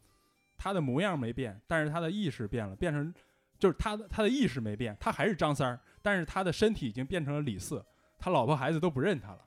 [0.59, 3.11] 他的模样没变，但是他的意识变了，变成
[3.57, 7.83] 就是他的他的意识没变，他还是张三儿，但是他的身体已经变成了李四，
[8.19, 9.43] 他老婆孩子都不认他了。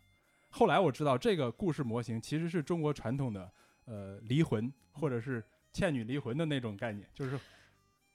[0.48, 3.48] 后来我知道这个故事模型其实是中国传统的
[3.84, 5.40] 呃离魂或者是
[5.72, 7.38] 倩女离魂的那种概念，就是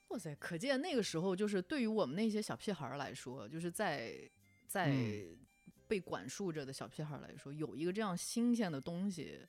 [0.09, 4.29] 哇塞，可见那个时候就是对于我们那些小屁孩儿来说，就是在
[4.67, 5.37] 在嗯
[5.87, 9.39] 被管束着的小屁孩儿来说，有一个这样新鲜的东西。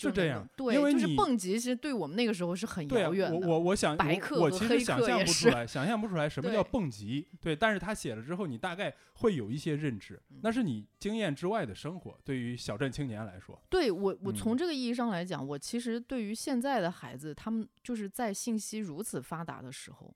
[0.00, 3.46] 是就这样对，就是因为你蹦极，其实对我们那个时候是很遥远的。
[3.46, 7.26] 我我我想白我其实想象不出来，想象不出来什么叫蹦极。
[7.40, 12.18] 对，但是他写了之后，你大概会有一些认知，嗯那是你经验之外的生活。
[12.24, 20.14] 对于小镇青年来说，对我，我嗯从这个意义上来讲，我其实对于现在的孩子，他们就是在信息如此发达的时候，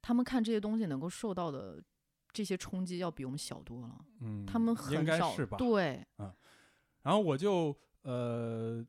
[0.00, 1.82] 他们看这些东西能够受到的
[2.32, 3.98] 这些冲击，要比我们小多了。
[4.20, 5.58] 嗯，他们应很少该是吧？
[5.58, 6.02] 对，
[7.02, 8.84] 然后我就呃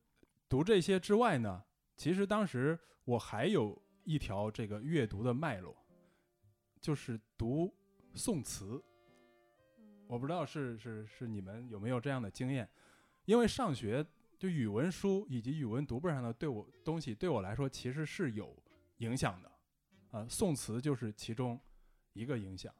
[0.49, 1.63] 读这些之外呢，
[1.95, 5.77] 其实当时我还有一条这个阅读的脉络，
[6.81, 7.71] 就是读
[8.15, 8.83] 宋词。
[10.07, 12.67] 我不知道是是是你们有没有这样的经验，
[13.25, 14.03] 因为上学
[14.39, 18.57] 就语文书以及语文读本上的对我东西对我来说其实是有
[18.97, 19.51] 影响的，
[20.09, 21.59] 啊、宋词就是其中
[22.13, 22.73] 一个影响，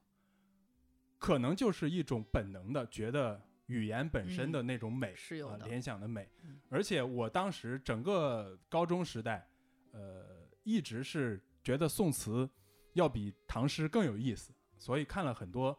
[1.20, 3.40] 可能就是一种本能的觉得
[3.70, 9.48] 语言本身的那种美，啊是有的联想的美嗯，而且我当时整个高中时代，
[9.92, 10.26] 呃，
[10.64, 12.50] 一直是觉得宋词
[12.94, 15.78] 要比唐诗更有意思，所以看了很多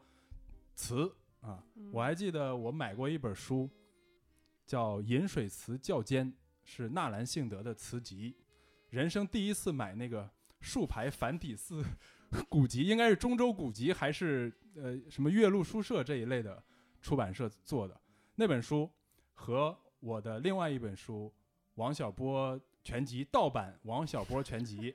[0.74, 1.62] 词啊。
[1.93, 3.68] 我还记得我买过一本书，
[4.64, 6.32] 叫《饮水词较尖》，
[6.62, 8.36] 是纳兰性德的词集。
[8.91, 10.30] 人生第一次买那个
[10.61, 11.84] 竖排繁体字
[12.49, 16.62] 古籍，应该是中州古籍还是呃什么岳麓书社这一类的
[17.01, 18.01] 出版社做的
[18.35, 18.91] 那本书，
[19.35, 21.33] 和我的另外一本书
[21.75, 24.93] 《王小波全集》盗版《王小波全集》，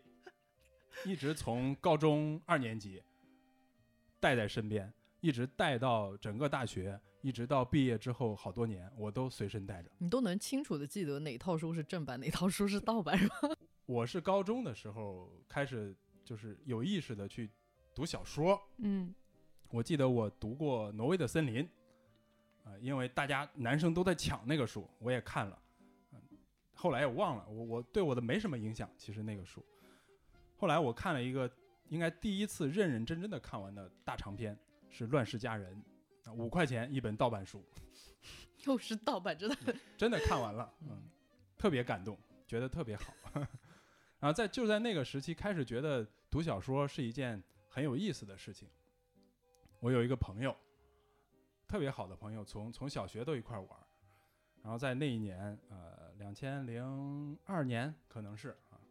[1.09, 3.03] 一直从高中二年级
[4.19, 4.91] 带在身边，
[5.21, 9.91] 一直带到整个大学，一直到毕业之后好多年，我都随身带着。
[9.97, 13.35] 你都能清楚的记得哪套书是正版，哪套书是盗版，是吧？
[13.85, 17.51] 我是高中的时候开始就是有意识的去
[17.93, 19.13] 读小说，嗯
[19.69, 21.63] 我记得我读过《挪威的森林》，
[22.65, 25.57] 啊、因为大家男生都在抢那个书，我也看了，
[26.11, 26.19] 嗯
[26.73, 29.63] 后来也忘了，我我对我的没什么影响，其实那个书。
[30.57, 31.49] 后来我看了一个，
[31.89, 34.57] 应该第一次认认真真的看完的大长篇
[34.89, 35.81] 是《乱世佳人》，
[36.29, 37.63] 啊，五块钱一本盗版书，
[38.65, 39.75] 又是盗版，真的。
[39.95, 41.03] 真的看完了，嗯，
[41.57, 43.13] 特别感动，觉得特别好。
[44.19, 48.67] 然后在就在那个时期开始觉得读小说是一件很有意思的事情。
[49.81, 50.55] 我有一个朋友，
[51.67, 53.69] 特别好的朋友，从从小学都一块玩。
[54.61, 58.81] 然后在那一年，呃，两千零二年可能是啊，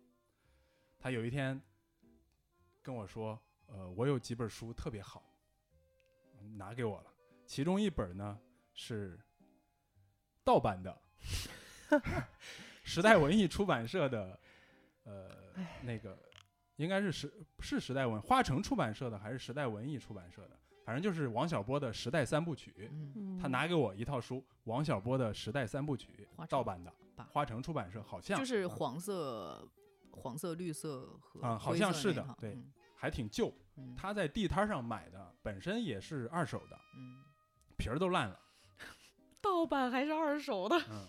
[0.99, 1.61] 他有一天
[2.81, 5.35] 跟我说，呃，我有几本书特别好，
[6.57, 7.13] 拿给我了。
[7.45, 8.39] 其中一本呢
[8.73, 9.19] 是
[10.45, 10.97] 盗版的，
[12.85, 14.39] 时代文艺出版社的，
[15.03, 15.31] 呃，
[15.83, 16.17] 那个
[16.77, 22.91] 应该是时是时代文花城出版社的还是时代文艺出版社的，反正就是王小波的《时代三部曲》。
[23.41, 26.93] 他拿给我一套书，王小波的《时代三部曲盗版的，
[27.33, 29.69] 花城出版社好像就是啊黄色、
[30.11, 37.23] 黄色、绿色和啊好像是的对嗯还挺旧，嗯他在地摊上买的，本身也是二手的，嗯
[37.77, 38.41] 皮儿都烂了。
[39.43, 40.77] 盗版还是二手的？
[40.91, 41.07] 嗯，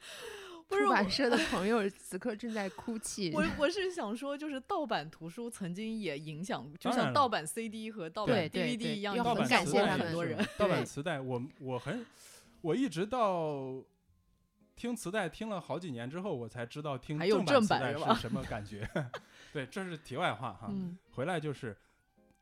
[0.78, 3.30] 出版社的朋友此刻正在哭泣。
[3.34, 10.48] 我我是想说，就是盗版图书曾经也影响，就像盗版 CD 和盗版 DVD 一样，要盗版影响过磁带们很多人。
[10.56, 12.06] 盗版磁带，我我很
[12.60, 13.82] 我一直到
[14.76, 18.88] 听磁带听了好几年之后，我才知道听还有正版磁带版是什么感觉。
[19.52, 20.68] 对，这是题外话哈。
[20.70, 21.76] 嗯回来就是，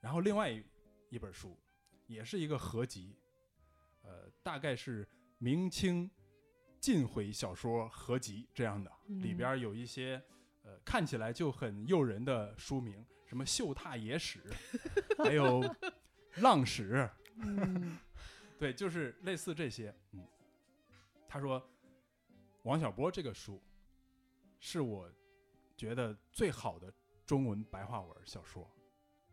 [0.01, 0.63] 然后另外一
[1.11, 1.57] 一本书，
[2.07, 3.17] 也是一个合集，
[4.03, 5.09] 呃，大概是
[5.39, 6.09] 明清
[6.81, 10.23] 禁毁小说合集这样的，里嗯边有一些
[10.63, 14.41] 呃看起来就很诱人的书名，什么《秀踏野史》，
[15.25, 15.61] 还有
[16.41, 16.95] 《浪史》，
[17.43, 17.99] 嗯
[18.59, 19.95] 对，就是类似这些。
[20.13, 20.27] 嗯，
[21.29, 21.65] 他说
[22.63, 23.63] 王小波这个书
[24.59, 25.11] 是我
[25.77, 26.93] 觉得最好的
[27.25, 28.69] 中文白话文小说，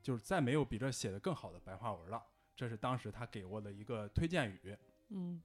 [0.02, 2.24] 就是再没有比这写的更好的白话文了。
[2.56, 4.78] 这是当时他给我的一个推荐语。
[5.10, 5.42] 嗯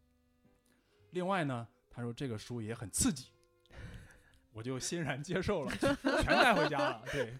[1.11, 3.27] 另外呢，他说这个书也很刺激，
[4.53, 7.03] 我就欣然接受了，全带回家了。
[7.13, 7.37] 对，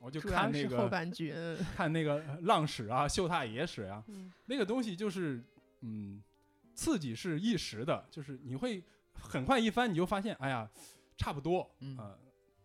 [0.00, 1.32] 我就看那个半句。
[1.32, 5.42] 嗯看那个浪史啊、秀太野史啊，嗯那个东西就是，
[5.80, 6.22] 嗯，
[6.74, 8.82] 刺激是一时的，就是你会
[9.14, 10.68] 很快一翻，你就发现，哎呀，
[11.16, 12.18] 差不多，嗯呃，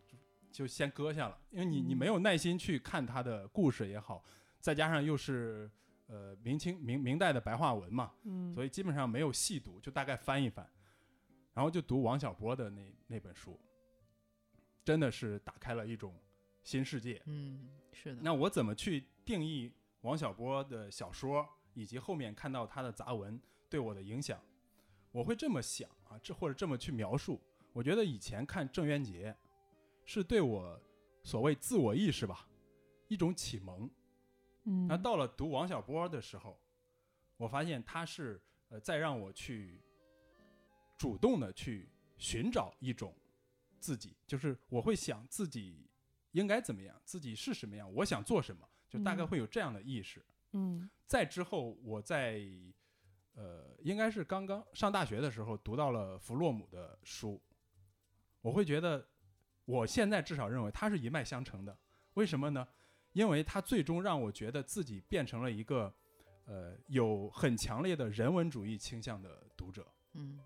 [0.06, 0.18] 就
[0.52, 4.24] 就先搁下了，因为你你嗯没有耐心去看他的故事也好，
[4.60, 5.70] 再加上又是
[6.08, 10.68] 呃明清明明代的白话文嘛，嗯，所以基本上没有细读，就大概翻一翻，
[11.58, 13.60] 然后就读王小波的那那本书，
[14.86, 16.14] 真的是打开了一种
[16.62, 17.20] 新世界。
[17.26, 18.22] 嗯，是的。
[18.22, 21.43] 那我怎么去定义王小波的小说，
[21.74, 24.39] 以及后面看到他的杂文对我的影响？
[25.12, 27.41] 我会这么想啊，这或者这么去描述。
[27.74, 29.36] 我觉得以前看郑渊洁，
[30.05, 30.80] 是对我
[31.24, 32.47] 所谓自我意识吧
[33.08, 33.89] 一种启蒙。
[34.66, 36.55] 嗯那到了读王小波的时候，
[37.36, 38.39] 我发现他是
[38.70, 39.82] 呃在让我去
[40.98, 43.16] 主动的去寻找一种
[43.80, 45.88] 自己，就是我会想自己
[46.32, 50.26] 应该怎么样，自己是什么样，我想做什么，就大概嗯会有这样的意识。
[50.54, 52.41] 嗯再之后，我在
[53.34, 57.41] 呃应该是刚刚上大学的时候读到了弗洛姆的书，
[58.41, 59.08] 我会觉得
[59.66, 61.78] 我现在至少认为它是一脉相承的。
[62.16, 62.68] 为什么呢？
[63.14, 65.93] 因为它最终让我觉得自己变成了一个
[66.45, 70.39] 呃有很强烈的人文主义倾向的读者，嗯，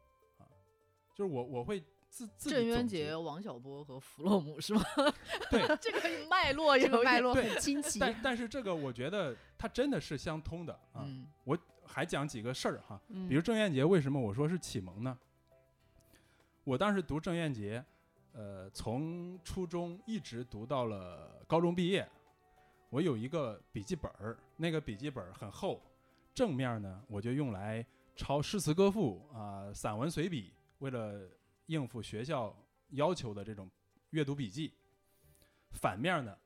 [1.14, 4.84] 就是我我会自自己郑渊洁、王小波和弗洛姆是吗？
[5.50, 8.00] 对， 这个脉络有这个脉络很清奇。
[8.00, 11.04] 但但是这个我觉得它真的是相通的啊。
[11.06, 15.18] 嗯我还讲几个事儿哈，嗯比如郑渊洁，为什么我说是启蒙呢？
[16.64, 17.84] 我当时读郑渊洁，
[18.34, 22.08] 呃，从初中一直读到了高中毕业。
[22.90, 25.82] 我有一个笔记本儿，那个笔记本儿很厚，
[26.34, 27.86] 正面呢我就用来
[28.16, 31.28] 抄诗词歌赋啊、散文随笔，为了
[31.68, 32.56] 应付学校
[32.90, 33.70] 要求的这种
[34.12, 34.72] 阅读笔记。
[35.72, 36.38] 反面呢，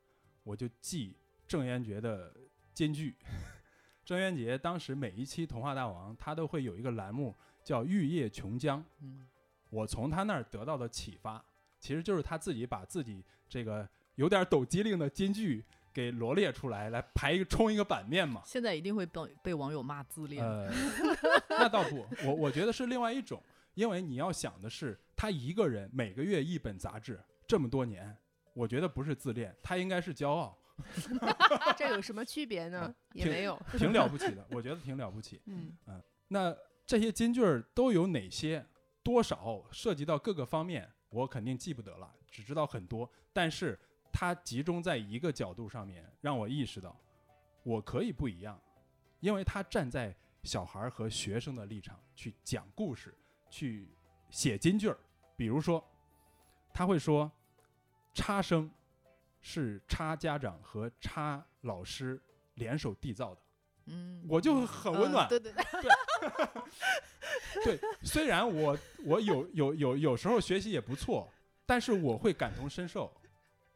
[0.44, 1.16] 我就记
[1.48, 2.32] 郑渊洁的
[2.74, 3.16] 金句。
[4.06, 8.78] 郑渊洁当时每一期《童话大王》，他都会有一个栏目叫《玉液琼浆》。
[9.02, 9.28] 嗯
[9.72, 11.44] 我从他那儿得到的启发，
[11.80, 18.42] 其实就是他自己把自己这个有点抖机灵的金句给罗列出来，来排一个冲一个版面嘛。
[18.46, 20.46] 现在一定会被被网友骂自恋。
[20.46, 20.72] 呃，
[21.50, 23.42] 那倒不，我我觉得是另外一种，
[23.76, 28.18] 因为你要想的是，他一个人每个月一本杂志，这么多年，
[28.54, 30.58] 我觉得不是自恋，他应该是骄傲，
[31.78, 32.94] 这有什么区别呢？
[33.14, 33.62] 也没有。
[33.78, 35.40] 挺了不起的， 我觉得挺了不起。
[35.48, 35.78] 嗯
[36.28, 36.56] 那
[36.86, 38.66] 这些金句儿都有哪些？
[39.04, 43.08] 多少涉及到各个方面，我肯定记不得了，只知道很多。
[43.32, 43.80] 但是
[44.12, 47.00] 它集中在一个角度上面，让我意识到
[47.62, 48.60] 我可以不一样，
[49.20, 53.14] 因为他站在小孩儿和学生的立场去讲故事，
[53.56, 53.88] 去
[54.30, 54.98] 写金句儿。
[55.38, 55.82] 比如说，
[56.74, 57.32] 他会说，
[58.14, 58.70] 差生
[59.40, 62.22] 是差家长和差老师
[62.56, 63.42] 联手缔造的，
[63.86, 65.26] 嗯，我就很温暖。
[65.28, 65.54] 嗯对对
[67.64, 71.32] 对，对，虽然我我有有有有时候学习也不错，
[71.66, 73.10] 但是我会感同身受，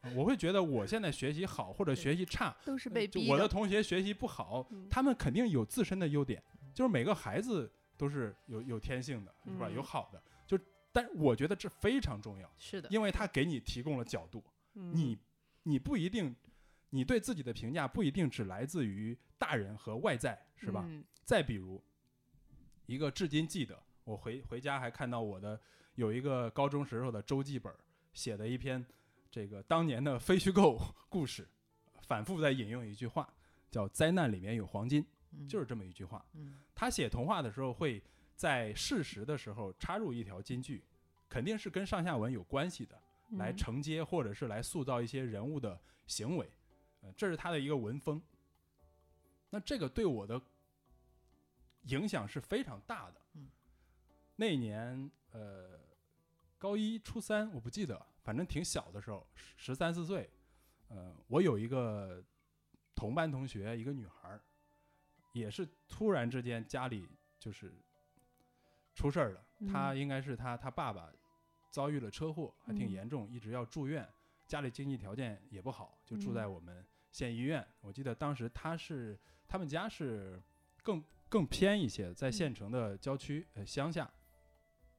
[0.01, 4.87] 呃我会觉得我现在学习好或者学习差，都是呃被我的同学学习不好，嗯。
[4.89, 9.67] 他们肯定有自身的优点，就是每个孩子都是有有天性的，是吧？
[9.67, 10.57] 嗯有好的，就
[10.93, 14.41] 但我觉得这非常重要，是的，因为他给你提供了角度，
[14.75, 15.19] 嗯你
[15.63, 16.33] 你不一定，
[16.91, 20.85] 你对自己的评价不一定只来自于大人和外在，是吧？
[20.87, 21.83] 嗯再比如，
[22.85, 25.59] 一个至今记得，我回回家还看到我的
[25.95, 27.71] 有一个高中时候的周记本
[28.13, 28.83] 写的一篇
[29.29, 30.79] 这个当年的非虚构
[31.09, 31.45] 故事，
[32.07, 33.31] 反复在引用一句话，
[33.69, 35.05] 叫“灾难里面有黄金”。
[35.31, 36.25] 嗯就是这么一句话。
[36.33, 38.01] 嗯他写童话的时候会
[38.35, 40.83] 在事实的时候插入一条金句，
[41.27, 43.01] 肯定是跟上下文有关系的，
[43.31, 46.49] 来嗯承接或者是来塑造一些人物的行为，
[47.01, 48.21] 呃，这是他的一个文风。
[49.49, 50.41] 那这个对我的
[51.83, 53.21] 影响是非常大的。
[53.33, 53.49] 嗯
[54.35, 55.77] 那一年呃，
[56.57, 60.29] 高一初三我不记得，反正挺小的时候，十十三四岁，
[60.87, 62.23] 呃，我有一个
[62.95, 64.41] 同班同学，一个女孩儿，
[65.31, 67.07] 也是突然之间家里
[67.37, 67.73] 就是
[68.93, 69.43] 出事儿了。
[69.71, 71.11] 她嗯应该是他他爸爸
[71.69, 74.07] 遭遇了车祸，还挺嗯严重，一直要住院，
[74.47, 77.65] 家里经济条件也不好，就住嗯在我们县医院。
[77.81, 80.41] 我记得当时他是他们家是
[80.81, 84.09] 更更偏一些，在县城的郊区呃乡下，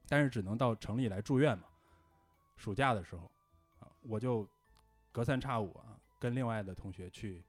[0.07, 1.67] 但是只能到城里来住院嘛。
[2.55, 3.29] 暑假的时候
[3.79, 4.47] 啊，我就
[5.11, 7.43] 隔三差五啊跟另外的同学去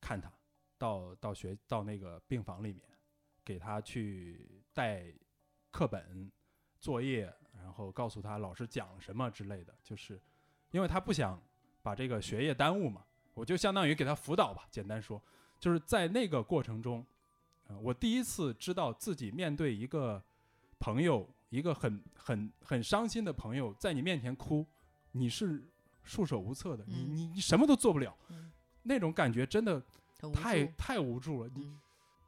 [0.00, 0.30] 看他，
[0.78, 2.82] 到到学到那个病房里面，
[3.44, 5.12] 给他去带
[5.70, 6.30] 课本、
[6.78, 10.20] 作业，然后告诉他老师讲了什么之类的，就是
[10.70, 11.40] 因为他不想
[11.82, 13.04] 把这个学业耽误嘛，
[13.34, 14.66] 我就相当于给他辅导吧。
[14.70, 15.22] 简单说，
[15.58, 17.04] 就是在那个过程中，
[17.68, 20.22] 呃，我第一次知道自己面对一个
[20.78, 24.66] 朋友，一个很很很伤心的朋友，在你面前哭，
[25.12, 25.66] 你是
[26.02, 27.14] 束手无策的，你嗯。
[27.14, 28.52] 你你什么都做不了，嗯，
[28.82, 29.82] 那种感觉真的
[30.32, 31.50] 太太无助了。
[31.54, 31.80] 你嗯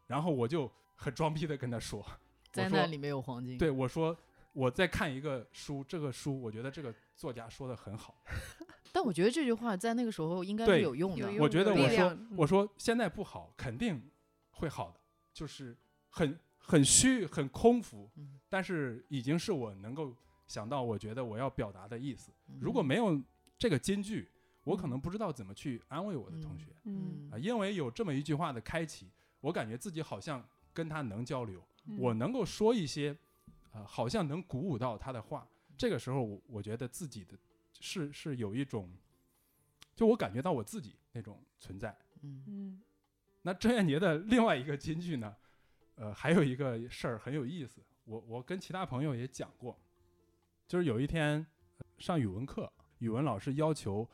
[0.07, 2.05] 然后我就很装逼的跟他说，
[2.51, 3.59] 灾难里面有黄金。
[3.59, 4.17] 对我说
[4.55, 8.15] 我在看一个书，这个书我觉得这个作家说的很好，
[8.91, 11.31] 但我觉得这句话在那个时候应该对是有用的。
[11.39, 14.03] 我觉得我说我说现在不好，肯定
[14.53, 14.99] 会好的，
[15.35, 15.77] 就是
[16.09, 22.33] 很很虚很空浮，嗯但是已经是我能够想到我觉得我要表达的意思。
[22.49, 23.21] 嗯如果没有
[23.59, 24.27] 这个金句，
[24.69, 29.11] 我可嗯能不知道怎么去安慰我的同学嗯啊，因为有这么一句话的开启，
[29.41, 33.17] 我感觉自己好像跟他能交流，嗯我能够说一些，
[33.73, 35.47] 呃，好像能鼓舞到他的话。
[35.77, 37.39] 这个时候我，我觉得自己的
[37.81, 38.91] 是是有一种，
[39.95, 41.97] 就我感觉到我自己那种存在。
[42.23, 42.83] 嗯嗯
[43.43, 45.35] 那郑渊洁的另外一个金句呢，
[45.95, 49.79] 呃，还有一个事儿很有意思，我我跟其他朋友也讲过，
[50.67, 51.47] 就是有一天
[51.79, 54.07] 呃上语文课，语文老师要求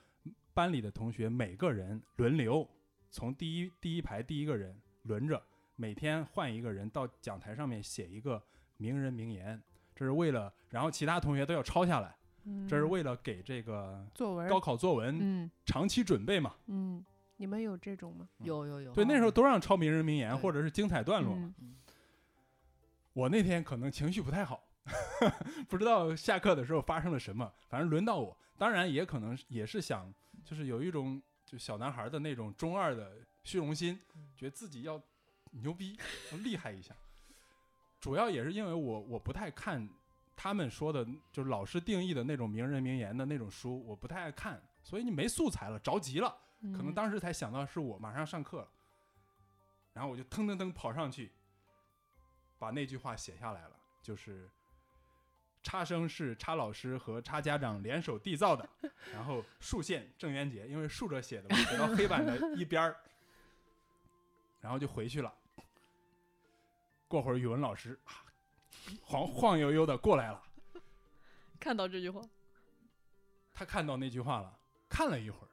[0.54, 2.66] 班里的同学每个人轮流
[3.10, 5.42] 从第一第一排第一个人轮着，
[5.76, 8.42] 每天换一个人到讲台上面写一个
[8.76, 9.60] 名人名言，
[9.94, 16.54] 这是为了，然后其他同学都要抄下来，嗯，这是为了给这个作文高考作文嗯长期准备嘛。
[16.66, 17.04] 嗯，
[17.36, 18.28] 你们有这种吗？
[18.38, 18.92] 有有有。
[18.92, 21.54] 对，那时候都让抄名人名言或者是精彩段落嘛。
[21.60, 21.76] 嗯
[23.12, 24.64] 我那天可能情绪不太好，
[25.70, 30.12] 不知道下课的时候发生了什么，反正轮到我，当然也可能也是想，
[30.44, 33.98] 就是有一种就小男孩的那种中二的虚荣心，
[34.36, 35.00] 觉得自己要
[35.50, 35.98] 牛逼，
[36.30, 36.94] 要厉害一下。
[38.00, 39.88] 主要也是因为我我不太看
[40.36, 46.36] 他们说的，就是老师定义的那种名人名言的那种书，我不太爱看，所以你没素材了，着急了。
[46.60, 48.68] 可能嗯当时才想到是我，马上上课了，
[49.92, 51.32] 然后我就腾腾腾跑上去，
[52.58, 54.50] 把那句话写下来了，就是
[55.64, 58.68] 差生是差老师和差家长联手缔造的，
[59.12, 62.94] 然后竖线郑渊洁，因为竖着写的嘛， 写到黑板的一边儿，
[64.60, 65.32] 然后就回去了。
[67.08, 68.22] 过会儿语文老师啊，
[69.02, 70.42] 晃晃悠悠的过来了，
[71.58, 72.20] 看到这句话，
[73.54, 74.56] 他看到那句话了，
[74.88, 75.48] 看了一会儿，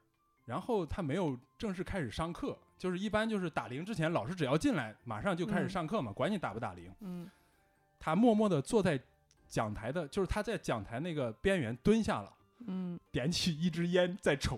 [0.45, 5.69] 然后他没有正式开始上课，就是一般就是打铃之前，老师只要进来，马上就开始嗯。
[5.69, 6.93] 上课嘛，管你打不打铃。
[6.99, 7.29] 嗯。
[7.99, 8.99] 他默默的坐在
[9.51, 12.33] 讲台的，就是他在讲台那个边缘蹲下了，
[12.65, 14.57] 嗯点起一支烟在抽，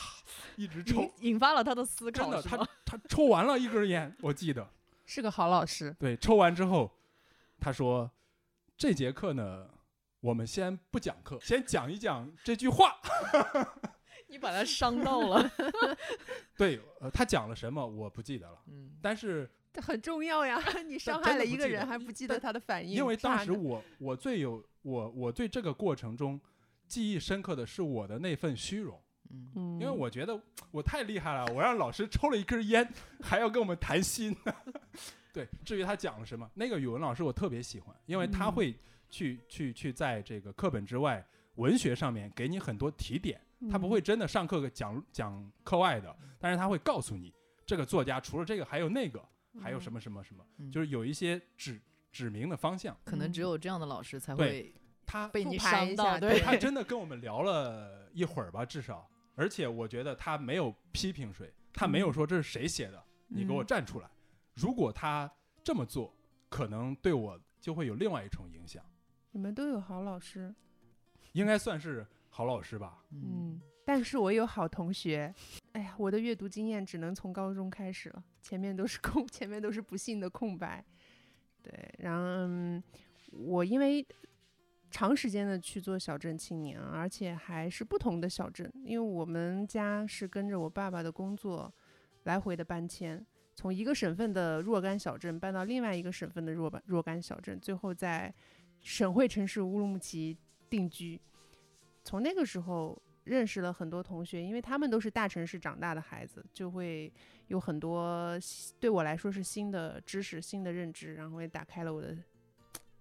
[0.56, 2.22] 一直抽引，发了他的思考。
[2.22, 4.66] 真的，他他抽完了一根烟，我记得，
[5.04, 5.94] 是个好老师。
[6.00, 6.90] 对，抽完之后，
[7.60, 8.10] 他说
[8.76, 9.68] 这节课呢。
[10.22, 13.00] 我们先不讲课，先讲一讲这句话。
[14.28, 15.50] 你把他伤到了。
[16.58, 20.58] 对，呃，他讲了什么我不记得了，嗯，但是这很重要呀！
[20.86, 26.40] 你伤害了一个人，还不记得他的反应，因为当时我我最有我我对这个过程中
[26.86, 30.40] 记忆深刻的是我的那份虚荣，嗯嗯，因为我觉得
[30.70, 32.88] 我太厉害了，我让老师抽了一根烟，
[33.22, 34.34] 还要跟我们谈心。
[35.32, 38.76] 对，至于他讲了什么，那个语文老师我特别喜欢，因为他嗯会
[39.08, 41.24] 去去去在这个课本之外
[41.54, 43.40] 文学上面给你很多提点，
[43.70, 47.32] 他不会真的上课讲讲课外的，但是他会告诉你
[47.64, 49.22] 这个作家除了这个还有那个，
[49.58, 50.00] 还有什么？
[50.00, 51.80] 什么什么，嗯就是有一些指
[52.12, 52.96] 指明的方向。
[53.04, 54.74] 可能只有这样的老师才会
[55.06, 55.86] 他被你伤到。
[55.88, 64.08] 一下对，他真的跟我们聊了一会儿吧，至少，而且我觉得他没有批评谁，他没有说这是谁写的，你给我嗯站出来，
[64.54, 65.30] 如果他
[65.64, 66.14] 这么做，
[66.48, 68.84] 可能对我就会有另外一重影响。
[69.32, 70.54] 你们都有好老师，
[71.32, 73.04] 应该算是好老师吧？
[73.10, 73.60] 嗯，
[73.92, 75.34] 但是我有好同学。
[75.72, 80.84] 哎呀，我的阅读经验只能从高中开始了，前面都是空， 前面都是不幸的空白。
[81.60, 82.80] 对，然后、
[83.32, 84.06] 我因为
[84.92, 91.74] 长时间的去做小镇青年，而且还是不同的小镇，因为我们家是跟着我爸爸的工作
[92.22, 93.26] 来回的搬迁，
[93.56, 98.32] 从一个省份的若干小镇搬到另外一个省份的若干若干小镇，最后在
[98.78, 100.38] 省会城市乌鲁木齐
[100.68, 101.20] 定居。
[102.04, 102.96] 从那个时候
[103.30, 107.12] 认识了很多同学，因为他们都是大城市长大的孩子，就会
[107.46, 108.36] 有很多
[108.80, 112.16] 对我来说是新的知识、新的认知，然后也打开了我的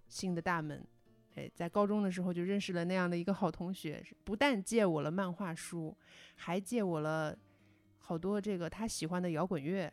[0.07, 0.85] 新的大门。
[1.33, 5.97] 哎，在高中的时候就认识了那样的一个好同学，不但借我了漫画书，
[6.35, 7.35] 还借我了
[7.97, 9.91] 好多这个他喜欢的摇滚乐。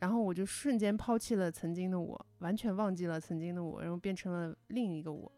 [0.00, 5.30] 然后我就瞬间抛弃了曾经的我，完全忘记了曾经的我，然后变成了另一个我。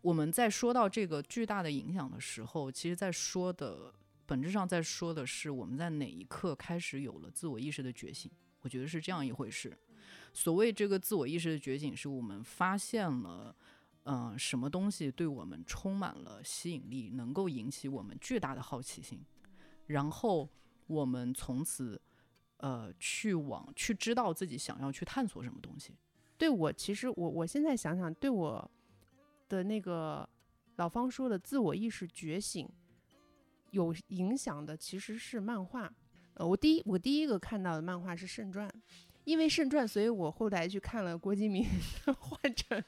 [0.00, 3.92] 我们在说到这个巨大的影响的时候，其实在说的
[4.26, 8.30] 本质上在说的是我们在哪一刻开始有了自我意识的觉醒。
[8.60, 9.76] 我觉得是这样一回事。
[10.32, 13.54] 所谓这个自我意识的觉醒，是我们发现了，
[14.04, 19.20] 嗯、什么东西对我们充满了吸引力，能够引起我们巨大的好奇心，
[19.86, 20.48] 然后
[20.86, 22.00] 我们从此，
[22.58, 25.94] 呃，去往去知道自己想要去探索什么东西。
[26.36, 28.70] 对我，其实我我现在想想，对我
[29.48, 30.28] 的那个
[30.76, 32.68] 老方说的自我意识觉醒
[33.70, 35.92] 有影响的，其实是漫画。
[36.34, 38.68] 呃，我第一我第一个看到的漫画是《圣传》，
[39.24, 41.64] 因为《圣传》，所以我后来去看了郭敬明
[42.06, 42.80] 的《幻城》，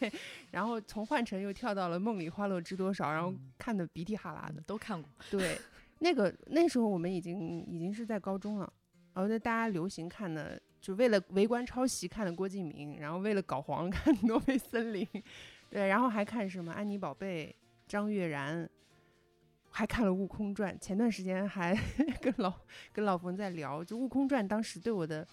[0.00, 0.12] 对，
[0.50, 4.60] 然后从《幻城》又跳到了《梦里花落知多少》，然后看的鼻涕哈喇的。
[4.62, 5.56] 都看过，对，
[6.00, 8.72] 那个那时候我们已经已经是在高中了，
[9.14, 15.06] 然后在大家流行看的，就为了围观抄袭看的郭敬明，然后为了搞黄 看《挪威森林》，
[15.70, 17.54] 对，然后还看什么安妮宝贝、
[17.86, 18.68] 张悦然，
[19.70, 20.74] 还看了《悟空传》。
[20.78, 21.76] 前段时间还
[22.22, 22.52] 跟老
[22.92, 25.26] 跟老冯在聊，就《悟空传》当时对我的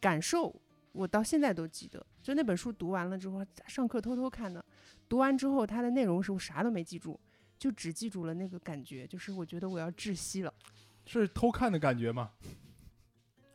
[0.00, 0.54] 感受，
[0.92, 2.04] 我到现在都记得。
[2.22, 4.64] 就那本书读完了之后，上课偷偷看的，
[5.08, 7.18] 读完之后它的内容是我啥都没记住。
[7.58, 10.52] 就只记住了那个感觉，就是我觉得我要窒息了。
[11.06, 12.32] 是偷看的感觉吗？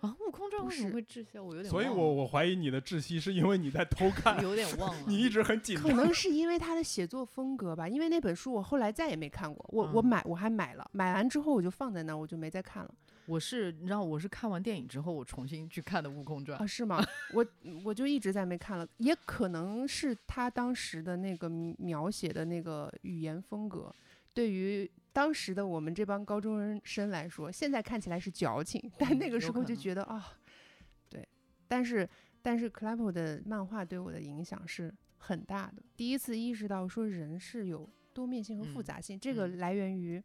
[0.01, 1.37] 啊，悟空传为什么会窒息？
[1.39, 5.03] 我有点所以我我怀疑你的窒息是因为你在偷 看，有点忘了。
[5.07, 5.93] 你一直很紧张可。
[5.93, 9.63] 能是因为他的写作风格吧，因为那本书我后来再也没看过。
[9.71, 12.93] 我、我嗯买我还买了，买完之后我就放在那儿，我就没再看了。
[13.27, 16.63] 我是你知道，我是看完电影之后，我重新去看的《悟空传啊，》。
[16.67, 16.99] 是吗？
[17.33, 17.45] 我
[17.83, 21.47] 我就一直在没看了，也可能是他当时的那个
[21.77, 23.93] 描写的那个语言风格，
[24.33, 30.37] 对于当时的我们这帮高中生来说，现在看起来是矫情，但嗯那个时候就觉得啊，
[31.09, 31.27] 对。
[31.67, 32.07] 但是
[32.41, 35.83] 但是 Clappo 的漫画对我的影响是很大的。
[35.95, 40.21] 第一次意识到说人是有多面性和复嗯杂性，这个嗯来源于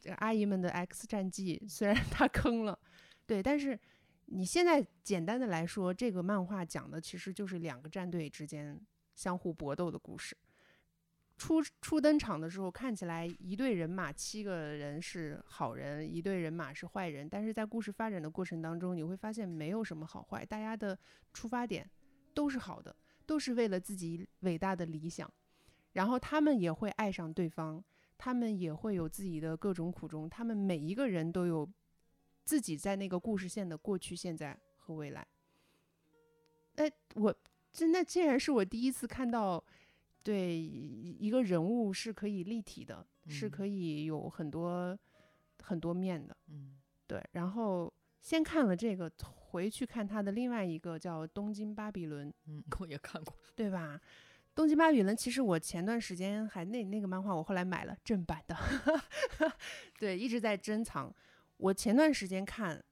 [0.00, 2.78] 这个阿姨们的《X 战记》，虽然他坑了，
[3.26, 3.78] 对，但是
[4.26, 8.80] 你现在简单的来说，这个漫画讲的其实就是两个战队之间
[9.14, 10.36] 相互搏斗的故事。
[11.44, 20.98] 初初登场的时候，看起来一队人马七个人是好人，一队人马是坏人，但是在故事发展的过程当中，你会发现没有什么好坏，大家的
[21.34, 21.86] 出发点
[22.32, 22.96] 都是好的，
[23.26, 25.30] 都是为了自己伟大的理想，
[25.92, 27.84] 然后他们也会爱上对方，
[28.16, 31.70] 他们也会有自己的各种苦衷，他们每一个人都有
[32.46, 35.26] 自己在那个故事线的过去、现在和未来。
[36.76, 37.36] 哎，我
[37.70, 39.62] 真的竟然是我第一次看到，
[40.24, 44.98] 对一一个人物是可以立体的，是嗯可以有很多
[45.62, 46.36] 很多面的。
[46.48, 46.76] 嗯
[47.06, 53.36] 对，然后先看了这个，回去看他的另外一个叫《东京巴比伦》，嗯，我也看过。
[53.54, 54.00] 对吧？
[54.54, 58.56] 东京巴比伦其实我前段时间还那那个漫画，我后来买了正版的，
[60.00, 61.14] 对，一直在珍藏。
[61.58, 62.82] 我前段时间看，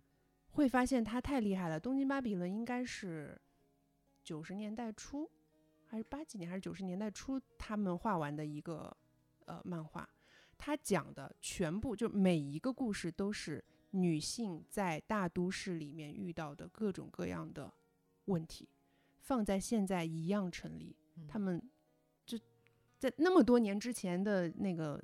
[0.51, 1.81] 会发现他太厉害了。
[1.81, 3.41] 东京巴比伦应该是
[4.23, 5.31] 九十年代初，
[5.93, 8.97] 还是八几年，还是九十年代初他们画完的一个
[9.45, 10.09] 呃漫画。
[10.57, 17.71] 他讲的全部就每一个故事都是女性在大都市里面遇到的各种各样的
[18.25, 18.67] 问题，
[19.21, 20.97] 放在现在一样成立。
[21.29, 21.63] 他们
[22.25, 22.39] 就
[22.99, 24.99] 在那么多年之前的那个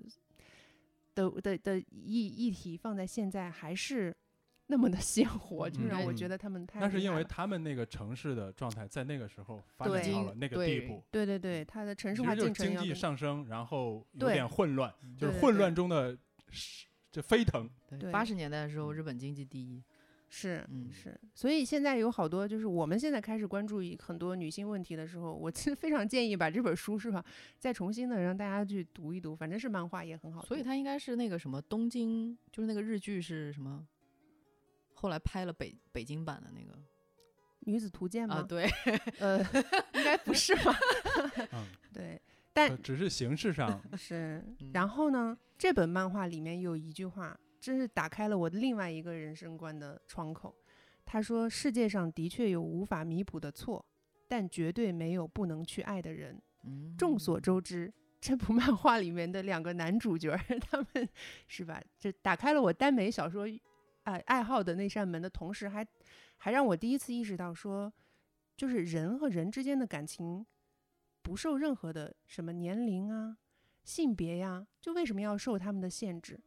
[1.15, 4.17] 的的的议议题放在现在还是
[4.71, 16.17] 那么的鲜活，就嗯让我嗯觉得他们太那是因为他们那个城市的状态在那个时候发展对到了那个对地步，对对对，它的城市化进程经济上升，然后有点混乱，就是混乱中的
[16.51, 17.69] 是这飞腾。
[17.99, 19.83] 对八十年代的时候，日本经济第一，
[20.29, 27.25] 是嗯是，所以现在有好多就是我们现在开始关注很多女性问题的时候，我其实非常建议把这本书是吧，
[27.59, 30.45] 再重新的让大家去读一读，反正是漫画也很好。
[30.45, 33.87] 所以它应该是那个什么东京，就是那个日剧是什么？
[35.01, 36.77] 后来拍了北北京版的那个
[37.61, 38.37] 女子图鉴吗？
[38.37, 38.69] 啊，对，
[39.21, 39.39] 呃，
[39.95, 40.75] 应该不是吧？
[41.53, 41.65] 嗯，
[41.95, 42.21] 对，
[42.53, 44.71] 但呃只是形式上， 是嗯。
[44.75, 50.55] 然后呢，这本漫画里面有一句话，真是打开了我的另外一个人生观的窗口。
[51.05, 53.85] 他说：“世界上的确有无法弥补的错，
[54.29, 61.09] 但绝对没有不能去爱的人。”嗯，众所周知，这部漫画里面的两个男主角，他们
[61.47, 61.81] 是吧？
[61.99, 63.47] 这打开了我耽美小说
[64.09, 65.87] 爱、爱好的那扇门的同时还，
[66.39, 67.93] 还让我第一次意识到说，
[68.57, 70.47] 就是人和人之间的感情
[71.23, 73.37] 不受任何的什么年龄啊、
[73.85, 76.41] 性别呀，就为什么要受他们的限制？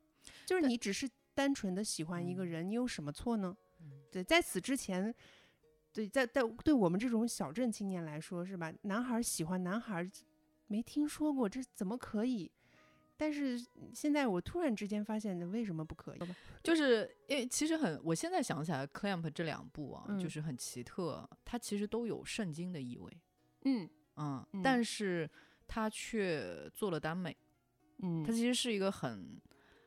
[0.45, 3.55] 就是你只是单纯的喜欢一个嗯人，你有什么错呢？
[3.79, 5.13] 嗯对，在此之前，
[5.93, 8.73] 对，在在对我们这种小镇青年来说，是吧？
[8.83, 10.11] 男孩儿喜欢男孩儿，
[10.67, 12.51] 没听说过，这怎么可以？
[13.21, 16.19] 但是现在我突然之间发现，为什么不可以？
[16.63, 23.15] 就是因为其实很，我现在想起来，Clamp 这两部啊，嗯就是很奇特，它其实都有圣经的意味，
[23.65, 25.29] 嗯嗯，嗯但是
[25.67, 27.37] 它却做了耽美，
[27.99, 29.39] 嗯它其实是一个很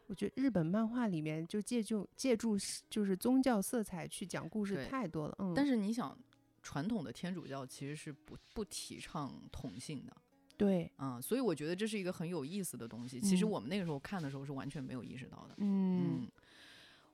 [0.07, 2.57] 我觉得日本漫画里面就借助借助
[2.89, 5.35] 就是宗教色彩去讲故事太多了。
[5.41, 6.17] 嗯，但是是你想，
[6.63, 10.17] 传统的天主教其实是不不提倡同性的，
[10.57, 13.21] 对，嗯，所以我觉得这是一个很有意思的东西。
[13.21, 13.51] 其实嗯。
[13.51, 15.55] 我们那个时候看的时候是完全没有意识到的。
[15.59, 16.23] 嗯。
[16.23, 16.31] 嗯，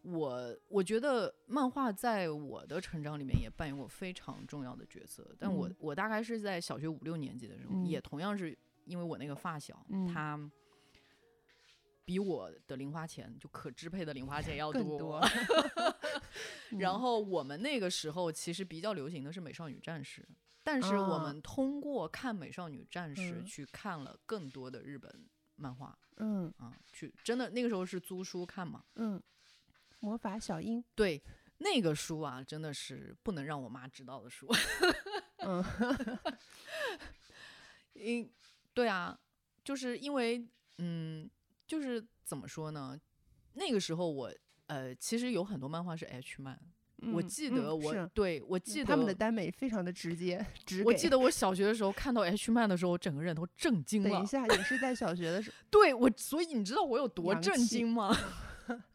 [0.03, 5.77] 我我觉得漫画在我的成长里面也扮演过非常重要的角色，但我、嗯。
[5.79, 7.87] 我大概是在小学五六年级的时候，嗯。
[7.87, 10.07] 也同样是因为我那个发小，嗯。
[10.07, 10.39] 他
[12.05, 15.21] 比我的零花钱就可支配的零花钱要更多。
[16.79, 17.01] 然嗯。
[17.01, 20.21] 后我们那个时候其实比较流行的是《美少女战士》，
[20.73, 28.85] 但是我啊们通过看《美少女战士》嗯去看了更多的日本漫画嗯啊，去真的那个时候是租书看嘛。
[28.95, 29.21] 嗯，
[29.99, 31.21] 魔法小樱，对，
[31.59, 34.47] 那个书啊，真的是不能让我妈知道的书。
[35.39, 35.63] 嗯
[37.95, 38.33] 因
[38.73, 39.19] 对啊，
[39.65, 40.47] 就是因为
[40.79, 41.29] 嗯，
[41.67, 42.97] 就是怎么说呢？
[43.55, 44.33] 那个时候我
[44.67, 46.57] 呃，其实有很多漫画是 H 漫，
[47.12, 54.27] 我嗯记得我、对我记得他们的耽美非常的直接，直给我记得我小学的时候看到 H 漫的时候，整个人都震惊了等一。
[54.27, 58.16] 下，也是在小学的时候， 对我，所以你知道我有多震惊吗？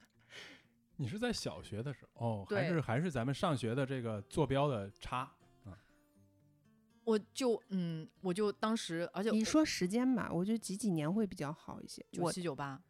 [0.98, 5.30] 你是在小学的时候哦，还是还是咱们上学的这个坐标的差？
[7.04, 12.04] 我就嗯，我就当时，而且你说时间吧，我觉得几几年会比较好一些。
[12.12, 12.82] 九七九八，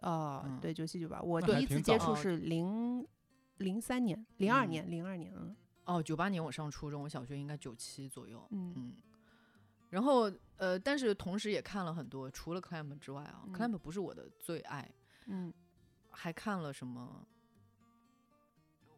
[0.00, 3.06] 哦，嗯对，九七九八，我第一次接触是零
[3.58, 4.70] 零三年、零二嗯。
[4.70, 5.54] 年、零二年，嗯。
[5.84, 8.46] 哦，九八年我上初中，我小学应该九七左右。
[8.50, 8.72] 嗯。
[8.76, 8.94] 嗯，
[9.90, 13.52] 然后呃，但是同时也看了很多，除了 Clamp 之外啊、嗯。
[13.52, 14.90] C l a m p 不是我的最爱，
[15.26, 15.52] 嗯，
[16.10, 17.26] 还看了什么？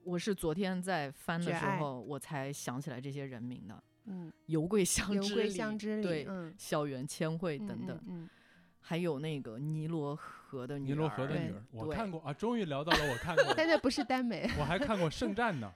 [0.05, 8.31] 我是昨天在翻的时候，我才想起来这些人名的，嗯，油桂香油桂之里香之，对，嗯，校园千惠嗯等等，嗯
[8.89, 15.75] 还有那个尼罗河的女尼罗河的儿对女儿，我看过啊，终于聊到了我看过嗯， 但的，那不是耽美， 我还看过《圣战》呢。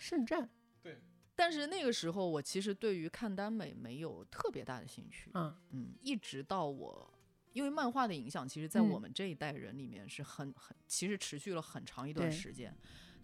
[0.00, 0.50] 圣战
[0.82, 0.98] 对
[1.36, 5.30] 但是那个时候，我其实对于看耽美没有特别大的兴趣。
[5.34, 7.08] 嗯，嗯，一直到我，
[7.52, 12.76] 因为漫画的影响，其实在嗯我们这一代人里面是很很，其实持续了很长一段时间。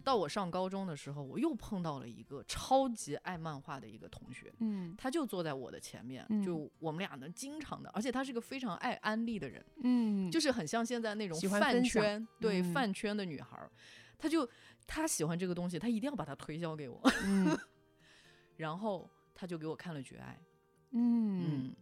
[0.09, 12.73] 到我上高中的时候，我又碰到了一个超级爱漫画的一个同学，嗯他就坐在我的前面，嗯就我们俩呢经常的，而且他是个非常爱安利的人，嗯，就是很像现在那种饭圈，对嗯。
[12.73, 13.69] 饭圈的女孩，
[14.17, 14.49] 他就
[14.87, 17.55] 他喜欢这个东西，他一定要把它推销给我，嗯。
[18.57, 20.39] 然后他就给我看了《绝爱》。
[20.91, 21.69] 嗯。
[21.69, 21.75] 嗯，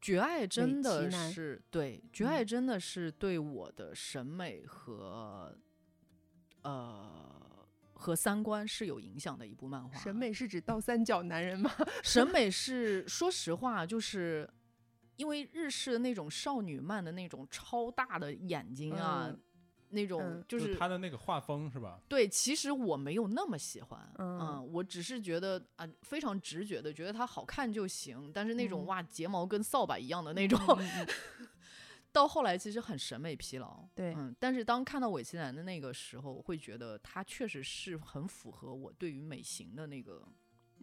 [0.00, 2.28] 绝爱真的是对，绝嗯。
[2.28, 5.56] 爱真的是对我的审美和
[6.70, 9.98] 呃和三观是有影响的一部漫画。
[9.98, 11.70] 审美是指倒三角男人吗？
[12.04, 14.48] 审美是，说实话，就是
[15.16, 19.40] 因为日式的那种少女漫的那种超大的眼睛啊，嗯
[19.90, 21.98] 那种嗯就是他的那个画风是吧？
[22.08, 30.58] 对，其实我没有那么喜欢，嗯我只是觉得啊、非常直觉的觉得它好看就行，但是那种、嗯哇睫毛跟扫把一样的那种，
[32.16, 40.26] 到后来其实很审美疲劳，对嗯，但是当看到韦奇南的那个时候，我会觉得他确实是很符合我对于美型的那个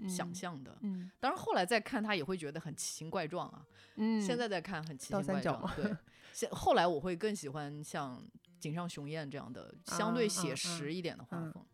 [0.07, 0.77] 想嗯象的。
[0.81, 3.65] 嗯当然后来再看他也会觉得很奇形怪状啊，
[3.95, 5.97] 嗯，现在再看很奇形怪状，对。
[6.33, 8.23] 现后来我会更喜欢像
[8.59, 11.65] 井上雄彦这样的相对写实一点的画嗯风。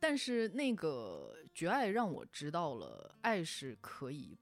[0.00, 4.36] 但是那个《绝爱》让我知道了，爱是可以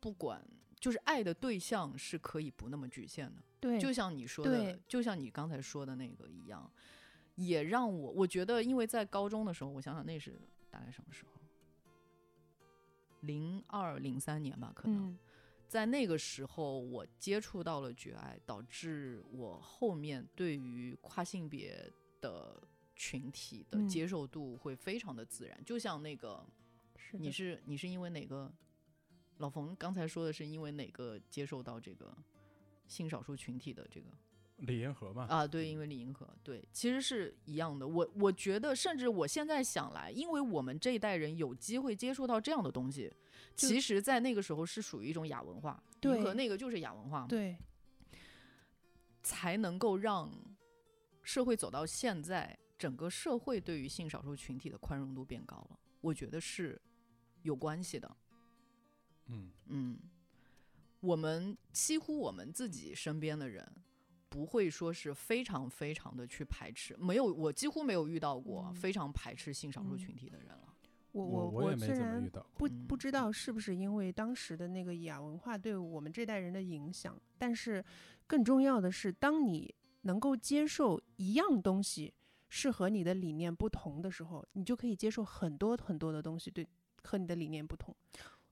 [0.00, 0.42] 不管，
[0.82, 3.40] 就是爱的对象是可以不那么局限的。
[3.60, 6.68] 对，就像你说的，就像你刚才说的那个一样，
[7.36, 11.30] 也让我我觉得，因为在高中的时候，我想想那是大概什么时候？
[13.20, 15.18] 零二零三年吧，可能、嗯
[15.68, 21.90] 在那个时候，我接触到了绝爱，导致我后面对于跨性别
[22.20, 22.60] 的
[22.94, 25.58] 群体的嗯接受度会非常的自然。
[25.64, 26.44] 就像那个，
[26.96, 28.52] 是你是你是因为哪个？
[29.42, 32.16] 老冯刚才说的是因为哪个接受到这个
[32.86, 34.06] 性少数群体的这个
[34.58, 35.44] 李银河嘛，啊？
[35.44, 37.84] 对，因为李银河，对，其实是一样的。
[37.84, 43.12] 我我觉得，甚至我现在想来，因为我们这一代人有机会接触到这样的东西，
[43.56, 47.58] 其实，在那个时候是属于一种亚文化，对银河那个就是亚文化嘛，对，
[49.24, 50.32] 才能够让
[51.24, 55.78] 社会走到现在，整个社会对于性少数群体的宽容度变高了。
[56.00, 56.80] 我觉得是
[57.42, 58.16] 有关系的。
[59.26, 59.98] 嗯嗯，
[61.00, 63.66] 我们几乎我们自己身边的人，
[64.28, 70.74] 不会说是非常非常的去排斥，没有，我几乎没有遇到过嗯非常排斥性少数嗯群体的人了。
[71.12, 72.46] 我我我也没虽然怎么遇到。
[72.56, 77.84] 不嗯不知道是不是因为当时的那个亚文化对我们这代人的影响，但是
[78.26, 82.14] 更重要的是，当你能够接受一样东西
[82.48, 86.66] 是和你的理念不同的时候，你就可以接受很多很多的东西对
[87.02, 87.94] 和你的理念不同。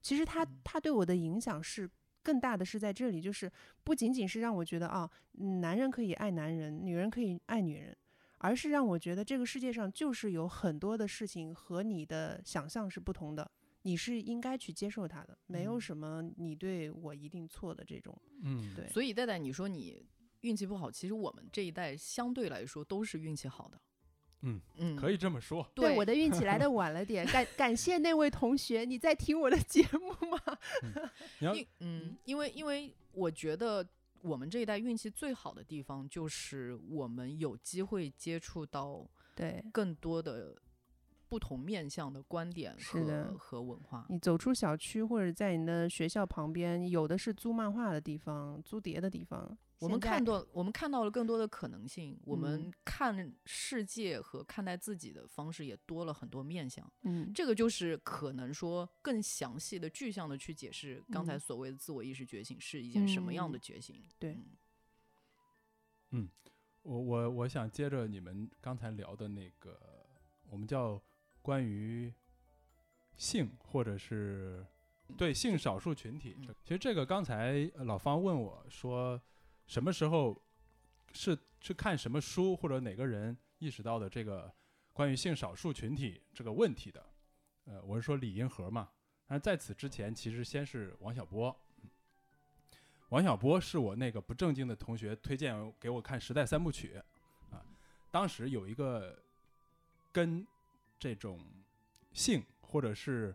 [0.01, 1.89] 其实他嗯他对我的影响是
[2.23, 3.51] 更大的是在这里，就是
[3.83, 7.97] 不仅仅是让我觉得啊，嗯男人可以爱男人，女人可以爱女人，
[8.39, 13.51] 而是让我觉得这个世界上就是有很多的事情和你的想象是不同的，
[13.83, 18.17] 你是应该去接受他的，没有嗯什么你对我一定错的这种。
[18.43, 20.07] 嗯，对所以戴戴，你说你
[20.41, 23.81] 运气不好，其实我们这一代相对来说都是运气好的。
[24.43, 25.67] 嗯嗯，可以这么说。
[25.75, 30.39] 对我的运气来的晚了点，感 感谢那位同学，你在听我的节目吗？
[31.81, 33.87] 嗯，因为因为我觉得
[34.23, 40.55] 我们这一代运气最好的地方，就是我们有机会接触到对更多的
[41.29, 44.07] 不同面向的观点是的和和文化。
[44.09, 49.57] 你走出小区或者在你的学校旁边，有的是租漫画的地方，租碟的地方。
[49.81, 56.91] 我们看到我们看到了更多的可能性，我们嗯看世界和看待自己的方式也多了很多面向。
[57.03, 61.41] 嗯，这个就是可能说更详细的、具象的去解释刚才嗯。
[61.41, 63.61] 所谓的自我意识觉醒是一件什么样的嗯。
[63.61, 64.05] 觉醒。
[64.19, 64.39] 对。
[66.11, 66.29] 嗯。
[66.83, 69.79] 我我我想接着你们刚才聊的那个，
[70.49, 71.01] 我们叫
[71.43, 72.13] 关于
[73.17, 74.67] 性或者是
[75.17, 76.55] 对性少数群体嗯。
[76.65, 79.21] 其实这个刚才呃老方问我说，
[79.71, 80.37] 什么时候
[81.13, 84.53] 是是看什么书或者哪个人意识到的这个
[84.93, 87.07] 关于性少数群体这个问题的？
[87.67, 88.89] 呃，我是说李银河嘛。
[89.29, 91.57] 但在此之前，其实先是王小波。
[93.11, 96.97] 王小波是我那个不正经的同学推荐给我看《时代三部曲》
[97.57, 97.65] 啊，
[98.11, 99.23] 当时有一个
[100.11, 100.45] 跟
[100.99, 101.39] 这种
[102.13, 103.33] 性或者是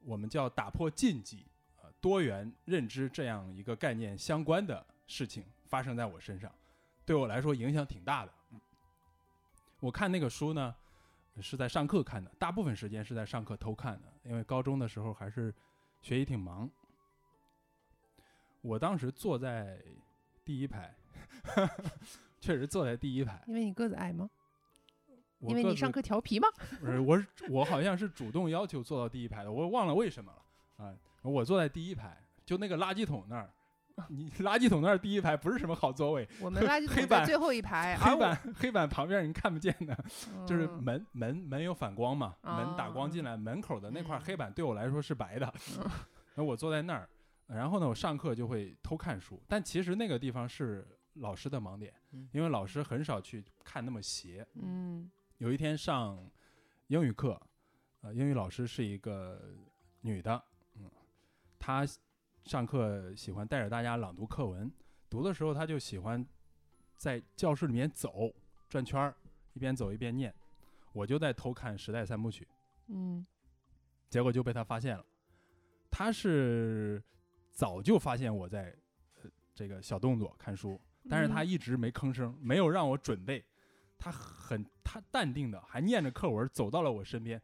[0.00, 1.46] 我们叫打破禁忌
[1.76, 6.50] 啊多元认知这样一个概念相关的事情发生在我身上，
[7.04, 8.32] 对我来说影响挺大的。
[8.52, 8.60] 嗯
[9.80, 10.74] 我看那个书呢
[11.40, 15.54] 是在上课看的，大部分时间是在上课偷看的，因为高中的时候还是
[16.02, 16.68] 学习挺忙。
[18.60, 19.80] 我当时坐在
[20.44, 20.92] 第一排，
[22.40, 23.40] 确实坐在第一排。
[23.46, 24.28] 因为你个子矮吗？
[25.42, 26.48] 因为你上课调皮吗？
[26.80, 30.92] 不是，我是我好像是主动要求坐到第一排的，我忘了为什么了啊。
[31.22, 33.48] 我坐在第一排，就那个垃圾桶那儿，
[34.08, 39.96] 你垃圾桶那儿第一排不是什么好座位，我们垃圾黑板最后一排，黑板黑板旁边你看不见的，
[40.46, 44.20] 就是嗯门门门有反光嘛，门打光进啊来，门口的那块嗯。
[44.20, 45.82] 黑板对我来说是白的，嗯。
[46.34, 47.08] 然后我坐在那儿，
[47.46, 54.46] 然后呢，我上课就会偷看书，但其实那个地方是老师的盲点嗯，因为老师很少去看那么斜。
[54.54, 55.10] 嗯。
[55.38, 56.18] 有一天上
[56.88, 57.40] 英语课，
[58.02, 59.40] 呃，英语老师是一个
[60.00, 60.42] 女的，
[60.76, 60.90] 嗯，
[61.58, 61.86] 她
[62.48, 64.72] 上课喜欢带着大家朗读课文，
[65.10, 66.26] 读的时候他就喜欢
[66.96, 68.32] 在教室里面走
[68.70, 69.14] 转圈儿，
[69.52, 70.34] 一边走一边念。
[70.94, 72.44] 我就在偷看《时代三部曲》，
[72.86, 73.26] 嗯
[74.08, 75.04] 结果就被他发现了。
[75.90, 77.02] 他是
[77.52, 78.74] 早就发现我在、
[79.22, 83.44] 呃、这个小动作看书，但是她嗯一直没吭声，没有让我准备。
[83.98, 87.42] 他很他淡定的，还念着课文走到了我身边，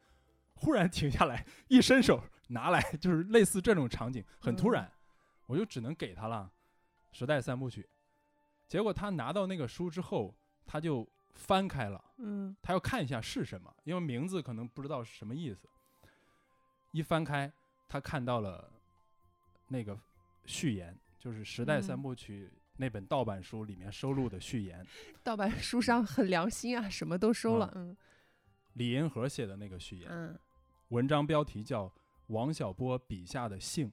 [0.54, 4.92] 忽然停下来，一伸手拿来，就是类似这种场景，很突嗯然，
[5.46, 6.50] 我就只能给他了
[7.16, 7.82] 《时代三部曲》。
[8.68, 10.34] 结果他拿到那个书之后，
[10.66, 15.68] 他就翻开了，嗯他要看一下是什么，因为名字可能不知道是什么意思。
[16.92, 17.52] 一翻开，
[17.88, 18.72] 他看到了
[19.68, 19.98] 那个
[20.46, 24.84] 序言，就是《时代三嗯部曲》那本盗版书里面收录的序言，
[25.22, 27.70] 盗版书上很良心啊，什么都收了。
[27.74, 27.96] 嗯
[28.74, 30.08] 李银河写的那个序言。
[30.10, 30.36] 嗯
[30.88, 31.86] 文章标题叫
[32.26, 33.88] 《王小波笔下的性》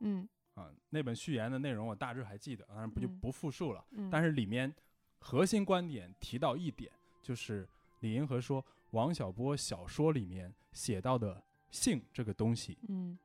[0.00, 0.28] 嗯
[0.60, 3.84] 啊，那本序言的内容我大致还记得，当然不就嗯不复述了。
[3.92, 4.72] 嗯，但是里面
[5.18, 6.92] 核心观点提到一点，
[7.22, 7.66] 就是
[8.00, 13.18] 李银河说，王小波小说里面写到的性这个东西嗯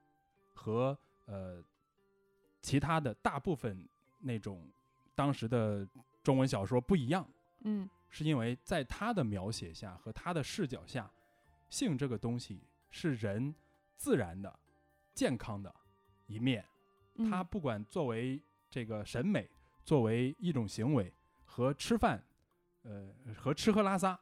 [0.53, 1.63] 和呃
[2.61, 3.87] 其他的大部分
[4.19, 4.67] 那种
[5.13, 5.87] 当时的
[6.23, 7.27] 中文小说不一样，
[7.63, 11.11] 嗯是因为在他的描写下和他的视角下，
[11.69, 13.53] 性这个东西是人
[13.97, 14.59] 自然的、
[15.13, 15.73] 健康的
[16.27, 16.65] 一面。
[17.15, 19.49] 嗯，它不管作为这个审美，
[19.83, 21.13] 作为一种行为，
[21.43, 22.23] 和吃饭，
[22.83, 24.19] 呃，和吃喝拉撒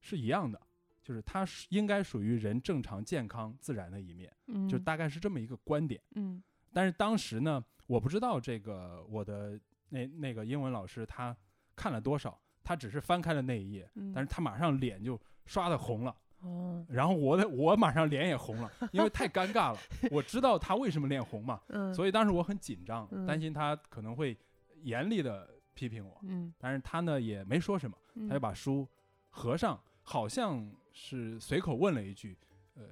[0.00, 0.60] 是一样的，
[1.02, 6.00] 就是它是应该属于人正常、健康、自然的一面，嗯就大概是这么一个观点。
[6.14, 6.42] 嗯
[6.72, 11.36] 但是当时呢，我不知道这个我的那那个英文老师他
[11.74, 16.16] 看了多少，他只是翻开了那一页，嗯，但是他马上脸就刷的红了。
[16.42, 16.84] 哦。
[16.88, 19.78] 然后我的我马上脸也红了， 因为太尴尬了。
[20.10, 24.36] 我知道他为什么脸红嘛， 嗯，所以当时我很紧张，嗯担心他可能会
[24.82, 26.52] 严厉的批评我，嗯。
[26.58, 28.28] 但是他呢也没说什么，嗯。
[28.28, 28.86] 他就把书
[29.30, 32.36] 合上，好像是随口问了一句，
[32.74, 32.82] 呃，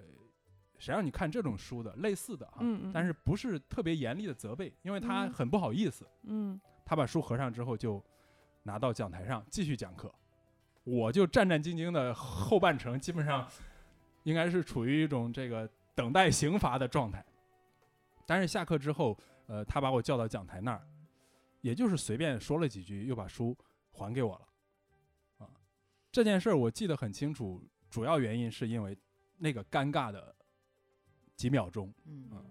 [0.79, 5.33] 谁让你看这种书的，类似的哈，嗯嗯，但是不是特别严厉的责备，因为他嗯。
[5.33, 6.07] 很不好意思。
[6.25, 6.61] 嗯。
[6.85, 8.03] 他把书合上之后就
[8.63, 10.11] 拿到讲台上继续讲课，
[10.85, 13.49] 我就战战兢兢的后半程基本上
[14.23, 17.25] 应该是处于一种这个等待刑罚的状态。
[18.27, 20.87] 但是下课之后，呃，他把我叫到讲台那儿，
[21.61, 23.57] 也就是随便说了几句，又把书
[23.93, 24.49] 还给我了。
[25.47, 25.51] 啊，
[26.13, 28.97] 这件事儿我记得很清楚，主要原因是因为
[29.39, 30.35] 那个尴尬的
[31.37, 31.93] 几秒钟。
[32.05, 32.45] 嗯啊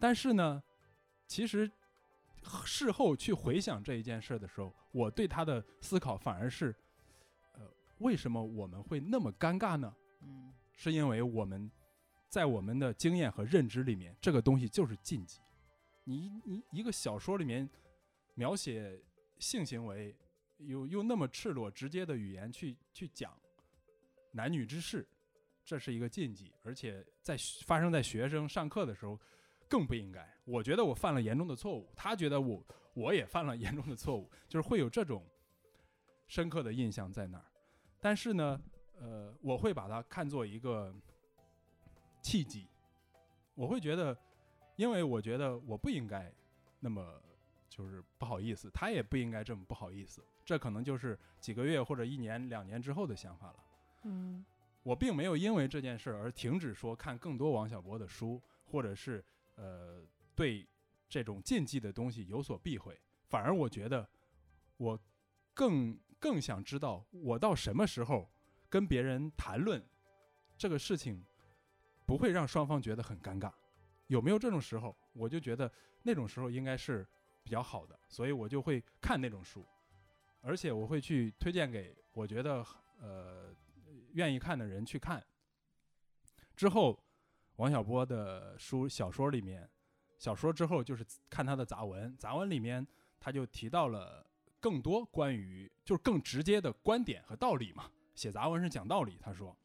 [0.00, 0.62] 但是呢，
[1.26, 1.68] 其实
[2.64, 6.76] 事后去回想这一件事儿的时候，我对他的思考反而是，呃，
[7.98, 9.94] 为什么我们会那么尴尬呢？
[10.22, 11.70] 嗯是因为我们
[12.28, 15.40] 在我们的经验和认知里面，这个东西就是禁忌。
[16.04, 17.68] 你你一个小说里面
[18.34, 19.02] 描写
[19.38, 20.16] 性行为，
[20.58, 23.36] 有用那么赤裸直接的语言去去讲
[24.32, 25.06] 男女之事，
[25.64, 29.20] 这是一个禁忌，而且在学发生在学生上课的时候
[29.68, 30.26] 更不应该。
[30.44, 32.64] 我觉得我犯了严重的错误，他觉得我
[32.94, 35.26] 我也犯了严重的错误，就是会有这种
[36.28, 37.44] 深刻的印象在那儿。
[38.00, 38.60] 但是呢，
[38.98, 40.94] 呃，我会把它看作一个
[42.22, 42.66] 契机，
[43.54, 44.16] 我会觉得，
[44.76, 46.32] 因为我觉得我不应该
[46.80, 47.20] 那么
[47.68, 53.56] 就是不好意思，他也不应该这么不好意思，这可能就是几个月或者一年、两年之后的想法了。
[54.04, 54.44] 嗯。
[54.84, 59.22] 我并没有因为这件事而停止说看更多王小波的书，或者是
[59.56, 60.02] 呃
[60.34, 60.66] 对
[61.10, 64.08] 这种禁忌的东西有所避讳，反而我觉得
[64.78, 64.98] 我
[65.52, 68.28] 更更想知道我到什么时候
[68.68, 69.82] 跟别人谈论
[70.56, 71.24] 这个事情
[72.06, 73.52] 不会让双方觉得很尴尬，
[74.06, 74.96] 有没有这种时候？
[75.12, 75.70] 我就觉得
[76.02, 77.06] 那种时候应该是
[77.42, 79.66] 比较好的，所以我就会看那种书，
[80.40, 82.64] 而且我会去推荐给我觉得
[83.00, 83.54] 呃
[84.12, 85.24] 愿意看的人去看。
[86.56, 86.98] 之后，
[87.56, 89.68] 王小波的书小说里面，
[90.18, 92.86] 小说之后就是看他的杂文，杂文里面
[93.20, 94.26] 他就提到了
[94.60, 97.90] 更多关于就是更直接的观点和道理嘛。
[98.14, 99.56] 写杂文是讲道理，他说，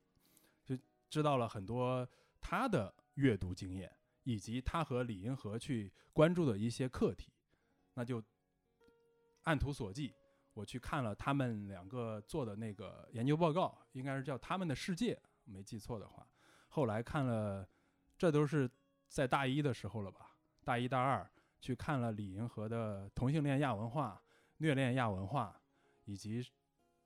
[0.64, 0.78] 就
[1.10, 2.08] 知道了很多
[2.40, 3.92] 他的阅读经验，
[4.24, 7.32] 以及他和李银河去关注的一些课题，
[7.96, 8.24] 那就
[9.44, 10.14] 按图索骥，
[10.54, 15.16] 我去看了他们两个做的那个研究报告，应该是叫《他们的世界》，
[15.46, 16.28] 没记错的话。
[16.70, 17.68] 后来看了，
[18.18, 18.70] 这都是
[19.10, 20.38] 在大一的时候了吧？
[20.64, 21.30] 大一、大二
[21.60, 24.22] 去看了李银河的同性恋亚文化、
[24.64, 25.60] 虐恋亚文化，
[26.06, 26.42] 以及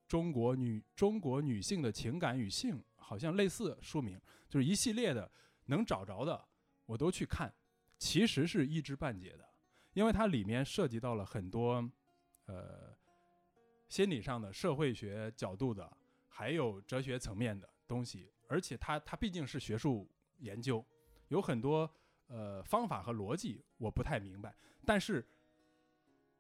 [0.08, 5.30] 中国女中国女性的情感与性，好像类似书名，就是一系列的
[5.66, 6.48] 能找着的，
[6.86, 7.52] 我都去看。
[7.98, 9.50] 其实是一知半解的，
[9.94, 11.84] 因为它里面涉及到了很多，
[12.46, 12.96] 呃，
[13.90, 15.92] 心理上的、社会学角度的，
[16.28, 18.32] 还有哲学层面的东西。
[18.48, 20.08] 而且它它毕竟是学术
[20.38, 20.86] 研究，
[21.30, 21.92] 有很多
[22.28, 24.56] 呃方法和逻辑我不太明白，
[24.86, 25.28] 但是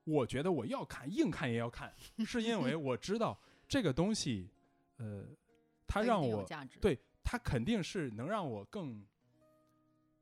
[0.07, 1.93] 我觉得我要看，硬看也要看，
[2.25, 4.49] 是因为我知道这个东西，
[4.95, 5.25] 呃，
[5.85, 6.47] 它让我
[6.79, 9.05] 对它肯定是能让我更、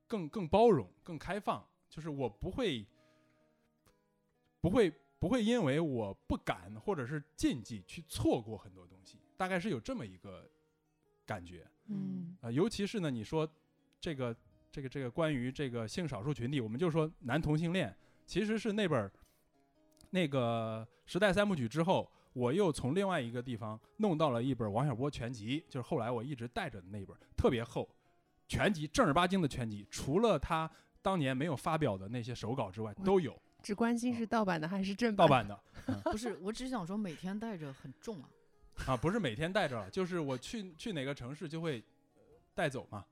[0.08, 2.84] 更、更包容、更开放，就是我不会
[4.60, 10.50] 不会不会因为我不敢或者是禁忌去错过很多东西，大概是有这么一个
[11.28, 11.68] 感觉。
[11.90, 13.48] 嗯啊，尤其是呢，你说
[14.02, 14.36] 这个
[14.72, 17.96] 这个这个关于这个性少数群体，我们就说男同性恋，
[18.26, 19.12] 其实是那本儿
[20.16, 27.86] 那个时代三部曲之后，我又从另外一个地方弄到了一本王小波全集，就是后来我一直带着的那本，特别厚，
[28.48, 30.72] 全集正儿八经的全集，除了他
[31.02, 35.60] 当年没有发表的那些手稿之外，都有只关心是盗版的还是正版盗版的
[36.10, 38.30] 不是，我只想说每天带着很重啊。
[38.88, 41.84] 啊，不是每天带着了，就是我去去哪个城市就会
[42.16, 42.22] 呃
[42.54, 43.04] 带走嘛。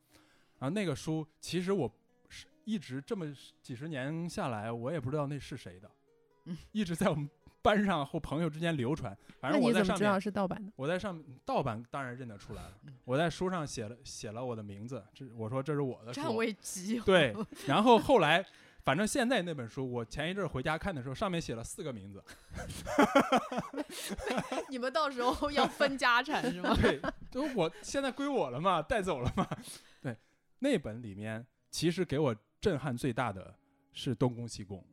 [0.59, 1.91] 然后那个书，其实我
[2.29, 3.25] 是一直这么
[3.61, 5.89] 几十年下来，我也不知道那是谁的，
[6.45, 7.29] 嗯 一直在我们
[7.61, 9.17] 班上或朋友之间流传。
[9.39, 10.71] 反正我你怎么知道在上面，是盗版的？
[10.75, 12.77] 我在上面盗版当然认得出来了。
[13.05, 16.35] 我在书上写了写了我的名字，这我说这是我的占书。
[16.35, 17.35] 位极对，
[17.67, 18.45] 然后后来。
[18.85, 22.21] 反正现在那本书，我前一阵儿回家看的时候，上面写了四个名字。
[24.67, 26.75] 你们到时候要分家产是吗？
[26.83, 26.99] 对，
[27.31, 29.47] 就我现在归我了嘛，带走了嘛。
[30.01, 30.17] 对，
[30.59, 33.55] 那本里面其实给我震撼最大的
[33.93, 34.92] 是东宫西宫嗯，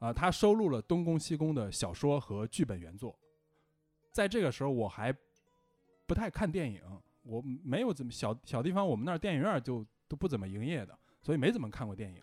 [0.00, 3.16] 啊，他收录了东宫西宫的小说和剧本原作。
[4.10, 5.14] 在这个时候，我还
[6.06, 6.82] 不太看电影，
[7.22, 12.20] 我没有怎么小小地方，我们那儿电影院就都不怎么营业的，所以没怎么看过电影。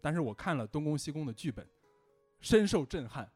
[0.00, 1.64] 但是我看了东宫西宫的剧本，
[2.40, 3.30] 深受震撼。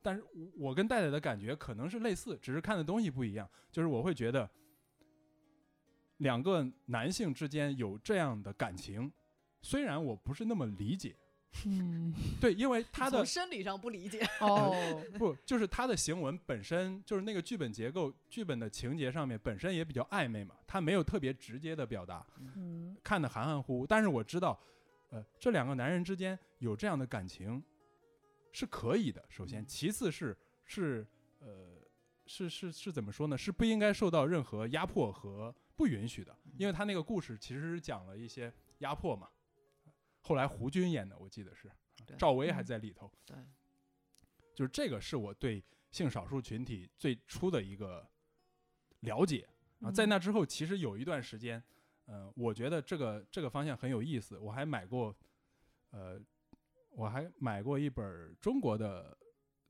[0.00, 0.24] 但是
[0.56, 3.48] 我跟戴戴的感觉可能是类似，只是看的东西不一样。
[3.70, 4.50] 就是我会觉得，
[6.16, 9.12] 两个男性之间有这样的感情，
[9.60, 11.14] 虽然我不是那么理解，
[11.66, 14.20] 嗯， 对，因为他的从生理上不理解。
[14.40, 14.74] 哦，
[15.18, 22.26] 不就是他的行文本身就是那个剧本结构、剧本的情节上面本身也比较暧昧嘛，他没有特别直接的表达，
[22.56, 23.86] 嗯看得含含糊糊。
[23.86, 24.58] 但是我知道，
[25.10, 27.62] 呃，这两个男人之间有这样的感情
[28.52, 29.24] 是可以的。
[29.28, 31.06] 首先，嗯其次是是
[31.38, 31.78] 呃
[32.26, 33.36] 是是是怎么说呢？
[33.36, 39.28] 是不应该受到任何压迫和不允许的，因为他那个故事其实是讲了一些压迫嘛。
[40.22, 41.70] 后来胡军演的，我记得是
[42.16, 43.12] 赵薇还嗯在里头。
[43.26, 43.36] 对，
[44.54, 48.08] 就是这个是我对性少数群体最初的一个
[49.00, 49.48] 了解
[49.80, 49.90] 啊。
[49.90, 51.62] 在嗯那之后，其实有一段时间，
[52.06, 54.38] 嗯、我觉得这个这个方向很有意思。
[54.38, 55.14] 我还买过，
[55.90, 56.20] 呃，
[56.90, 59.16] 我还买过一本中国的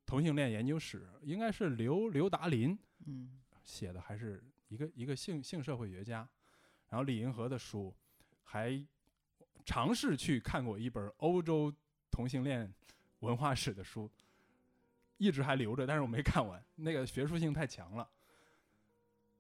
[0.05, 6.29] 同性恋研究史，应该是刘刘达林嗯写的，还是一个一个性性社会学家。
[6.89, 7.95] 然后李银河的书，
[8.43, 8.71] 还
[9.65, 11.73] 尝试去看过一本欧洲
[12.11, 12.73] 同性恋
[13.21, 14.11] 文化史的书，
[15.17, 18.09] 一直还留着，但是我没看完，那个学术性太强了，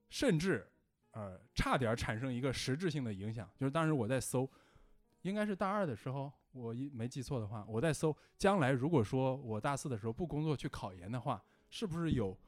[0.09, 0.67] 甚至
[1.11, 3.51] 呃差点产生一个实质性的影响。
[3.57, 4.49] 就是当时我在搜，
[5.23, 12.39] 应该是大二的时候，我一没记错的话，我在搜将来如果说我大四的时候不工作去考研的话，是不是有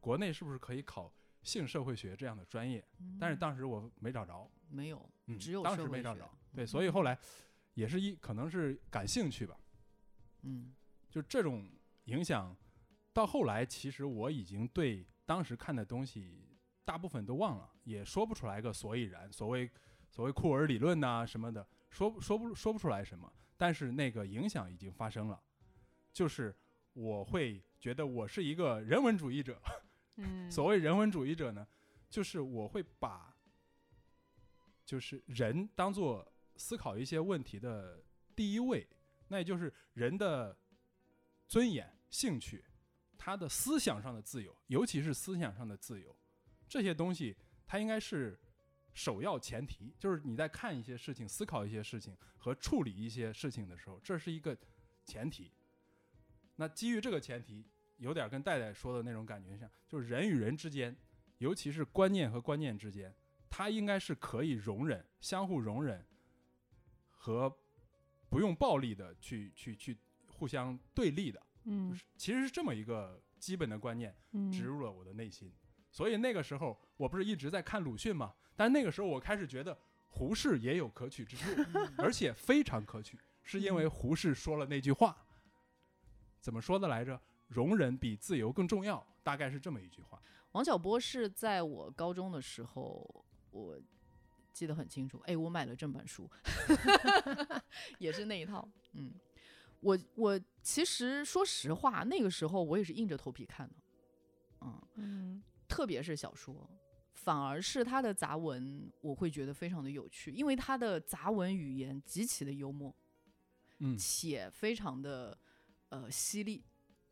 [0.00, 1.12] 国内是不是可以考
[1.42, 2.84] 性社会学这样的专业？
[3.18, 7.18] 但是当时我没找着，没有，嗯，只有当时没找着，对，所以后来
[7.74, 9.56] 也是一可能是感兴趣吧，
[10.42, 10.74] 嗯。
[11.10, 11.70] 就这种
[12.06, 12.56] 影响，
[13.12, 19.70] 到后来其实我已经对当时看的东西大部分都忘了，也说不出来个所以然，所谓
[20.10, 25.40] 所谓库尔理论呐、什么的，说说不说不出来什么，但是那个影响已经发生了，
[26.12, 26.52] 就是
[26.94, 29.62] 我会觉得我是一个人文主义者，
[30.16, 31.64] 嗯， 所谓人文主义者呢，
[32.10, 33.33] 就是我会把
[34.84, 38.02] 就是人当做思考一些问题的
[38.36, 38.86] 第一位，
[39.28, 40.56] 那也就是人的
[41.48, 42.64] 尊严、兴趣，
[43.16, 46.16] 他的思想上的自由，尤其是思想上的自由，
[46.68, 47.36] 这些东西
[47.66, 48.38] 它应该是
[48.92, 49.94] 首要前提。
[49.98, 54.56] 就是你在看一些事情、思考一些事情和处理一些事情的时候，这是一个
[55.04, 55.50] 前提。
[56.56, 57.66] 那基于这个前提，
[57.96, 60.96] 有点跟戴戴说的那种感觉像，就是人与人之间，
[61.38, 63.12] 尤其是观念和观念之间，
[63.56, 66.04] 它应该是可以容忍、相互容忍
[67.08, 67.48] 和
[68.28, 74.50] 不用暴力的去去去互相对立的，就嗯是其实是这么一个基本的观念嗯。
[74.50, 75.54] 植入了我的内心。
[75.92, 79.78] 所以那个时候，我不是一直在看鲁迅嘛，但那个时候我开始觉得
[80.08, 81.48] 胡适也有可取之处，
[81.96, 85.16] 而且非常可取，是因为胡适说了那句话，
[86.40, 87.20] 怎么说的来着？
[87.46, 90.20] 容忍比自由更重要，大概是这么一句话。
[90.50, 93.24] 王小波是在我高中的时候，
[93.54, 93.80] 我
[94.52, 95.18] 记得很清楚。
[95.26, 96.28] 哎，我买了正版书，
[97.98, 98.68] 也是那一套。
[98.92, 99.14] 嗯，
[99.80, 103.74] 我我其实说实话，那个时候我也是硬着头皮看的。
[104.60, 106.68] 嗯，嗯特别是小说，
[107.12, 112.94] 反而是他的杂文，我会觉得非常的有趣，因为他的杂文语言极其的幽默，
[113.78, 115.38] 嗯且非常的
[115.90, 116.64] 呃犀利。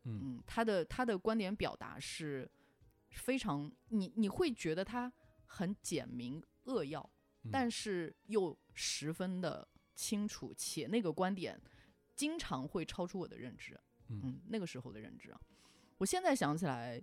[0.05, 2.49] 嗯嗯，他的他的观点表达是
[3.11, 5.11] 非常，你你会觉得他
[5.55, 7.07] 很简明扼要，
[7.43, 11.61] 嗯但是又十分的清楚，且那个观点
[12.15, 13.79] 经常会超出我的认知。
[14.09, 15.39] 嗯嗯，那个时候的认知啊，
[15.99, 17.01] 我现在想起来，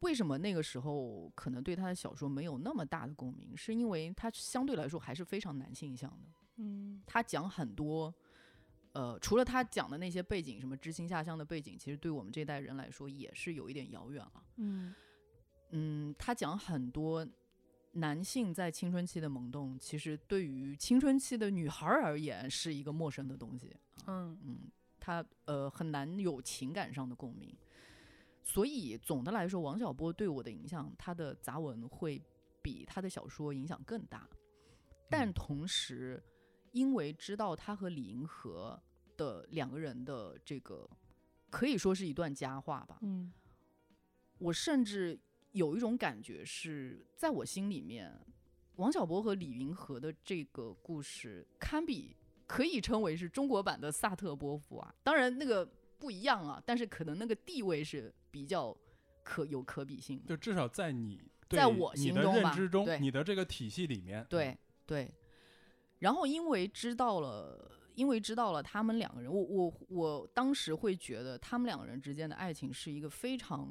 [0.00, 6.28] 为什么那个时候可能对他的小说没有那么大的共鸣，是因为他相对来说还是非常男性向的。
[6.56, 8.14] 嗯他讲很多，
[8.92, 14.44] 呃，除了他讲的那些背景，什么知青下乡的背景，其实对我们这代人来说也是有一点遥远了。
[14.56, 14.94] 嗯
[15.70, 17.26] 嗯，他讲很多
[18.00, 23.74] 男性在青春期的萌动，其实对于青春期的女孩儿而言是一个陌生的东西。
[24.06, 27.54] 嗯嗯，他呃很难有情感上的共鸣。
[28.42, 32.22] 所以总的来说，王小波对我的影响，他的杂文会
[32.62, 34.28] 比他的小说影响更大。
[35.10, 36.22] 但嗯同时，
[36.72, 38.80] 因为知道他和李银河
[39.16, 40.88] 的两个人的这个
[41.50, 43.32] 可以说是一段佳话吧，嗯
[44.38, 45.18] 我甚至
[45.52, 48.12] 有一种感觉是在我心里面，
[48.76, 52.16] 王小波和李银河的这个故事堪比
[52.46, 54.94] 可以称为是中国版的萨特波夫啊。
[55.02, 55.68] 当然那个
[55.98, 58.76] 不一样啊，但是可能那个地位是比较
[59.24, 60.28] 可有可比性的。
[60.28, 64.56] 就至少在你对在我心中吧认知中，对你的这个体系里面，对
[64.86, 65.12] 对，
[65.98, 73.68] 然后因为知道了，因为知道了他们两个人，我我我当时会觉得他们两个人之间的爱情是一个非常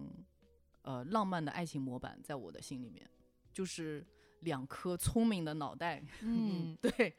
[0.88, 3.06] 呃浪漫的爱情模板，在我的心里面，
[3.52, 4.08] 就是
[4.40, 7.14] 两颗聪明的脑袋，嗯 对。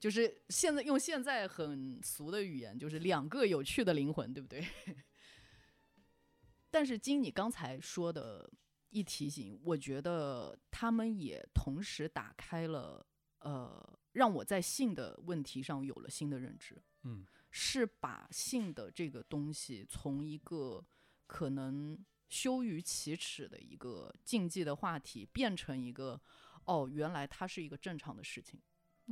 [0.00, 4.66] 就是现在用现在很俗的语言，就是两个有趣的灵魂，对不对？
[6.72, 8.50] 但是经你刚才说的
[8.88, 13.06] 一提醒，我觉得他们也同时打开了，
[13.38, 20.84] 呃，让我在性的问题上有了新的认知，嗯是把性的这个东西从一个
[21.28, 21.96] 可能
[22.32, 26.18] 羞于启齿的一个禁忌的话题，变成一个
[26.64, 28.58] 哦，原来它是一个正常的事情。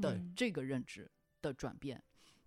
[0.01, 1.11] 的嗯这个认知
[1.43, 2.03] 的转变，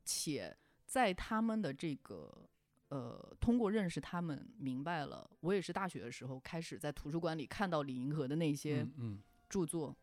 [0.05, 0.55] 且
[0.85, 2.49] 在他们的这个
[2.87, 5.29] 呃，通过认识他们，明白了。
[5.41, 9.95] 我也是大学的时候开始在图书馆里看到李银河的那些嗯嗯著作，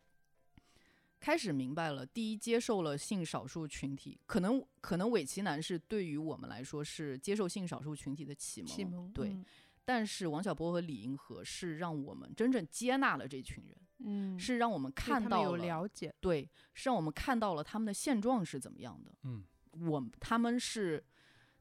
[1.18, 2.04] 开始明白了。
[2.04, 9.30] 第一，接受了性少数群体，可能可能尾崎男是对于我们来说是接受性少数群体的启蒙，启蒙对。
[9.30, 9.44] 嗯
[9.92, 19.12] 但是王小波和李银河是让我们真正接纳了这群人，嗯是让我们看到了了解，对，是让我们看到了他们的现状是怎么样的。
[19.24, 19.42] 嗯
[19.72, 21.04] 我他们是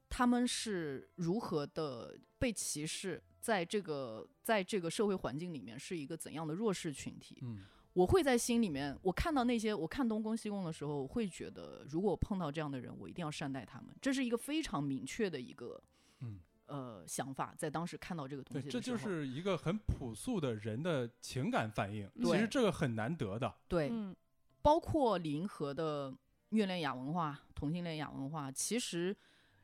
[0.07, 7.39] 他们是如何的被歧视，在这个在这个社会环境里面是一个怎样的弱势群体。
[7.41, 13.87] 嗯我会在心里面，我看到那些我看东宫西宫的时候，我会觉得，如果我碰到这样的人，我一定要善待他们。
[13.99, 15.81] 这是一个非常明确的一个
[16.21, 16.39] 嗯，
[16.69, 24.15] 呃想法，在当时看到这个东，西这就是一个很朴素的人的情感反应，其实这个很难得的，对，嗯
[24.61, 26.13] 包括李银河的
[26.49, 29.15] 虐恋亚文化、同性恋亚文化，其实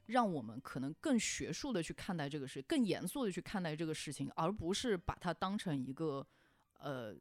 [0.08, 6.26] 让我们可能更学术的去看待这个事，更严肃的去看待这个事情，而不是把它当成一个
[6.80, 7.16] 呃，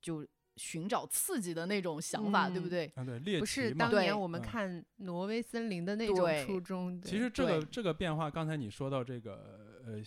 [0.00, 0.26] 就
[0.58, 2.92] 寻找刺激的那种想法，对不嗯对？
[2.96, 7.00] 啊，对，猎不是奇嘛对当年我们嗯看挪威森林的那种对初衷。
[7.00, 10.02] 对其实这个这个变化，刚才你说到这个呃，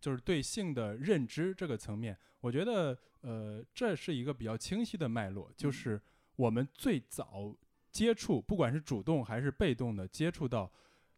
[0.00, 6.00] 就是对性的认知这个层面，我觉得呃，这是一个比较清晰的脉络，就嗯是
[6.36, 7.54] 我们最早
[7.90, 10.70] 接触，不管是主动还是被动的接触到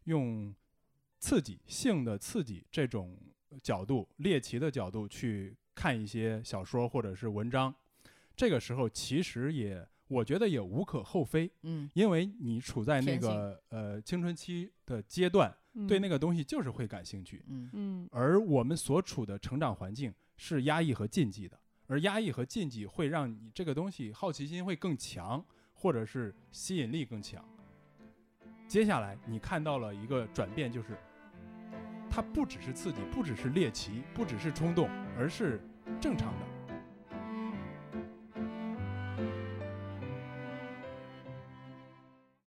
[0.04, 0.54] 用
[1.18, 3.18] 刺激性的刺激这种
[3.62, 7.74] 角度、猎奇的角度去看一些小说或者是文章，
[8.38, 15.54] 这个时候其实也我觉得也无可厚非，嗯，因为你处在那个呃青春期的阶段。
[15.86, 21.56] 对那个个东西就是会感兴趣，嗯嗯而我们所处的成长环境是压抑和禁忌的，
[21.86, 25.44] 而压抑和禁忌会让你这个东西好奇心会更强，
[25.74, 27.44] 或者是吸引力更强。
[28.66, 30.98] 接下来你看到了一个转变，就是
[32.10, 35.60] 它不只是刺激，不只是猎奇，不只是冲动，而是
[36.00, 36.46] 正常的，